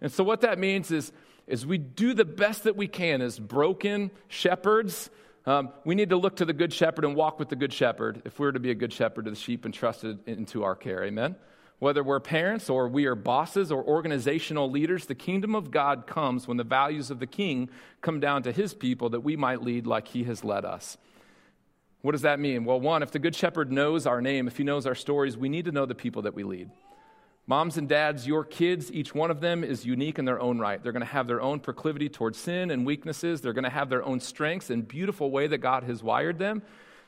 And 0.00 0.12
so, 0.12 0.22
what 0.22 0.42
that 0.42 0.56
means 0.56 0.92
is, 0.92 1.10
is 1.48 1.66
we 1.66 1.78
do 1.78 2.14
the 2.14 2.24
best 2.24 2.62
that 2.62 2.76
we 2.76 2.86
can 2.86 3.20
as 3.20 3.40
broken 3.40 4.12
shepherds. 4.28 5.10
Um, 5.46 5.70
we 5.84 5.96
need 5.96 6.10
to 6.10 6.16
look 6.16 6.36
to 6.36 6.44
the 6.44 6.52
Good 6.52 6.72
Shepherd 6.72 7.04
and 7.04 7.16
walk 7.16 7.40
with 7.40 7.48
the 7.48 7.56
Good 7.56 7.72
Shepherd 7.72 8.22
if 8.24 8.38
we're 8.38 8.52
to 8.52 8.60
be 8.60 8.70
a 8.70 8.76
good 8.76 8.92
shepherd 8.92 9.24
to 9.24 9.32
the 9.32 9.36
sheep 9.36 9.66
entrusted 9.66 10.20
into 10.28 10.62
our 10.62 10.76
care. 10.76 11.02
Amen? 11.02 11.34
Whether 11.78 12.02
we're 12.02 12.20
parents 12.20 12.68
or 12.68 12.88
we 12.88 13.06
are 13.06 13.14
bosses 13.14 13.70
or 13.70 13.84
organizational 13.84 14.70
leaders, 14.70 15.06
the 15.06 15.14
kingdom 15.14 15.54
of 15.54 15.70
God 15.70 16.06
comes 16.06 16.48
when 16.48 16.56
the 16.56 16.64
values 16.64 17.10
of 17.10 17.20
the 17.20 17.26
king 17.26 17.70
come 18.00 18.18
down 18.18 18.42
to 18.42 18.52
his 18.52 18.74
people 18.74 19.10
that 19.10 19.20
we 19.20 19.36
might 19.36 19.62
lead 19.62 19.86
like 19.86 20.08
he 20.08 20.24
has 20.24 20.42
led 20.42 20.64
us. 20.64 20.98
What 22.02 22.12
does 22.12 22.22
that 22.22 22.40
mean? 22.40 22.64
Well, 22.64 22.80
one, 22.80 23.02
if 23.02 23.12
the 23.12 23.18
good 23.18 23.34
shepherd 23.36 23.70
knows 23.70 24.06
our 24.06 24.20
name, 24.20 24.48
if 24.48 24.56
he 24.56 24.64
knows 24.64 24.86
our 24.86 24.94
stories, 24.94 25.36
we 25.36 25.48
need 25.48 25.66
to 25.66 25.72
know 25.72 25.86
the 25.86 25.94
people 25.94 26.22
that 26.22 26.34
we 26.34 26.42
lead. 26.42 26.70
Moms 27.46 27.78
and 27.78 27.88
dads, 27.88 28.26
your 28.26 28.44
kids, 28.44 28.92
each 28.92 29.14
one 29.14 29.30
of 29.30 29.40
them 29.40 29.64
is 29.64 29.86
unique 29.86 30.18
in 30.18 30.24
their 30.24 30.38
own 30.38 30.58
right. 30.58 30.82
They're 30.82 30.92
going 30.92 31.00
to 31.00 31.06
have 31.06 31.26
their 31.26 31.40
own 31.40 31.60
proclivity 31.60 32.08
towards 32.08 32.38
sin 32.38 32.70
and 32.70 32.84
weaknesses. 32.84 33.40
They're 33.40 33.54
going 33.54 33.64
to 33.64 33.70
have 33.70 33.88
their 33.88 34.04
own 34.04 34.20
strengths 34.20 34.68
and 34.68 34.86
beautiful 34.86 35.30
way 35.30 35.46
that 35.46 35.58
God 35.58 35.84
has 35.84 36.02
wired 36.02 36.38
them. 36.38 36.62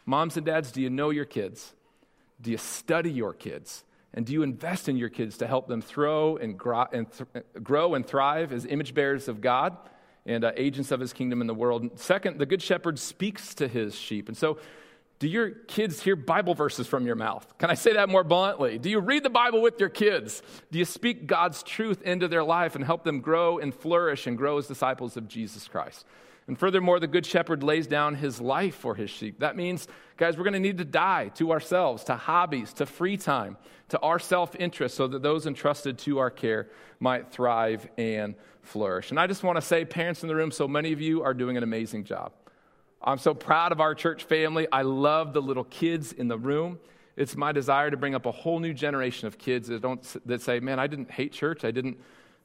Moms 0.06 0.37
and 0.37 0.46
dads, 0.46 0.72
do 0.72 0.80
you 0.80 0.90
know 0.90 1.11
your 1.11 1.26
kids? 1.26 1.74
Do 2.40 2.50
you 2.50 2.56
study 2.56 3.11
your 3.11 3.35
kids? 3.35 3.85
And 4.12 4.27
do 4.27 4.33
you 4.33 4.42
invest 4.42 4.88
in 4.88 4.96
your 4.96 5.09
kids 5.09 5.38
to 5.38 5.46
help 5.46 5.68
them 5.68 5.81
throw 5.81 6.37
and, 6.37 6.59
grow 6.59 6.87
and, 6.92 7.07
th- 7.12 7.44
grow 7.62 7.94
and 7.94 8.05
thrive 8.05 8.53
as 8.53 8.66
image 8.66 8.92
bearers 8.92 9.29
of 9.29 9.40
God 9.40 9.77
and 10.27 10.44
uh, 10.44 10.53
agents 10.57 10.90
of 10.90 11.01
his 11.01 11.12
kingdom 11.12 11.40
in 11.40 11.46
the 11.46 11.55
world? 11.55 11.99
Second, 11.99 12.38
the 12.38 12.46
good 12.46 12.61
shepherd 12.61 12.99
speaks 12.99 13.55
to 13.55 13.68
his 13.68 13.94
sheep. 13.94 14.29
And 14.29 14.37
so, 14.37 14.59
do 15.20 15.29
your 15.29 15.51
kids 15.51 16.03
hear 16.03 16.16
Bible 16.16 16.55
verses 16.55 16.87
from 16.87 17.07
your 17.07 17.14
mouth? 17.14 17.46
Can 17.59 17.68
I 17.68 17.75
say 17.75 17.92
that 17.92 18.09
more 18.09 18.25
bluntly? 18.25 18.79
Do 18.79 18.88
you 18.88 19.01
read 19.01 19.23
the 19.23 19.31
Bible 19.31 19.61
with 19.61 19.79
your 19.79 19.90
kids? 19.90 20.42
Do 20.73 20.79
you 20.79 20.87
speak 20.87 21.27
God's 21.27 21.62
truth 21.62 22.01
into 22.01 22.27
their 22.27 22.42
life 22.42 22.75
and 22.75 22.83
help 22.83 23.05
them 23.05 23.20
grow 23.20 23.59
and 23.59 23.75
flourish 23.75 24.27
and 24.27 24.37
grow 24.37 24.57
as 24.57 24.66
disciples 24.66 25.18
of 25.18 25.29
Jesus 25.29 25.68
Christ? 25.68 26.07
And 26.46 26.59
furthermore, 26.59 26.98
the 26.98 27.07
Good 27.07 27.26
Shepherd 27.26 27.62
lays 27.62 27.87
down 27.87 28.16
his 28.16 28.40
life 28.40 28.74
for 28.74 28.94
his 28.94 29.11
sheep. 29.11 29.38
That 29.40 29.57
means, 29.57 29.87
guys, 30.16 30.37
we're 30.37 30.44
going 30.44 30.55
to 30.55 30.61
need 30.61 30.79
to 30.79 30.85
die 30.85 31.29
to 31.35 31.53
ourselves, 31.53 32.05
to 32.05 32.16
hobbies, 32.16 32.72
to 32.74 32.87
free 32.87 33.16
time, 33.16 33.57
to 33.90 34.00
our 34.00 34.18
self 34.18 34.57
interest, 34.57 34.96
so 34.96 35.07
that 35.07 35.22
those 35.22 35.46
entrusted 35.46 35.98
to 35.98 36.18
our 36.18 36.31
care 36.31 36.68
might 36.98 37.31
thrive 37.31 37.88
and 37.98 38.35
flourish. 38.62 39.11
And 39.11 39.20
I 39.20 39.26
just 39.26 39.42
want 39.42 39.57
to 39.57 39.62
say, 39.62 39.85
parents 39.85 40.22
in 40.22 40.29
the 40.29 40.35
room, 40.35 40.50
so 40.50 40.66
many 40.66 40.92
of 40.92 41.00
you 41.00 41.22
are 41.22 41.35
doing 41.35 41.57
an 41.57 41.62
amazing 41.62 42.05
job. 42.05 42.33
I'm 43.03 43.18
so 43.18 43.33
proud 43.33 43.72
of 43.72 43.81
our 43.81 43.94
church 43.94 44.24
family. 44.24 44.66
I 44.70 44.83
love 44.83 45.33
the 45.33 45.40
little 45.40 45.64
kids 45.64 46.12
in 46.12 46.29
the 46.29 46.37
room. 46.37 46.79
It's 47.16 47.37
my 47.37 47.53
desire 47.53 47.90
to 47.90 47.96
bring 47.96 48.14
up 48.14 48.26
a 48.26 48.31
whole 48.31 48.61
new 48.61 48.74
generation 48.74 49.26
of 49.26 49.38
kids 49.38 49.68
that 49.68 49.83
don't 49.83 50.03
that 50.26 50.42
say, 50.42 50.61
"Man, 50.61 50.79
I 50.79 50.87
didn't 50.87 51.11
hate 51.11 51.33
church. 51.33 51.64
I 51.64 51.70
didn't 51.70 51.98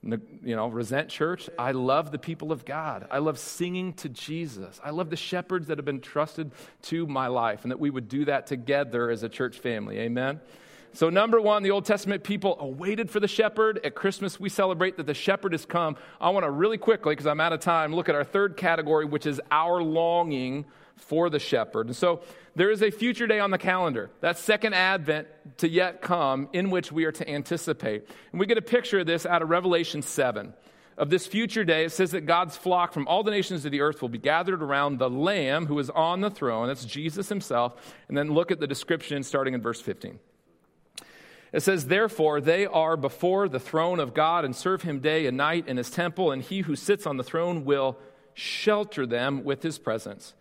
you 0.05 0.55
know, 0.55 0.67
resent 0.67 1.09
church. 1.09 1.49
I 1.57 1.71
love 1.71 2.11
the 2.11 2.19
people 2.19 2.51
of 2.51 2.63
God. 2.63 3.07
I 3.09 3.17
love 3.17 3.39
singing 3.39 3.93
to 3.93 4.09
Jesus. 4.09 4.79
I 4.83 4.91
love 4.91 5.09
the 5.09 5.15
shepherds 5.17 5.67
that 5.67 5.77
have 5.77 5.85
been 5.85 6.01
trusted 6.01 6.51
to 6.83 7.07
my 7.07 7.27
life, 7.27 7.63
and 7.63 7.71
that 7.71 7.79
we 7.79 7.89
would 7.89 8.07
do 8.07 8.25
that 8.25 8.47
together 8.47 9.09
as 9.09 9.23
a 9.23 9.29
church 9.29 9.57
family. 9.59 9.99
Amen. 9.99 10.39
So, 10.93 11.09
number 11.09 11.41
one, 11.41 11.63
the 11.63 11.71
Old 11.71 11.83
Testament 11.83 12.23
people 12.23 12.55
awaited 12.59 13.09
for 13.09 13.19
the 13.19 13.27
shepherd. 13.27 13.81
At 13.83 13.95
Christmas, 13.95 14.39
we 14.39 14.47
celebrate 14.47 14.95
that 14.95 15.05
the 15.05 15.13
shepherd 15.13 15.51
has 15.51 15.65
come. 15.65 15.97
I 16.21 16.29
want 16.29 16.45
to 16.45 16.51
really 16.51 16.77
quickly, 16.77 17.13
because 17.13 17.27
I'm 17.27 17.41
out 17.41 17.51
of 17.51 17.59
time, 17.59 17.93
look 17.93 18.07
at 18.07 18.15
our 18.15 18.23
third 18.23 18.55
category, 18.55 19.03
which 19.03 19.25
is 19.25 19.41
our 19.51 19.83
longing 19.83 20.63
for 20.97 21.29
the 21.29 21.39
shepherd. 21.39 21.87
And 21.87 21.95
so 21.95 22.21
there 22.55 22.71
is 22.71 22.81
a 22.81 22.91
future 22.91 23.27
day 23.27 23.39
on 23.39 23.51
the 23.51 23.57
calendar, 23.57 24.09
that 24.21 24.37
second 24.37 24.73
advent 24.73 25.27
to 25.57 25.69
yet 25.69 26.01
come, 26.01 26.49
in 26.53 26.69
which 26.69 26.91
we 26.91 27.05
are 27.05 27.11
to 27.11 27.29
anticipate. 27.29 28.07
And 28.31 28.39
we 28.39 28.45
get 28.45 28.57
a 28.57 28.61
picture 28.61 28.99
of 28.99 29.05
this 29.05 29.25
out 29.25 29.41
of 29.41 29.49
Revelation 29.49 30.01
7 30.01 30.53
of 30.97 31.09
this 31.09 31.27
future 31.27 31.65
day, 31.65 31.85
it 31.85 31.91
says 31.91 32.11
that 32.11 32.21
God's 32.21 32.55
flock 32.55 32.93
from 32.93 33.07
all 33.07 33.23
the 33.23 33.31
nations 33.31 33.65
of 33.65 33.71
the 33.71 33.81
earth 33.81 34.01
will 34.01 34.09
be 34.09 34.17
gathered 34.17 34.61
around 34.61 34.97
the 34.97 35.09
Lamb 35.09 35.65
who 35.65 35.77
is 35.79 35.89
on 35.89 36.21
the 36.21 36.29
throne. 36.29 36.67
That's 36.67 36.85
Jesus 36.85 37.27
himself. 37.27 37.75
And 38.07 38.17
then 38.17 38.31
look 38.31 38.51
at 38.51 38.59
the 38.59 38.67
description 38.67 39.23
starting 39.23 39.53
in 39.53 39.61
verse 39.61 39.81
15. 39.81 40.19
It 41.51 41.63
says, 41.63 41.87
Therefore, 41.87 42.39
they 42.39 42.65
are 42.65 42.95
before 42.97 43.49
the 43.49 43.59
throne 43.59 43.99
of 43.99 44.13
God 44.13 44.45
and 44.45 44.55
serve 44.55 44.83
him 44.83 44.99
day 44.99 45.25
and 45.25 45.37
night 45.37 45.67
in 45.67 45.77
his 45.77 45.89
temple, 45.89 46.31
and 46.31 46.41
he 46.41 46.61
who 46.61 46.75
sits 46.75 47.05
on 47.05 47.17
the 47.17 47.23
throne 47.23 47.65
will 47.65 47.97
shelter 48.33 49.05
them 49.05 49.43
with 49.43 49.63
his 49.63 49.77
presence. 49.77 50.33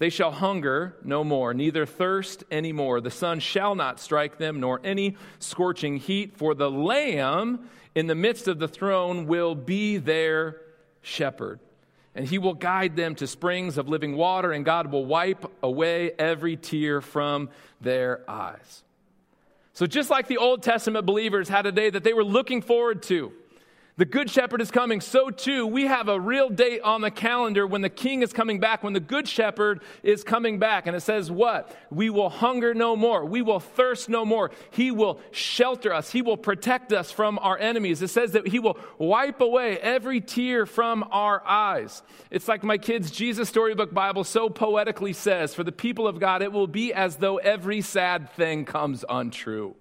They 0.00 0.08
shall 0.08 0.32
hunger 0.32 0.96
no 1.04 1.22
more, 1.22 1.52
neither 1.52 1.84
thirst 1.84 2.42
any 2.50 2.72
more. 2.72 3.02
The 3.02 3.10
sun 3.10 3.38
shall 3.38 3.74
not 3.74 4.00
strike 4.00 4.38
them, 4.38 4.58
nor 4.58 4.80
any 4.82 5.18
scorching 5.40 5.98
heat, 5.98 6.38
for 6.38 6.54
the 6.54 6.70
Lamb 6.70 7.68
in 7.94 8.06
the 8.06 8.14
midst 8.14 8.48
of 8.48 8.58
the 8.58 8.66
throne 8.66 9.26
will 9.26 9.54
be 9.54 9.98
their 9.98 10.62
shepherd. 11.02 11.60
And 12.14 12.26
he 12.26 12.38
will 12.38 12.54
guide 12.54 12.96
them 12.96 13.14
to 13.16 13.26
springs 13.26 13.76
of 13.76 13.90
living 13.90 14.16
water, 14.16 14.52
and 14.52 14.64
God 14.64 14.90
will 14.90 15.04
wipe 15.04 15.44
away 15.62 16.12
every 16.18 16.56
tear 16.56 17.02
from 17.02 17.50
their 17.82 18.22
eyes. 18.26 18.82
So, 19.74 19.84
just 19.84 20.08
like 20.08 20.28
the 20.28 20.38
Old 20.38 20.62
Testament 20.62 21.04
believers 21.04 21.46
had 21.46 21.66
a 21.66 21.72
day 21.72 21.90
that 21.90 22.04
they 22.04 22.14
were 22.14 22.24
looking 22.24 22.62
forward 22.62 23.02
to, 23.04 23.34
the 23.96 24.04
Good 24.04 24.30
Shepherd 24.30 24.60
is 24.60 24.70
coming. 24.70 25.00
So, 25.00 25.30
too, 25.30 25.66
we 25.66 25.86
have 25.86 26.08
a 26.08 26.18
real 26.18 26.48
date 26.48 26.80
on 26.82 27.00
the 27.00 27.10
calendar 27.10 27.66
when 27.66 27.82
the 27.82 27.90
King 27.90 28.22
is 28.22 28.32
coming 28.32 28.58
back, 28.58 28.82
when 28.82 28.92
the 28.92 29.00
Good 29.00 29.28
Shepherd 29.28 29.82
is 30.02 30.24
coming 30.24 30.58
back. 30.58 30.86
And 30.86 30.96
it 30.96 31.00
says, 31.00 31.30
What? 31.30 31.76
We 31.90 32.08
will 32.08 32.30
hunger 32.30 32.72
no 32.72 32.96
more. 32.96 33.24
We 33.24 33.42
will 33.42 33.60
thirst 33.60 34.08
no 34.08 34.24
more. 34.24 34.52
He 34.70 34.90
will 34.90 35.20
shelter 35.32 35.92
us. 35.92 36.10
He 36.10 36.22
will 36.22 36.36
protect 36.36 36.92
us 36.92 37.10
from 37.10 37.38
our 37.40 37.58
enemies. 37.58 38.00
It 38.00 38.08
says 38.08 38.32
that 38.32 38.48
He 38.48 38.58
will 38.58 38.78
wipe 38.96 39.40
away 39.40 39.78
every 39.78 40.20
tear 40.20 40.66
from 40.66 41.04
our 41.10 41.46
eyes. 41.46 42.02
It's 42.30 42.48
like 42.48 42.62
my 42.62 42.78
kids' 42.78 43.10
Jesus 43.10 43.48
Storybook 43.48 43.92
Bible 43.92 44.24
so 44.24 44.48
poetically 44.48 45.12
says 45.12 45.54
For 45.54 45.64
the 45.64 45.72
people 45.72 46.06
of 46.06 46.20
God, 46.20 46.42
it 46.42 46.52
will 46.52 46.66
be 46.66 46.94
as 46.94 47.16
though 47.16 47.38
every 47.38 47.80
sad 47.82 48.30
thing 48.30 48.64
comes 48.64 49.04
untrue. 49.08 49.74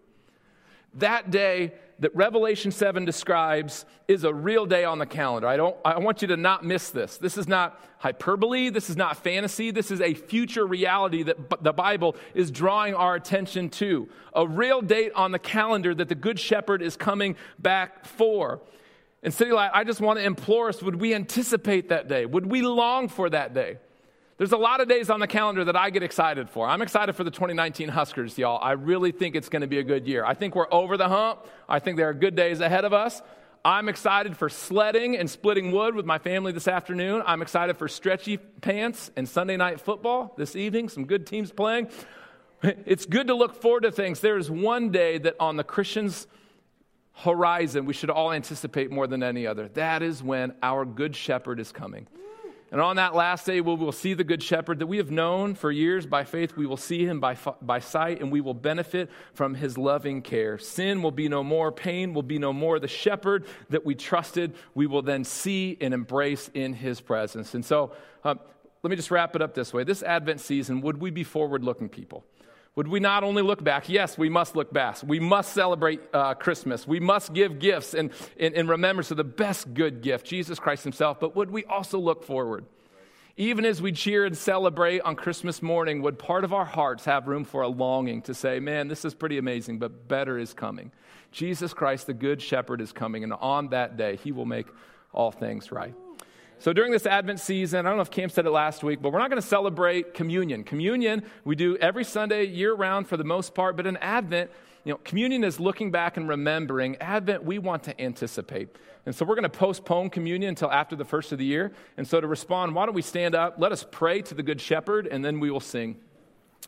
That 0.96 1.30
day, 1.30 1.74
that 2.00 2.16
Revelation 2.16 2.72
7 2.72 3.06
describes 3.06 3.86
is 4.08 4.24
a 4.24 4.34
real 4.34 4.66
day 4.66 4.86
on 4.86 5.00
the 5.00 5.06
calendar. 5.06 5.48
I, 5.48 5.58
don't, 5.58 5.76
I 5.84 6.00
want 6.00 6.22
you 6.22 6.30
to 6.30 6.38
not 6.38 6.64
miss 6.64 6.90
this. 6.90 7.18
This 7.18 7.38
is 7.38 7.48
not 7.48 7.80
hyperbole. 8.00 8.70
This 8.70 8.90
is 8.90 8.96
not 8.96 9.18
fantasy. 9.18 9.72
This 9.72 9.92
is 9.92 10.00
a 10.00 10.14
future 10.14 10.66
reality 10.66 11.24
that 11.24 11.62
the 11.62 11.74
Bible 11.74 12.16
is 12.34 12.52
drawing 12.52 12.94
our 12.96 13.16
attention 13.16 13.70
to. 13.72 14.08
A 14.34 14.48
real 14.48 14.82
date 14.82 15.12
on 15.14 15.32
the 15.32 15.40
calendar 15.40 15.94
that 15.94 16.08
the 16.08 16.16
Good 16.16 16.40
Shepherd 16.40 16.82
is 16.82 16.96
coming 16.96 17.36
back 17.60 18.06
for. 18.06 18.62
And 19.22 19.34
City 19.34 19.52
Light, 19.52 19.72
I 19.74 19.84
just 19.84 20.00
want 20.00 20.20
to 20.20 20.26
implore 20.26 20.70
us 20.70 20.82
would 20.82 20.96
we 20.96 21.14
anticipate 21.14 21.90
that 21.90 22.08
day? 22.08 22.26
Would 22.26 22.46
we 22.46 22.62
long 22.62 23.10
for 23.10 23.30
that 23.30 23.54
day? 23.54 23.78
There's 24.40 24.54
a 24.54 24.58
lot 24.58 24.80
of 24.80 24.88
days 24.88 25.10
on 25.10 25.20
the 25.20 25.28
calendar 25.28 25.66
that 25.66 25.76
I 25.76 25.90
get 25.90 26.02
excited 26.02 26.50
for. 26.50 26.66
I'm 26.66 26.82
excited 26.82 27.14
for 27.14 27.26
the 27.26 27.30
2019 27.30 27.90
Huskers, 27.90 28.38
y'all. 28.38 28.58
I 28.64 28.72
really 28.72 29.12
think 29.12 29.36
it's 29.36 29.50
going 29.50 29.64
to 29.64 29.68
be 29.68 29.80
a 29.80 29.84
good 29.84 30.08
year. 30.08 30.24
I 30.24 30.34
think 30.34 30.56
we're 30.56 30.72
over 30.72 30.96
the 30.96 31.10
hump. 31.10 31.46
I 31.68 31.80
think 31.80 31.98
there 31.98 32.08
are 32.08 32.14
good 32.14 32.36
days 32.36 32.62
ahead 32.62 32.86
of 32.86 32.94
us. 32.94 33.22
I'm 33.66 33.90
excited 33.90 34.38
for 34.38 34.48
sledding 34.48 35.18
and 35.18 35.30
splitting 35.30 35.74
wood 35.74 35.94
with 35.94 36.06
my 36.06 36.20
family 36.20 36.54
this 36.54 36.70
afternoon. 36.70 37.22
I'm 37.26 37.42
excited 37.42 37.76
for 37.76 37.90
stretchy 37.90 38.38
pants 38.38 39.12
and 39.18 39.28
Sunday 39.28 39.58
night 39.58 39.82
football 39.82 40.34
this 40.38 40.56
evening, 40.56 40.88
some 40.88 41.04
good 41.04 41.28
teams 41.28 41.52
playing. 41.52 41.90
It's 42.64 43.06
good 43.06 43.28
to 43.28 43.36
look 43.36 43.62
forward 43.62 43.84
to 43.84 43.92
things. 43.92 44.22
There's 44.22 44.50
one 44.50 44.90
day 44.90 45.18
that 45.18 45.36
on 45.42 45.58
the 45.58 45.66
Christian's 45.66 46.28
horizon 47.12 47.84
we 47.84 47.94
should 47.94 48.10
all 48.10 48.32
anticipate 48.32 48.90
more 48.90 49.06
than 49.06 49.22
any 49.22 49.46
other. 49.46 49.68
That 49.68 50.02
is 50.02 50.24
when 50.24 50.54
our 50.64 50.86
good 50.86 51.14
shepherd 51.14 51.60
is 51.60 51.74
coming. 51.74 52.08
And 52.72 52.80
on 52.80 52.98
that 52.98 53.16
last 53.16 53.46
day, 53.46 53.62
we 53.62 53.74
will 53.74 53.92
see 53.92 54.14
the 54.14 54.24
Good 54.24 54.44
Shepherd 54.44 54.80
that 54.80 54.88
we 54.88 54.98
have 54.98 55.10
known 55.10 55.56
for 55.56 55.72
years 55.72 56.06
by 56.06 56.24
faith. 56.24 56.56
We 56.56 56.68
will 56.68 56.78
see 56.78 57.04
him 57.04 57.20
by, 57.20 57.36
by 57.62 57.80
sight, 57.80 58.22
and 58.22 58.32
we 58.32 58.42
will 58.42 58.54
benefit 58.54 59.10
from 59.34 59.56
his 59.56 59.78
loving 59.78 60.22
care. 60.22 60.60
Sin 60.60 61.02
will 61.02 61.12
be 61.12 61.28
no 61.30 61.44
more, 61.44 61.72
pain 61.72 62.14
will 62.14 62.24
be 62.24 62.38
no 62.38 62.54
more. 62.54 62.80
The 62.80 62.88
shepherd 62.88 63.46
that 63.70 63.86
we 63.86 63.96
trusted, 63.96 64.54
we 64.76 64.86
will 64.86 65.02
then 65.02 65.24
see 65.24 65.78
and 65.82 65.94
embrace 65.94 66.52
in 66.54 66.74
his 66.74 67.02
presence. 67.02 67.56
And 67.56 67.66
so, 67.66 67.92
um, 68.24 68.40
let 68.84 68.92
me 68.92 68.96
just 68.96 69.12
wrap 69.12 69.36
it 69.36 69.42
up 69.42 69.54
this 69.54 69.74
way. 69.74 69.84
This 69.84 70.04
Advent 70.04 70.40
season, 70.40 70.82
would 70.82 71.02
we 71.02 71.10
be 71.10 71.24
forward 71.24 71.64
looking 71.64 71.90
people? 71.90 72.24
Would 72.76 72.88
we 72.88 73.00
not 73.00 73.24
only 73.24 73.42
look 73.42 73.64
back? 73.64 73.90
Yes, 73.90 74.18
we 74.18 74.30
must 74.30 74.56
look 74.56 74.72
back. 74.72 74.98
We 75.04 75.20
must 75.20 75.54
celebrate 75.54 76.02
uh, 76.14 76.36
Christmas. 76.36 76.88
We 76.88 77.00
must 77.00 77.34
give 77.34 77.60
gifts 77.60 77.94
in, 77.94 78.12
in, 78.38 78.54
in 78.54 78.68
remembrance 78.68 79.12
of 79.12 79.18
the 79.18 79.24
best 79.24 79.74
good 79.74 80.02
gift, 80.02 80.26
Jesus 80.26 80.60
Christ 80.60 80.84
Himself. 80.84 81.20
But 81.20 81.36
would 81.36 81.52
we 81.52 81.66
also 81.66 82.00
look 82.00 82.24
forward? 82.24 82.66
Even 83.36 83.66
as 83.66 83.82
we 83.82 83.92
cheer 83.92 84.26
and 84.26 84.38
celebrate 84.38 85.00
on 85.02 85.16
Christmas 85.16 85.62
morning, 85.62 86.02
would 86.02 86.20
part 86.20 86.44
of 86.44 86.54
our 86.54 86.66
hearts 86.66 87.06
have 87.06 87.28
room 87.28 87.46
for 87.46 87.62
a 87.62 87.68
longing 87.70 88.22
to 88.24 88.34
say, 88.34 88.60
man, 88.60 88.88
this 88.88 89.06
is 89.06 89.14
pretty 89.14 89.38
amazing, 89.38 89.80
but 89.80 90.08
better 90.08 90.38
is 90.38 90.54
coming? 90.54 90.92
Jesus 91.32 91.74
Christ, 91.74 92.08
the 92.08 92.14
Good 92.14 92.42
Shepherd, 92.42 92.82
is 92.82 92.92
coming, 92.92 93.24
and 93.24 93.34
on 93.34 93.70
that 93.70 93.98
day, 93.98 94.18
He 94.18 94.32
will 94.32 94.46
make 94.46 94.68
all 95.14 95.32
things 95.32 95.72
right. 95.72 95.94
So 96.62 96.74
during 96.74 96.92
this 96.92 97.06
Advent 97.06 97.40
season, 97.40 97.86
I 97.86 97.90
don't 97.90 97.98
know 97.98 98.02
if 98.02 98.12
Cam 98.12 98.28
said 98.28 98.46
it 98.46 98.52
last 98.52 98.84
week, 98.84 99.02
but 99.02 99.14
we're 99.14 99.20
not 99.20 99.30
going 99.30 99.42
to 99.42 99.48
celebrate 99.48 100.14
communion. 100.14 100.66
Communion, 100.66 101.24
we 101.46 101.56
do 101.56 101.78
every 101.78 102.04
Sunday, 102.04 102.46
year 102.46 102.74
round 102.74 103.08
for 103.08 103.16
the 103.16 103.24
most 103.24 103.56
part, 103.56 103.78
but 103.78 103.88
in 103.88 103.96
Advent, 103.98 104.52
you 104.84 104.92
know, 104.92 105.00
communion 105.06 105.46
is 105.46 105.58
looking 105.62 105.90
back 105.90 106.18
and 106.18 106.28
remembering. 106.28 106.98
Advent, 106.98 107.46
we 107.46 107.60
want 107.60 107.84
to 107.84 108.02
anticipate. 108.02 108.76
And 109.06 109.16
so 109.16 109.24
we're 109.24 109.36
going 109.36 109.44
to 109.44 109.58
postpone 109.58 110.10
communion 110.10 110.50
until 110.50 110.70
after 110.70 110.98
the 110.98 111.06
first 111.06 111.32
of 111.32 111.38
the 111.38 111.46
year. 111.46 111.72
And 111.96 112.06
so 112.06 112.20
to 112.20 112.28
respond, 112.28 112.76
why 112.76 112.86
don't 112.86 112.96
we 112.96 113.04
stand 113.04 113.36
up? 113.36 113.56
Let 113.58 113.72
us 113.72 113.86
pray 113.90 114.22
to 114.24 114.36
the 114.36 114.44
Good 114.44 114.60
Shepherd, 114.60 115.08
and 115.08 115.24
then 115.24 115.40
we 115.40 115.52
will 115.52 115.62
sing. 115.62 115.96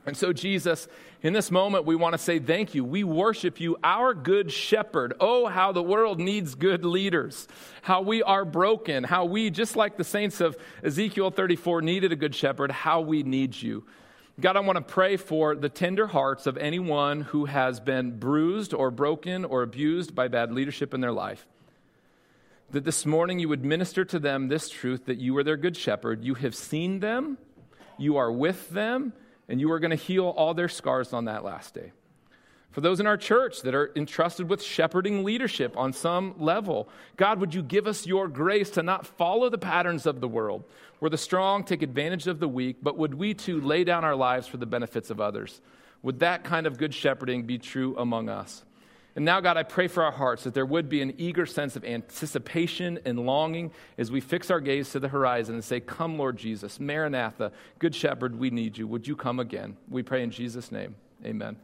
And 0.06 0.18
so, 0.18 0.34
Jesus, 0.34 0.88
in 1.22 1.34
this 1.34 1.52
moment, 1.52 1.86
we 1.86 1.96
want 1.96 2.14
to 2.14 2.18
say 2.18 2.40
thank 2.40 2.74
you. 2.74 2.84
We 2.84 3.04
worship 3.04 3.60
you, 3.60 3.78
our 3.84 4.16
good 4.16 4.52
shepherd. 4.52 5.14
Oh, 5.20 5.46
how 5.46 5.72
the 5.72 5.84
world 5.84 6.20
needs 6.20 6.56
good 6.56 6.84
leaders. 6.84 7.48
How 7.84 8.02
we 8.02 8.24
are 8.24 8.44
broken. 8.44 9.04
How 9.04 9.26
we, 9.26 9.52
just 9.52 9.76
like 9.76 9.98
the 9.98 10.04
saints 10.04 10.42
of 10.42 10.58
Ezekiel 10.84 11.30
34, 11.30 11.84
needed 11.84 12.12
a 12.12 12.16
good 12.16 12.34
shepherd. 12.34 12.72
How 12.72 13.02
we 13.02 13.22
need 13.22 13.62
you. 13.62 13.84
God, 14.40 14.58
I 14.58 14.62
want 14.62 14.78
to 14.78 14.82
pray 14.82 15.18
for 15.18 15.56
the 15.56 15.70
tender 15.70 16.08
hearts 16.08 16.48
of 16.48 16.58
anyone 16.58 17.22
who 17.22 17.46
has 17.46 17.80
been 17.80 18.18
bruised 18.18 18.74
or 18.74 18.90
broken 18.90 19.46
or 19.46 19.62
abused 19.62 20.16
by 20.16 20.30
bad 20.30 20.52
leadership 20.52 20.96
in 20.96 21.02
their 21.02 21.12
life. 21.12 21.46
That 22.72 22.86
this 22.86 23.06
morning 23.06 23.38
you 23.38 23.50
would 23.50 23.64
minister 23.64 24.04
to 24.06 24.18
them 24.18 24.48
this 24.48 24.70
truth 24.70 25.06
that 25.06 25.20
you 25.20 25.38
are 25.38 25.44
their 25.44 25.58
good 25.58 25.78
shepherd. 25.78 26.24
You 26.24 26.34
have 26.36 26.56
seen 26.56 27.02
them, 27.02 27.38
you 28.00 28.18
are 28.18 28.32
with 28.32 28.70
them, 28.72 29.14
and 29.48 29.60
you 29.60 29.72
are 29.72 29.80
going 29.80 29.92
to 29.92 29.96
heal 29.96 30.26
all 30.26 30.54
their 30.54 30.70
scars 30.70 31.14
on 31.14 31.26
that 31.26 31.44
last 31.44 31.74
day. 31.74 31.92
For 32.72 32.80
those 32.80 33.02
in 33.02 33.08
our 33.08 33.18
church 33.18 33.62
that 33.64 33.76
are 33.76 33.92
entrusted 33.98 34.50
with 34.50 34.64
shepherding 34.64 35.26
leadership 35.26 35.76
on 35.76 35.92
some 35.92 36.36
level, 36.38 36.88
God, 37.18 37.40
would 37.42 37.54
you 37.54 37.62
give 37.62 37.86
us 37.86 38.08
your 38.08 38.30
grace 38.30 38.70
to 38.72 38.84
not 38.84 39.06
follow 39.06 39.50
the 39.50 39.58
patterns 39.58 40.06
of 40.06 40.22
the 40.22 40.28
world, 40.28 40.64
where 41.00 41.10
the 41.10 41.18
strong 41.18 41.66
take 41.66 41.82
advantage 41.82 42.28
of 42.28 42.40
the 42.40 42.48
weak, 42.48 42.78
but 42.82 42.98
would 42.98 43.14
we 43.14 43.34
too 43.34 43.60
lay 43.60 43.84
down 43.84 44.06
our 44.06 44.16
lives 44.16 44.48
for 44.48 44.56
the 44.56 44.66
benefits 44.66 45.10
of 45.10 45.20
others? 45.20 45.60
Would 46.02 46.20
that 46.20 46.46
kind 46.46 46.66
of 46.66 46.78
good 46.78 46.94
shepherding 46.94 47.44
be 47.44 47.58
true 47.58 47.96
among 47.98 48.30
us? 48.30 48.64
And 49.16 49.26
now, 49.26 49.42
God, 49.42 49.58
I 49.58 49.64
pray 49.64 49.88
for 49.88 50.04
our 50.04 50.12
hearts 50.12 50.44
that 50.46 50.54
there 50.54 50.66
would 50.66 50.88
be 50.88 51.02
an 51.02 51.14
eager 51.18 51.46
sense 51.46 51.76
of 51.76 51.84
anticipation 51.84 53.00
and 53.04 53.20
longing 53.26 53.72
as 53.98 54.10
we 54.10 54.22
fix 54.22 54.50
our 54.50 54.62
gaze 54.62 54.92
to 54.92 55.00
the 55.00 55.10
horizon 55.10 55.56
and 55.56 55.64
say, 55.64 55.80
Come, 55.80 56.18
Lord 56.18 56.38
Jesus, 56.38 56.80
Maranatha, 56.80 57.52
Good 57.80 57.94
Shepherd, 57.94 58.40
we 58.40 58.50
need 58.50 58.78
you. 58.78 58.88
Would 58.88 59.08
you 59.08 59.16
come 59.16 59.40
again? 59.40 59.76
We 59.90 60.02
pray 60.04 60.24
in 60.24 60.32
Jesus' 60.32 60.72
name. 60.72 60.96
Amen. 61.26 61.58